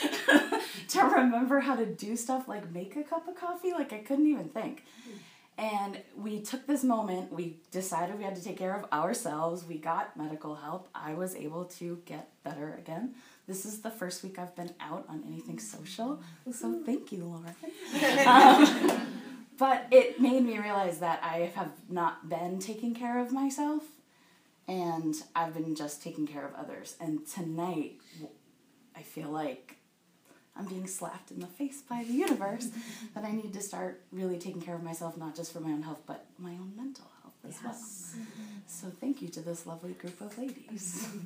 to 0.88 1.02
remember 1.02 1.60
how 1.60 1.76
to 1.76 1.86
do 1.86 2.16
stuff 2.16 2.48
like 2.48 2.70
make 2.72 2.96
a 2.96 3.02
cup 3.02 3.28
of 3.28 3.34
coffee. 3.34 3.72
Like 3.72 3.92
I 3.92 3.98
couldn't 3.98 4.26
even 4.26 4.48
think. 4.48 4.84
And 5.58 6.00
we 6.16 6.40
took 6.40 6.66
this 6.66 6.82
moment, 6.82 7.30
we 7.32 7.58
decided 7.70 8.16
we 8.18 8.24
had 8.24 8.34
to 8.36 8.42
take 8.42 8.56
care 8.56 8.74
of 8.74 8.90
ourselves. 8.90 9.64
We 9.64 9.76
got 9.76 10.16
medical 10.16 10.54
help. 10.54 10.88
I 10.94 11.14
was 11.14 11.36
able 11.36 11.66
to 11.66 12.00
get 12.06 12.30
better 12.42 12.74
again. 12.78 13.14
This 13.46 13.66
is 13.66 13.80
the 13.80 13.90
first 13.90 14.22
week 14.22 14.38
I've 14.38 14.56
been 14.56 14.72
out 14.80 15.04
on 15.08 15.22
anything 15.26 15.58
social. 15.58 16.22
So 16.50 16.80
thank 16.84 17.12
you, 17.12 17.24
Laura. 17.24 17.54
Um, 18.26 19.18
but 19.58 19.86
it 19.90 20.20
made 20.20 20.42
me 20.42 20.58
realize 20.58 20.98
that 20.98 21.22
I 21.22 21.52
have 21.54 21.70
not 21.88 22.28
been 22.28 22.58
taking 22.58 22.94
care 22.94 23.18
of 23.20 23.30
myself 23.32 23.82
and 24.66 25.14
I've 25.36 25.54
been 25.54 25.74
just 25.74 26.02
taking 26.02 26.26
care 26.26 26.46
of 26.46 26.54
others. 26.54 26.96
And 27.00 27.26
tonight, 27.26 27.98
I 28.96 29.02
feel 29.02 29.28
like 29.28 29.76
I'm 30.56 30.66
being 30.66 30.86
slapped 30.86 31.30
in 31.30 31.40
the 31.40 31.46
face 31.46 31.82
by 31.82 32.04
the 32.06 32.12
universe 32.12 32.68
that 33.14 33.24
I 33.24 33.32
need 33.32 33.52
to 33.54 33.60
start 33.60 34.02
really 34.12 34.38
taking 34.38 34.60
care 34.60 34.74
of 34.74 34.82
myself, 34.82 35.16
not 35.16 35.34
just 35.34 35.52
for 35.52 35.60
my 35.60 35.70
own 35.70 35.82
health, 35.82 36.02
but 36.06 36.26
my 36.38 36.50
own 36.50 36.72
mental 36.76 37.06
health 37.22 37.34
as 37.48 37.62
well. 37.64 37.74
So 38.66 38.88
thank 39.00 39.22
you 39.22 39.28
to 39.28 39.40
this 39.40 39.66
lovely 39.66 39.92
group 39.92 40.20
of 40.20 40.36
ladies. 40.38 41.08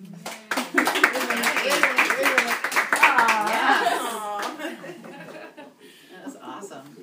That 6.12 6.24
was 6.24 6.36
awesome. 6.42 6.96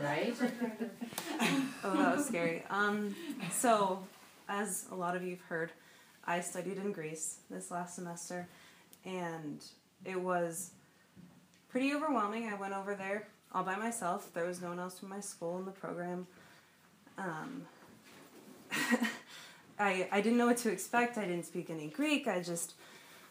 Right? 0.00 0.34
oh, 1.84 1.96
that 1.96 2.16
was 2.16 2.26
scary. 2.26 2.62
Um, 2.70 3.14
so, 3.52 4.00
as 4.48 4.86
a 4.90 4.94
lot 4.94 5.16
of 5.16 5.22
you've 5.22 5.40
heard, 5.42 5.72
I 6.24 6.40
studied 6.40 6.78
in 6.78 6.92
Greece 6.92 7.38
this 7.50 7.70
last 7.70 7.94
semester, 7.96 8.48
and 9.04 9.64
it 10.04 10.20
was 10.20 10.70
pretty 11.68 11.92
overwhelming. 11.92 12.48
I 12.48 12.54
went 12.54 12.74
over 12.74 12.94
there 12.94 13.26
all 13.52 13.62
by 13.62 13.76
myself. 13.76 14.32
There 14.34 14.44
was 14.44 14.60
no 14.60 14.68
one 14.68 14.78
else 14.78 14.98
from 14.98 15.08
my 15.10 15.20
school 15.20 15.58
in 15.58 15.64
the 15.64 15.70
program. 15.70 16.26
Um, 17.18 17.62
I 19.78 20.08
I 20.10 20.20
didn't 20.20 20.38
know 20.38 20.46
what 20.46 20.58
to 20.58 20.70
expect. 20.70 21.18
I 21.18 21.24
didn't 21.24 21.46
speak 21.46 21.70
any 21.70 21.88
Greek. 21.88 22.26
I 22.26 22.40
just 22.40 22.74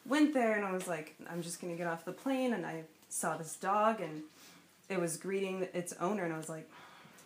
went 0.05 0.33
there 0.33 0.53
and 0.55 0.65
I 0.65 0.71
was 0.71 0.87
like, 0.87 1.15
I'm 1.29 1.41
just 1.41 1.61
gonna 1.61 1.75
get 1.75 1.87
off 1.87 2.05
the 2.05 2.11
plane. 2.11 2.53
And 2.53 2.65
I 2.65 2.83
saw 3.09 3.37
this 3.37 3.55
dog 3.55 4.01
and 4.01 4.23
it 4.89 4.99
was 4.99 5.17
greeting 5.17 5.67
its 5.73 5.93
owner, 5.99 6.23
and 6.23 6.33
I 6.33 6.37
was 6.37 6.49
like, 6.49 6.69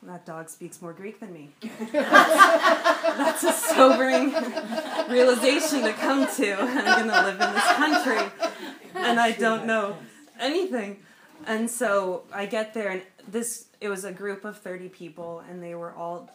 that 0.03 0.25
dog 0.25 0.49
speaks 0.49 0.81
more 0.81 0.93
Greek 0.93 1.19
than 1.19 1.33
me. 1.33 1.49
That's 1.91 3.43
a 3.43 3.51
sobering 3.51 4.31
realization 5.09 5.81
to 5.81 5.93
come 5.93 6.27
to. 6.35 6.53
I'm 6.53 7.07
gonna 7.07 7.27
live 7.27 7.41
in 7.41 7.53
this 7.53 7.71
country 7.73 8.49
and 9.11 9.19
I 9.19 9.31
don't 9.31 9.65
know 9.65 9.97
anything. 10.39 10.97
And 11.45 11.69
so 11.69 12.23
I 12.33 12.45
get 12.45 12.73
there, 12.73 12.89
and 12.89 13.01
this 13.27 13.67
it 13.79 13.89
was 13.89 14.03
a 14.03 14.11
group 14.11 14.43
of 14.45 14.57
thirty 14.57 14.89
people, 14.89 15.43
and 15.49 15.61
they 15.61 15.75
were 15.75 15.93
all. 15.93 16.29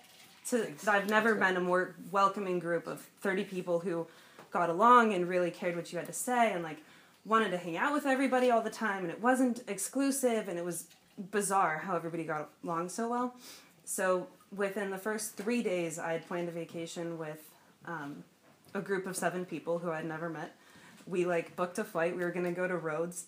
To, 0.49 0.67
I've 0.89 1.09
never 1.09 1.37
met 1.37 1.57
a 1.57 1.61
more 1.61 1.95
welcoming 2.11 2.59
group 2.59 2.87
of 2.87 3.01
thirty 3.21 3.45
people 3.45 3.79
who 3.79 4.07
got 4.51 4.71
along 4.71 5.15
and 5.15 5.29
really 5.29 5.51
cared 5.51 5.77
what 5.77 5.93
you 5.93 5.99
had 5.99 6.07
to 6.07 6.13
say, 6.13 6.53
and 6.53 6.63
like 6.63 6.79
wanted 7.25 7.51
to 7.51 7.59
hang 7.59 7.77
out 7.77 7.93
with 7.93 8.07
everybody 8.07 8.51
all 8.51 8.63
the 8.63 8.71
time, 8.71 9.05
and 9.05 9.11
it 9.11 9.21
wasn't 9.21 9.63
exclusive, 9.69 10.49
and 10.49 10.59
it 10.59 10.65
was 10.65 10.87
bizarre 11.31 11.79
how 11.79 11.95
everybody 11.95 12.25
got 12.25 12.49
along 12.65 12.89
so 12.89 13.09
well. 13.09 13.35
So 13.85 14.27
within 14.55 14.91
the 14.91 14.99
first 14.99 15.37
three 15.37 15.63
days, 15.63 15.99
I 15.99 16.13
had 16.13 16.27
planned 16.27 16.49
a 16.49 16.53
vacation 16.53 17.19
with 17.19 17.51
um, 17.87 18.25
a 18.75 18.81
group 18.81 19.07
of 19.07 19.17
seven 19.17 19.45
people 19.45 19.79
who 19.79 19.91
I'd 19.91 20.05
never 20.05 20.29
met. 20.29 20.55
We 21.07 21.25
like 21.25 21.57
booked 21.57 21.79
a 21.79 21.85
flight. 21.85 22.17
We 22.17 22.23
were 22.23 22.31
gonna 22.31 22.53
go 22.53 22.67
to 22.67 22.77
Rhodes, 22.77 23.27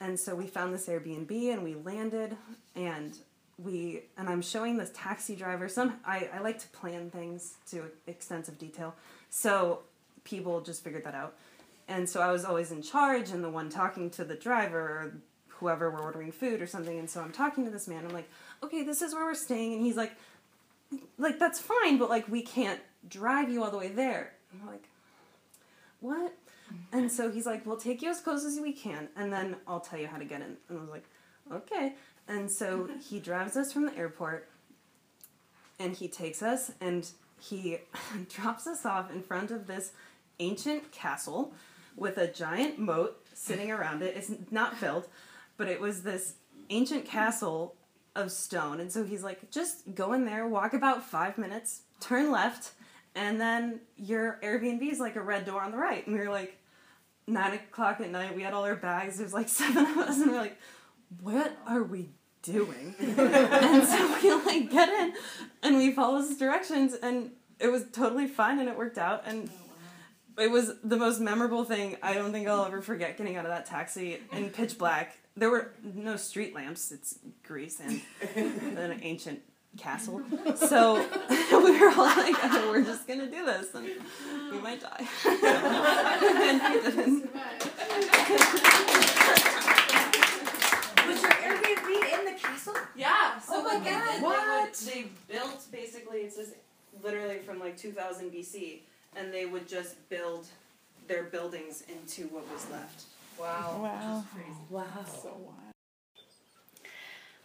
and 0.00 0.18
so 0.18 0.34
we 0.34 0.46
found 0.46 0.74
this 0.74 0.86
Airbnb 0.88 1.30
and 1.52 1.62
we 1.62 1.74
landed 1.74 2.36
and 2.74 3.16
we 3.56 4.02
and 4.16 4.28
I'm 4.28 4.42
showing 4.42 4.76
this 4.76 4.90
taxi 4.94 5.36
driver 5.36 5.68
some 5.68 5.94
I, 6.04 6.28
I 6.32 6.40
like 6.40 6.58
to 6.58 6.68
plan 6.68 7.10
things 7.10 7.54
to 7.70 7.84
extensive 8.06 8.58
detail. 8.58 8.94
So 9.30 9.80
people 10.24 10.60
just 10.60 10.82
figured 10.82 11.04
that 11.04 11.14
out. 11.14 11.34
And 11.86 12.08
so 12.08 12.20
I 12.20 12.32
was 12.32 12.44
always 12.44 12.72
in 12.72 12.82
charge 12.82 13.30
and 13.30 13.44
the 13.44 13.50
one 13.50 13.68
talking 13.68 14.10
to 14.10 14.24
the 14.24 14.34
driver 14.34 14.78
or 14.78 15.12
whoever 15.48 15.90
we're 15.90 16.00
ordering 16.00 16.32
food 16.32 16.60
or 16.60 16.66
something. 16.66 16.98
And 16.98 17.08
so 17.08 17.20
I'm 17.20 17.32
talking 17.32 17.64
to 17.64 17.70
this 17.70 17.86
man. 17.86 18.04
I'm 18.04 18.12
like, 18.12 18.28
okay, 18.62 18.82
this 18.82 19.02
is 19.02 19.14
where 19.14 19.24
we're 19.24 19.34
staying. 19.34 19.74
And 19.74 19.82
he's 19.82 19.96
like, 19.96 20.12
like, 21.18 21.38
that's 21.38 21.60
fine, 21.60 21.98
but 21.98 22.08
like, 22.08 22.28
we 22.28 22.42
can't 22.42 22.80
drive 23.08 23.50
you 23.50 23.62
all 23.62 23.70
the 23.70 23.78
way 23.78 23.88
there. 23.88 24.32
And 24.52 24.62
I'm 24.62 24.68
like, 24.68 24.84
what? 26.00 26.34
And 26.92 27.10
so 27.10 27.30
he's 27.30 27.46
like, 27.46 27.66
we'll 27.66 27.76
take 27.76 28.02
you 28.02 28.10
as 28.10 28.20
close 28.20 28.44
as 28.44 28.60
we 28.60 28.72
can, 28.72 29.08
and 29.16 29.32
then 29.32 29.56
I'll 29.66 29.80
tell 29.80 29.98
you 29.98 30.06
how 30.06 30.18
to 30.18 30.24
get 30.24 30.40
in. 30.40 30.56
And 30.68 30.78
I 30.78 30.80
was 30.80 30.90
like, 30.90 31.04
okay. 31.52 31.94
And 32.28 32.50
so 32.50 32.88
he 33.08 33.20
drives 33.20 33.56
us 33.56 33.72
from 33.72 33.86
the 33.86 33.96
airport, 33.96 34.48
and 35.78 35.94
he 35.94 36.08
takes 36.08 36.42
us, 36.42 36.72
and 36.80 37.08
he 37.40 37.78
drops 38.28 38.66
us 38.66 38.86
off 38.86 39.10
in 39.10 39.22
front 39.22 39.50
of 39.50 39.66
this 39.66 39.92
ancient 40.40 40.90
castle 40.92 41.52
with 41.96 42.18
a 42.18 42.26
giant 42.26 42.78
moat 42.78 43.24
sitting 43.34 43.70
around 43.70 44.02
it. 44.02 44.16
It's 44.16 44.30
not 44.50 44.76
filled, 44.76 45.08
but 45.56 45.68
it 45.68 45.80
was 45.80 46.02
this 46.02 46.34
ancient 46.70 47.04
castle 47.04 47.76
of 48.16 48.30
stone. 48.30 48.80
And 48.80 48.92
so 48.92 49.04
he's 49.04 49.22
like, 49.22 49.50
just 49.50 49.94
go 49.94 50.12
in 50.12 50.24
there, 50.24 50.46
walk 50.46 50.72
about 50.72 51.04
five 51.04 51.38
minutes, 51.38 51.82
turn 52.00 52.30
left, 52.30 52.72
and 53.14 53.40
then 53.40 53.80
your 53.96 54.38
Airbnb 54.42 54.90
is 54.90 54.98
like 54.98 55.16
a 55.16 55.22
red 55.22 55.44
door 55.44 55.60
on 55.60 55.70
the 55.70 55.76
right. 55.76 56.04
And 56.06 56.16
we 56.16 56.20
were 56.20 56.32
like, 56.32 56.58
nine 57.26 57.54
o'clock 57.54 58.00
at 58.00 58.10
night, 58.10 58.34
we 58.34 58.42
had 58.42 58.54
all 58.54 58.64
our 58.64 58.76
bags. 58.76 59.18
There's 59.18 59.32
like 59.32 59.48
seven 59.60 59.84
of 59.86 59.98
us, 59.98 60.18
and 60.18 60.30
we're 60.30 60.38
like, 60.38 60.58
what 61.20 61.56
are 61.66 61.82
we 61.82 62.10
doing? 62.42 62.94
and 63.00 63.84
so 63.84 64.18
we 64.22 64.32
like 64.32 64.70
get 64.70 64.88
in, 64.88 65.14
and 65.62 65.76
we 65.76 65.92
follow 65.92 66.18
his 66.18 66.36
directions, 66.36 66.94
and 66.94 67.30
it 67.58 67.68
was 67.68 67.84
totally 67.92 68.26
fine, 68.26 68.58
and 68.58 68.68
it 68.68 68.76
worked 68.76 68.98
out, 68.98 69.22
and. 69.26 69.50
Oh, 69.50 69.60
it 70.36 70.50
was 70.50 70.72
the 70.82 70.96
most 70.96 71.20
memorable 71.20 71.64
thing. 71.64 71.96
I 72.02 72.14
don't 72.14 72.32
think 72.32 72.48
I'll 72.48 72.64
ever 72.64 72.82
forget 72.82 73.16
getting 73.16 73.36
out 73.36 73.44
of 73.44 73.52
that 73.52 73.66
taxi 73.66 74.18
in 74.32 74.50
pitch 74.50 74.78
black. 74.78 75.16
There 75.36 75.48
were 75.48 75.72
no 75.82 76.16
street 76.16 76.54
lamps. 76.54 76.90
It's 76.90 77.18
Greece 77.44 77.80
and 77.80 78.00
an 78.76 78.98
ancient 79.02 79.42
castle. 79.76 80.22
So 80.56 80.94
we 81.50 81.78
were 81.80 81.88
all 81.90 82.06
like, 82.06 82.34
oh, 82.42 82.68
we're 82.70 82.82
just 82.84 83.06
gonna 83.06 83.26
do 83.26 83.44
this 83.44 83.74
and 83.74 83.86
we 84.52 84.58
might 84.58 84.80
die. 84.80 85.06
and 85.26 86.62
we 86.74 86.80
didn't. 86.82 87.30
Was 91.06 91.20
your 91.22 91.30
Airbnb 91.30 92.18
in 92.18 92.24
the 92.24 92.38
castle? 92.40 92.74
Yeah. 92.96 93.10
Oh 93.36 93.40
so 93.46 93.54
Oh 93.56 93.62
my 93.62 93.74
what 93.74 93.84
they 93.84 93.90
God. 93.90 94.12
did, 94.12 94.22
What? 94.22 94.72
They, 94.74 95.02
would, 95.02 95.10
they 95.28 95.34
built 95.34 95.66
basically 95.72 96.18
it's 96.20 96.36
just 96.36 96.52
literally 97.02 97.38
from 97.38 97.58
like 97.58 97.76
2000 97.76 98.30
BC, 98.30 98.80
and 99.16 99.32
they 99.32 99.46
would 99.46 99.68
just 99.68 100.08
build 100.08 100.46
their 101.06 101.24
buildings 101.24 101.82
into 101.88 102.28
what 102.28 102.50
was 102.50 102.66
left. 102.70 103.04
Wow. 103.38 103.80
Wow. 103.82 104.24
Wow. 104.70 104.90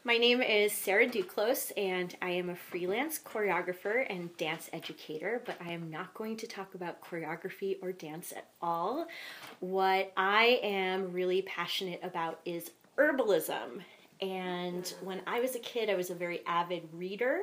My 0.06 0.18
name 0.18 0.41
is 0.41 0.72
Sarah 0.72 1.08
Duclos, 1.08 1.74
and 1.76 2.16
I 2.22 2.30
am 2.30 2.50
a 2.50 2.56
freelance 2.56 3.20
choreographer 3.20 4.06
and 4.10 4.36
dance 4.38 4.70
educator, 4.72 5.41
but 5.45 5.58
I 5.60 5.74
am 5.74 5.91
not 5.91 6.14
going 6.14 6.38
to 6.38 6.47
talk 6.47 6.74
about 6.74 7.02
choreography 7.04 7.76
or 7.82 7.91
dance 7.91 8.32
at 8.32 8.50
all. 8.62 9.08
What 9.60 10.14
I 10.16 10.62
am 10.64 11.12
really 11.12 11.41
passionate 11.41 12.00
about 12.02 12.39
is 12.45 12.72
herbalism. 12.97 13.82
And 14.22 14.93
when 15.02 15.22
I 15.28 15.41
was 15.41 15.56
a 15.56 15.60
kid, 15.60 15.89
I 15.89 15.95
was 15.95 16.10
a 16.10 16.16
very 16.16 16.45
avid 16.45 16.84
reader, 16.93 17.41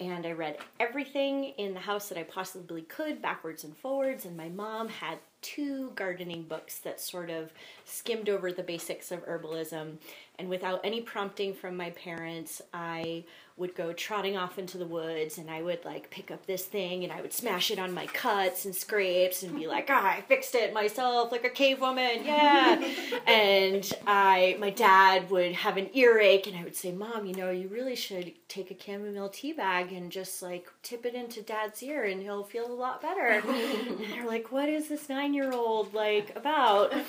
and 0.00 0.26
I 0.26 0.32
read 0.32 0.58
everything 0.78 1.44
in 1.58 1.74
the 1.74 1.80
house 1.80 2.08
that 2.08 2.18
I 2.18 2.22
possibly 2.22 2.82
could, 2.82 3.20
backwards 3.20 3.64
and 3.64 3.76
forwards. 3.76 4.24
And 4.24 4.36
my 4.36 4.48
mom 4.48 4.88
had 4.88 5.18
two 5.42 5.90
gardening 5.94 6.42
books 6.42 6.78
that 6.80 7.00
sort 7.00 7.30
of 7.30 7.52
skimmed 7.84 8.28
over 8.28 8.52
the 8.52 8.62
basics 8.62 9.10
of 9.10 9.26
herbalism. 9.26 9.96
And 10.38 10.48
without 10.48 10.80
any 10.84 11.00
prompting 11.00 11.52
from 11.54 11.76
my 11.76 11.90
parents, 11.90 12.62
I 12.72 13.24
would 13.58 13.74
go 13.74 13.92
trotting 13.92 14.36
off 14.36 14.56
into 14.56 14.78
the 14.78 14.86
woods 14.86 15.36
and 15.36 15.50
I 15.50 15.62
would 15.62 15.84
like 15.84 16.10
pick 16.10 16.30
up 16.30 16.46
this 16.46 16.64
thing 16.64 17.02
and 17.02 17.12
I 17.12 17.20
would 17.20 17.32
smash 17.32 17.72
it 17.72 17.78
on 17.80 17.92
my 17.92 18.06
cuts 18.06 18.64
and 18.64 18.74
scrapes 18.74 19.42
and 19.42 19.56
be 19.56 19.66
like, 19.68 19.88
ah, 19.90 20.16
I 20.16 20.20
fixed 20.22 20.54
it 20.54 20.72
myself 20.72 21.32
like 21.32 21.44
a 21.44 21.50
cave 21.50 21.80
woman, 21.80 22.24
yeah. 22.24 22.80
and 23.26 23.92
I, 24.06 24.56
my 24.60 24.70
dad 24.70 25.28
would 25.30 25.52
have 25.52 25.76
an 25.76 25.90
earache 25.92 26.46
and 26.46 26.56
I 26.56 26.62
would 26.62 26.76
say, 26.76 26.92
Mom, 26.92 27.26
you 27.26 27.34
know, 27.34 27.50
you 27.50 27.66
really 27.68 27.96
should 27.96 28.32
take 28.48 28.70
a 28.70 28.80
chamomile 28.80 29.28
tea 29.28 29.52
bag 29.52 29.87
and 29.92 30.10
just 30.10 30.42
like 30.42 30.68
tip 30.82 31.06
it 31.06 31.14
into 31.14 31.42
dad's 31.42 31.82
ear 31.82 32.04
and 32.04 32.22
he'll 32.22 32.44
feel 32.44 32.66
a 32.66 32.72
lot 32.72 33.00
better. 33.02 33.26
and 33.26 33.98
they're 34.10 34.26
like, 34.26 34.52
what 34.52 34.68
is 34.68 34.88
this 34.88 35.08
nine 35.08 35.34
year 35.34 35.52
old 35.52 35.94
like 35.94 36.34
about? 36.36 36.92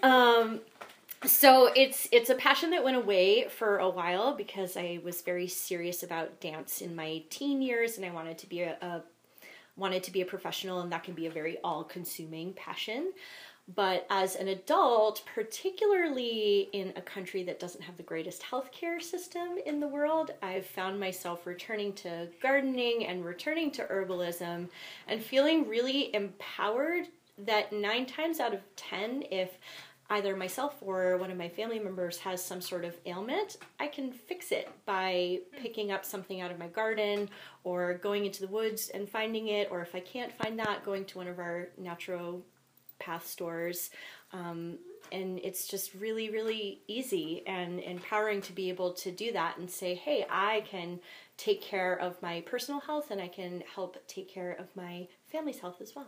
Um, 0.00 0.60
so 1.24 1.72
it's 1.74 2.06
it's 2.12 2.30
a 2.30 2.36
passion 2.36 2.70
that 2.70 2.84
went 2.84 2.96
away 2.96 3.48
for 3.48 3.78
a 3.78 3.88
while 3.88 4.36
because 4.36 4.76
I 4.76 5.00
was 5.02 5.22
very 5.22 5.48
serious 5.48 6.04
about 6.04 6.38
dance 6.38 6.80
in 6.80 6.94
my 6.94 7.22
teen 7.30 7.60
years 7.60 7.96
and 7.96 8.06
I 8.06 8.10
wanted 8.10 8.38
to 8.38 8.48
be 8.48 8.60
a, 8.60 8.76
a 8.80 9.02
wanted 9.76 10.02
to 10.04 10.12
be 10.12 10.20
a 10.20 10.24
professional 10.24 10.80
and 10.80 10.92
that 10.92 11.04
can 11.04 11.14
be 11.14 11.26
a 11.26 11.30
very 11.30 11.58
all 11.64 11.82
consuming 11.82 12.52
passion. 12.52 13.12
But 13.74 14.06
as 14.08 14.34
an 14.36 14.48
adult, 14.48 15.22
particularly 15.34 16.70
in 16.72 16.94
a 16.96 17.02
country 17.02 17.42
that 17.44 17.60
doesn't 17.60 17.82
have 17.82 17.98
the 17.98 18.02
greatest 18.02 18.42
healthcare 18.42 19.00
system 19.02 19.58
in 19.66 19.78
the 19.78 19.86
world, 19.86 20.30
I've 20.42 20.64
found 20.64 20.98
myself 20.98 21.46
returning 21.46 21.92
to 21.94 22.28
gardening 22.42 23.04
and 23.06 23.24
returning 23.24 23.70
to 23.72 23.84
herbalism 23.84 24.68
and 25.06 25.22
feeling 25.22 25.68
really 25.68 26.14
empowered 26.14 27.08
that 27.44 27.72
nine 27.72 28.06
times 28.06 28.40
out 28.40 28.54
of 28.54 28.60
ten, 28.74 29.22
if 29.30 29.58
either 30.10 30.34
myself 30.34 30.76
or 30.80 31.18
one 31.18 31.30
of 31.30 31.36
my 31.36 31.50
family 31.50 31.78
members 31.78 32.16
has 32.16 32.42
some 32.42 32.62
sort 32.62 32.86
of 32.86 32.96
ailment, 33.04 33.58
I 33.78 33.88
can 33.88 34.10
fix 34.10 34.50
it 34.50 34.70
by 34.86 35.40
picking 35.60 35.92
up 35.92 36.06
something 36.06 36.40
out 36.40 36.50
of 36.50 36.58
my 36.58 36.68
garden 36.68 37.28
or 37.64 37.94
going 37.94 38.24
into 38.24 38.40
the 38.40 38.48
woods 38.50 38.88
and 38.88 39.06
finding 39.06 39.48
it, 39.48 39.68
or 39.70 39.82
if 39.82 39.94
I 39.94 40.00
can't 40.00 40.32
find 40.32 40.58
that, 40.58 40.86
going 40.86 41.04
to 41.04 41.18
one 41.18 41.28
of 41.28 41.38
our 41.38 41.68
natural 41.76 42.42
path 42.98 43.26
stores. 43.26 43.90
Um, 44.32 44.78
and 45.10 45.40
it's 45.42 45.66
just 45.66 45.94
really, 45.94 46.30
really 46.30 46.80
easy 46.86 47.42
and 47.46 47.80
empowering 47.80 48.42
to 48.42 48.52
be 48.52 48.68
able 48.68 48.92
to 48.94 49.10
do 49.10 49.32
that 49.32 49.58
and 49.58 49.70
say, 49.70 49.94
hey, 49.94 50.26
I 50.28 50.64
can 50.70 51.00
take 51.36 51.62
care 51.62 51.94
of 51.94 52.20
my 52.20 52.42
personal 52.42 52.80
health 52.80 53.10
and 53.10 53.20
I 53.20 53.28
can 53.28 53.62
help 53.74 53.96
take 54.06 54.28
care 54.28 54.52
of 54.52 54.74
my 54.76 55.08
family's 55.26 55.60
health 55.60 55.80
as 55.80 55.94
well. 55.94 56.06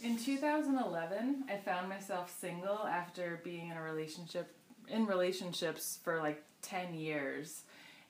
In 0.00 0.16
2011, 0.16 1.44
I 1.50 1.56
found 1.56 1.88
myself 1.88 2.34
single 2.40 2.86
after 2.86 3.40
being 3.42 3.70
in 3.70 3.76
a 3.76 3.82
relationship 3.82 4.54
in 4.88 5.06
relationships 5.06 5.98
for 6.02 6.20
like 6.20 6.42
10 6.62 6.94
years 6.94 7.64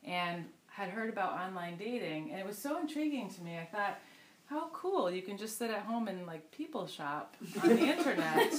and 0.04 0.44
had 0.78 0.90
heard 0.90 1.10
about 1.10 1.32
online 1.32 1.76
dating 1.76 2.30
and 2.30 2.38
it 2.38 2.46
was 2.46 2.56
so 2.56 2.78
intriguing 2.78 3.28
to 3.30 3.42
me. 3.42 3.58
I 3.58 3.64
thought 3.64 3.98
how 4.46 4.68
cool 4.72 5.10
you 5.10 5.22
can 5.22 5.36
just 5.36 5.58
sit 5.58 5.72
at 5.72 5.80
home 5.80 6.06
and 6.06 6.24
like 6.24 6.52
people 6.52 6.86
shop 6.86 7.36
on 7.60 7.70
the 7.70 7.80
internet. 7.80 8.52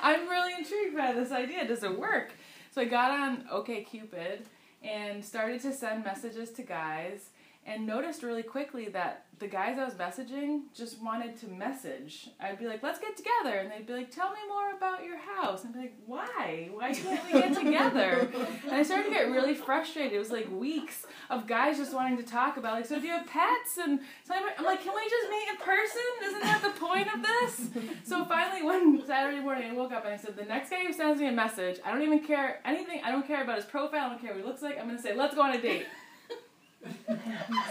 I'm 0.00 0.26
really 0.26 0.54
intrigued 0.58 0.96
by 0.96 1.12
this 1.12 1.30
idea. 1.30 1.68
Does 1.68 1.82
it 1.82 1.98
work? 1.98 2.32
So 2.70 2.80
I 2.80 2.86
got 2.86 3.10
on 3.10 3.44
OKCupid 3.52 4.44
and 4.82 5.22
started 5.22 5.60
to 5.60 5.72
send 5.74 6.02
messages 6.02 6.50
to 6.52 6.62
guys 6.62 7.28
and 7.68 7.86
noticed 7.86 8.22
really 8.22 8.42
quickly 8.42 8.88
that 8.88 9.26
the 9.38 9.46
guys 9.46 9.78
I 9.78 9.84
was 9.84 9.94
messaging 9.94 10.62
just 10.74 11.00
wanted 11.00 11.36
to 11.40 11.46
message. 11.46 12.30
I'd 12.40 12.58
be 12.58 12.66
like, 12.66 12.82
let's 12.82 12.98
get 12.98 13.16
together. 13.16 13.58
And 13.58 13.70
they'd 13.70 13.86
be 13.86 13.92
like, 13.92 14.10
tell 14.10 14.30
me 14.30 14.38
more 14.48 14.74
about 14.76 15.04
your 15.04 15.18
house. 15.18 15.62
And 15.62 15.76
I'd 15.76 15.80
be 15.80 15.80
like, 15.82 15.96
why? 16.06 16.70
Why 16.72 16.92
can't 16.92 17.24
we 17.26 17.32
get 17.32 17.54
together? 17.54 18.28
and 18.64 18.74
I 18.74 18.82
started 18.82 19.04
to 19.04 19.10
get 19.10 19.30
really 19.30 19.54
frustrated. 19.54 20.14
It 20.14 20.18
was 20.18 20.32
like 20.32 20.50
weeks 20.50 21.06
of 21.30 21.46
guys 21.46 21.76
just 21.76 21.94
wanting 21.94 22.16
to 22.16 22.24
talk 22.24 22.56
about, 22.56 22.72
like, 22.72 22.86
so 22.86 22.98
do 22.98 23.06
you 23.06 23.12
have 23.12 23.26
pets? 23.26 23.78
And 23.80 24.00
so 24.24 24.34
I'm 24.34 24.64
like, 24.64 24.82
can 24.82 24.94
we 24.94 25.08
just 25.08 25.30
meet 25.30 25.48
in 25.50 25.56
person? 25.58 26.02
Isn't 26.24 26.40
that 26.40 26.62
the 26.62 26.80
point 26.80 27.08
of 27.14 27.22
this? 27.22 28.08
So 28.08 28.24
finally, 28.24 28.62
one 28.62 29.06
Saturday 29.06 29.40
morning, 29.40 29.70
I 29.70 29.74
woke 29.74 29.92
up 29.92 30.04
and 30.04 30.14
I 30.14 30.16
said, 30.16 30.36
the 30.36 30.44
next 30.44 30.70
guy 30.70 30.84
who 30.84 30.92
sends 30.92 31.20
me 31.20 31.28
a 31.28 31.32
message, 31.32 31.78
I 31.84 31.92
don't 31.92 32.02
even 32.02 32.20
care 32.20 32.60
anything, 32.64 33.02
I 33.04 33.12
don't 33.12 33.26
care 33.26 33.42
about 33.42 33.56
his 33.56 33.66
profile, 33.66 34.06
I 34.06 34.08
don't 34.08 34.20
care 34.20 34.30
what 34.30 34.40
he 34.40 34.46
looks 34.46 34.62
like, 34.62 34.78
I'm 34.78 34.86
going 34.86 34.96
to 34.96 35.02
say, 35.02 35.14
let's 35.14 35.34
go 35.34 35.42
on 35.42 35.54
a 35.54 35.60
date 35.60 35.86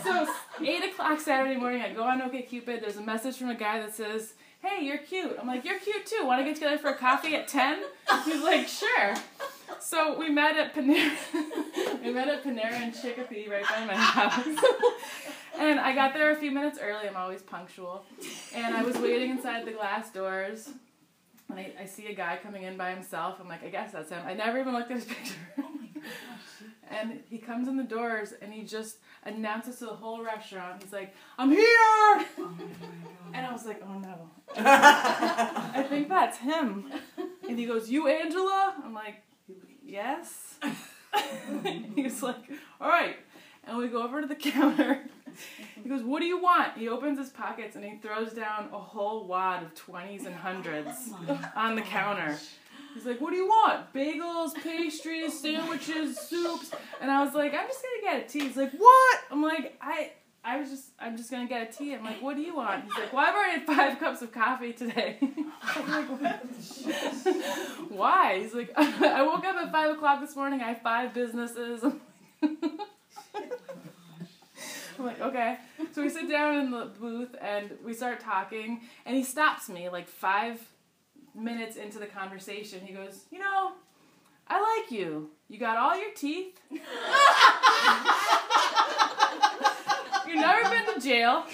so 0.03 0.28
eight 0.62 0.84
o'clock 0.84 1.20
Saturday 1.20 1.60
morning, 1.60 1.82
I 1.82 1.93
go 1.93 2.03
on 2.03 2.22
OKCupid. 2.22 2.82
There's 2.82 2.97
a 2.97 3.01
message 3.01 3.38
from 3.38 3.49
a 3.49 3.55
guy 3.55 3.80
that 3.80 3.93
says, 3.93 4.34
"Hey, 4.62 4.84
you're 4.86 4.97
cute." 4.97 5.38
I'm 5.39 5.47
like, 5.47 5.66
"You're 5.66 5.80
cute 5.80 6.05
too. 6.05 6.26
Want 6.26 6.39
to 6.41 6.45
get 6.45 6.55
together 6.55 6.78
for 6.78 6.89
a 6.89 6.95
coffee 6.95 7.36
at 7.36 7.47
10? 7.47 7.84
He's 8.26 8.43
like, 8.43 8.68
"Sure." 8.68 9.16
So 9.80 10.18
we 10.18 10.30
met 10.30 10.58
at 10.58 10.74
Panera. 10.74 11.16
we 12.03 12.12
met 12.12 12.28
at 12.28 12.43
Panera 12.43 12.82
in 12.82 12.91
Chicopee, 12.93 13.47
right 13.49 13.64
by 13.64 13.86
my 13.86 13.95
house. 13.95 14.45
and 15.58 15.80
I 15.80 15.93
got 15.93 16.14
there 16.14 16.32
a 16.32 16.36
few 16.36 16.51
minutes 16.51 16.80
early. 16.82 17.08
I'm 17.08 17.16
always 17.16 17.41
punctual. 17.41 18.05
And 18.55 18.76
I 18.76 18.84
was 18.84 18.97
waiting 18.97 19.30
inside 19.32 19.66
the 19.66 19.72
glass 19.72 20.10
doors. 20.12 20.70
And 21.49 21.60
I, 21.60 21.72
I 21.82 21.86
see 21.86 22.08
a 22.08 22.14
guy 22.14 22.39
coming 22.41 22.64
in 22.64 22.76
by 22.76 22.91
himself. 22.91 23.38
I'm 23.39 23.47
like, 23.47 23.64
I 23.64 23.70
guess 23.70 23.93
that's 23.93 24.10
him. 24.10 24.22
I 24.26 24.34
never 24.34 24.60
even 24.60 24.74
looked 24.74 24.91
at 24.91 24.97
his 24.97 25.05
picture. 25.05 25.36
Oh 26.57 26.57
and 26.89 27.21
he 27.29 27.38
comes 27.38 27.67
in 27.67 27.77
the 27.77 27.83
doors 27.83 28.33
and 28.41 28.53
he 28.53 28.63
just 28.63 28.97
announces 29.23 29.77
to 29.79 29.85
the 29.85 29.93
whole 29.93 30.23
restaurant, 30.23 30.81
he's 30.81 30.93
like, 30.93 31.13
I'm 31.38 31.51
here! 31.51 32.25
and 33.33 33.45
I 33.45 33.51
was 33.51 33.65
like, 33.65 33.81
oh 33.83 33.99
no. 33.99 34.29
I 34.55 35.85
think 35.89 36.09
that's 36.09 36.38
him. 36.38 36.91
And 37.47 37.57
he 37.59 37.65
goes, 37.65 37.89
You 37.89 38.07
Angela? 38.07 38.75
I'm 38.83 38.93
like, 38.93 39.23
Yes. 39.85 40.55
he's 41.95 42.21
like, 42.21 42.43
All 42.81 42.89
right. 42.89 43.17
And 43.65 43.77
we 43.77 43.88
go 43.89 44.03
over 44.03 44.21
to 44.21 44.27
the 44.27 44.35
counter. 44.51 45.01
He 45.83 45.89
goes, 45.89 46.03
What 46.03 46.19
do 46.19 46.25
you 46.25 46.41
want? 46.41 46.77
He 46.77 46.88
opens 46.88 47.19
his 47.19 47.29
pockets 47.29 47.75
and 47.75 47.83
he 47.85 47.97
throws 47.97 48.33
down 48.33 48.69
a 48.73 48.79
whole 48.79 49.27
wad 49.27 49.63
of 49.63 49.73
20s 49.75 50.25
and 50.25 50.35
hundreds 50.35 51.11
on 51.55 51.75
the 51.75 51.81
counter. 51.81 52.38
He's 52.93 53.05
like, 53.05 53.21
"What 53.21 53.32
do 53.32 53.36
you 53.38 53.47
want? 53.47 53.93
Bagels, 53.93 54.55
pastries, 54.55 55.39
sandwiches, 55.39 56.19
soups?" 56.19 56.71
And 57.01 57.11
I 57.11 57.23
was 57.23 57.34
like, 57.34 57.53
"I'm 57.53 57.67
just 57.67 57.84
gonna 57.84 58.17
get 58.17 58.25
a 58.25 58.30
tea." 58.30 58.47
He's 58.47 58.57
like, 58.57 58.71
"What?" 58.71 59.19
I'm 59.32 59.41
like, 59.41 59.78
"I." 59.82 60.11
I 60.43 60.57
was 60.61 60.69
just, 60.69 60.91
I'm 60.97 61.17
just 61.17 61.30
gonna 61.30 61.45
get 61.45 61.69
a 61.69 61.78
tea. 61.78 61.93
I'm 61.93 62.05
like, 62.05 62.21
what 62.21 62.38
do 62.38 62.41
you 62.41 62.55
want? 62.55 62.86
He's 62.86 62.93
like, 62.93 63.11
well, 63.11 63.25
I've 63.25 63.36
already 63.36 63.59
had 63.59 63.67
five 63.67 63.99
cups 63.99 64.21
of 64.21 64.32
coffee 64.32 64.71
today. 64.71 65.17
I'm 65.61 65.91
like, 65.91 66.07
what? 66.21 66.45
Why? 67.89 68.39
He's 68.39 68.53
like, 68.53 68.71
I 68.78 69.23
woke 69.23 69.43
up 69.43 69.57
at 69.57 69.73
five 69.73 69.91
o'clock 69.97 70.21
this 70.21 70.38
morning. 70.38 70.61
I 70.61 70.69
have 70.69 70.82
five 70.82 71.13
businesses. 71.13 71.84
I'm 74.99 75.05
like, 75.05 75.19
okay. 75.19 75.57
So 75.91 76.01
we 76.01 76.09
sit 76.09 76.30
down 76.30 76.59
in 76.59 76.71
the 76.71 76.91
booth 76.99 77.36
and 77.41 77.71
we 77.84 77.93
start 77.93 78.19
talking, 78.19 78.82
and 79.05 79.15
he 79.15 79.23
stops 79.23 79.69
me 79.69 79.89
like 79.89 80.07
five 80.07 80.61
minutes 81.38 81.75
into 81.77 81.99
the 81.99 82.07
conversation, 82.07 82.81
he 82.83 82.93
goes, 82.93 83.25
You 83.31 83.39
know, 83.39 83.73
I 84.47 84.79
like 84.79 84.91
you. 84.91 85.29
You 85.49 85.59
got 85.59 85.77
all 85.77 85.97
your 85.97 86.11
teeth. 86.13 86.59
You've 86.69 86.81
never 90.35 90.69
been 90.69 90.93
to 90.93 90.99
jail. 90.99 91.45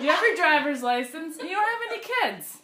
You 0.00 0.08
have 0.08 0.22
your 0.22 0.36
driver's 0.36 0.82
license. 0.82 1.36
And 1.38 1.48
you 1.48 1.54
don't 1.54 1.68
have 1.68 1.80
any 1.90 2.00
kids. 2.00 2.58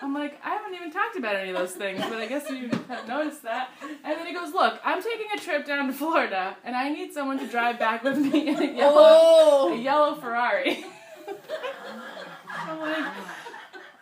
I'm 0.00 0.14
like, 0.14 0.40
I 0.44 0.50
haven't 0.50 0.74
even 0.74 0.90
talked 0.90 1.16
about 1.16 1.36
any 1.36 1.50
of 1.50 1.56
those 1.56 1.72
things, 1.72 2.00
but 2.00 2.14
I 2.14 2.26
guess 2.26 2.50
you 2.50 2.68
have 2.88 3.06
noticed 3.06 3.44
that. 3.44 3.70
And 3.82 4.18
then 4.18 4.26
he 4.26 4.34
goes, 4.34 4.52
Look, 4.52 4.80
I'm 4.84 5.00
taking 5.00 5.26
a 5.34 5.38
trip 5.38 5.64
down 5.64 5.86
to 5.86 5.92
Florida, 5.92 6.56
and 6.64 6.74
I 6.74 6.88
need 6.88 7.12
someone 7.12 7.38
to 7.38 7.46
drive 7.46 7.78
back 7.78 8.02
with 8.02 8.18
me 8.18 8.48
in 8.48 8.56
a 8.56 8.76
yellow, 8.76 8.96
oh. 8.96 9.72
a 9.72 9.76
yellow 9.76 10.16
Ferrari. 10.16 10.84
I'm 12.50 12.80
like, 12.80 13.12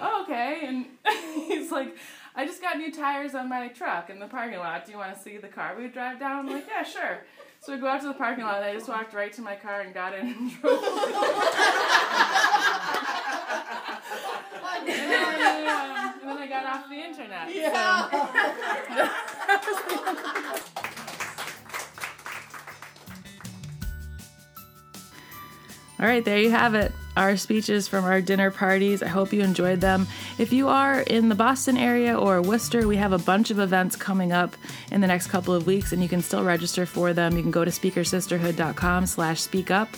oh, 0.01 0.23
okay. 0.23 0.63
And 0.67 0.87
he's 1.47 1.71
like, 1.71 1.97
I 2.35 2.47
just 2.47 2.61
got 2.61 2.79
new 2.79 2.93
tires 2.93 3.35
on 3.35 3.49
my 3.49 3.69
truck 3.69 4.11
in 4.11 4.19
the 4.19 4.27
parking 4.27 4.59
lot. 4.59 4.87
Do 4.87 4.93
you 4.93 4.99
want 4.99 5.15
to 5.15 5.21
see 5.21 5.37
the 5.37 5.49
car 5.49 5.75
we 5.79 5.89
drive 5.89 6.19
down? 6.19 6.47
I'm 6.47 6.53
like, 6.55 6.67
yeah, 6.69 6.83
sure. 6.83 7.21
So 7.61 7.75
we 7.75 7.81
go 7.81 7.89
out 7.89 8.01
to 8.01 8.09
the 8.09 8.15
parking 8.15 8.45
lot, 8.45 8.57
and 8.57 8.65
I 8.65 8.73
just 8.73 8.89
walked 8.89 9.13
right 9.13 9.33
to 9.35 9.43
my 9.43 9.55
car 9.55 9.83
and 9.83 9.93
got 9.93 10.15
in 10.15 10.27
and 10.29 10.51
drove. 10.63 10.83
and, 14.79 14.89
then, 14.89 15.69
um, 15.69 16.15
and 16.21 16.29
then 16.29 16.39
I 16.39 16.47
got 16.49 16.65
off 16.65 16.89
the 16.89 16.97
internet. 16.97 17.55
Yeah. 17.55 18.09
So. 18.11 18.19
All 26.01 26.07
right, 26.07 26.25
there 26.25 26.39
you 26.39 26.51
have 26.51 26.75
it. 26.75 26.93
Our 27.17 27.37
speeches 27.37 27.89
from 27.89 28.05
our 28.05 28.21
dinner 28.21 28.51
parties. 28.51 29.03
I 29.03 29.09
hope 29.09 29.33
you 29.33 29.43
enjoyed 29.43 29.81
them. 29.81 30.07
If 30.39 30.53
you 30.53 30.69
are 30.69 31.01
in 31.01 31.29
the 31.29 31.35
Boston 31.35 31.77
area 31.77 32.17
or 32.17 32.41
Worcester, 32.41 32.87
we 32.87 32.97
have 32.97 33.13
a 33.13 33.19
bunch 33.19 33.51
of 33.51 33.59
events 33.59 33.97
coming 33.97 34.31
up 34.33 34.57
in 34.93 35.01
the 35.01 35.09
next 35.09 35.27
couple 35.27 35.53
of 35.53 35.67
weeks, 35.67 35.93
and 35.93 36.03
you 36.03 36.09
can 36.09 36.23
still 36.23 36.45
register 36.45 36.87
for 36.87 37.13
them. 37.13 37.37
You 37.37 37.43
can 37.43 37.51
go 37.51 37.65
to 37.65 37.71
speakersisterhood.com 37.71 39.07
slash 39.07 39.41
speak 39.41 39.71
up. 39.73 39.89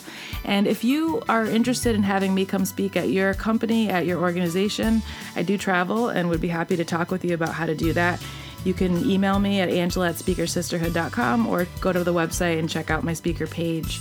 And 0.44 0.66
if 0.66 0.84
you 0.84 1.22
are 1.28 1.44
interested 1.44 1.94
in 1.94 2.02
having 2.02 2.34
me 2.34 2.46
come 2.46 2.64
speak 2.64 2.96
at 2.96 3.10
your 3.10 3.34
company, 3.34 3.90
at 3.90 4.06
your 4.06 4.20
organization, 4.20 5.02
I 5.36 5.42
do 5.42 5.58
travel 5.58 6.08
and 6.08 6.30
would 6.30 6.40
be 6.40 6.48
happy 6.48 6.76
to 6.76 6.84
talk 6.84 7.10
with 7.10 7.24
you 7.24 7.34
about 7.34 7.50
how 7.54 7.66
to 7.66 7.74
do 7.74 7.92
that. 7.92 8.22
You 8.64 8.74
can 8.74 9.08
email 9.10 9.38
me 9.38 9.60
at 9.60 9.68
angela 9.68 10.10
at 10.10 10.14
speakersisterhood.com 10.14 11.46
or 11.46 11.66
go 11.80 11.92
to 11.92 12.04
the 12.04 12.14
website 12.14 12.58
and 12.58 12.70
check 12.70 12.90
out 12.90 13.04
my 13.04 13.12
speaker 13.12 13.46
page. 13.46 14.00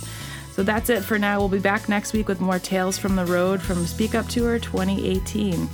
So 0.52 0.62
that's 0.62 0.90
it 0.90 1.02
for 1.02 1.18
now. 1.18 1.38
We'll 1.38 1.48
be 1.48 1.58
back 1.58 1.88
next 1.88 2.12
week 2.12 2.28
with 2.28 2.40
more 2.40 2.58
Tales 2.58 2.98
from 2.98 3.16
the 3.16 3.24
Road 3.24 3.62
from 3.62 3.86
Speak 3.86 4.14
Up 4.14 4.28
Tour 4.28 4.58
2018. 4.58 5.68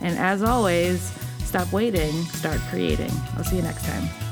And 0.00 0.18
as 0.18 0.42
always, 0.42 1.00
stop 1.38 1.72
waiting, 1.72 2.12
start 2.24 2.60
creating. 2.68 3.12
I'll 3.36 3.44
see 3.44 3.56
you 3.56 3.62
next 3.62 3.84
time. 3.84 4.23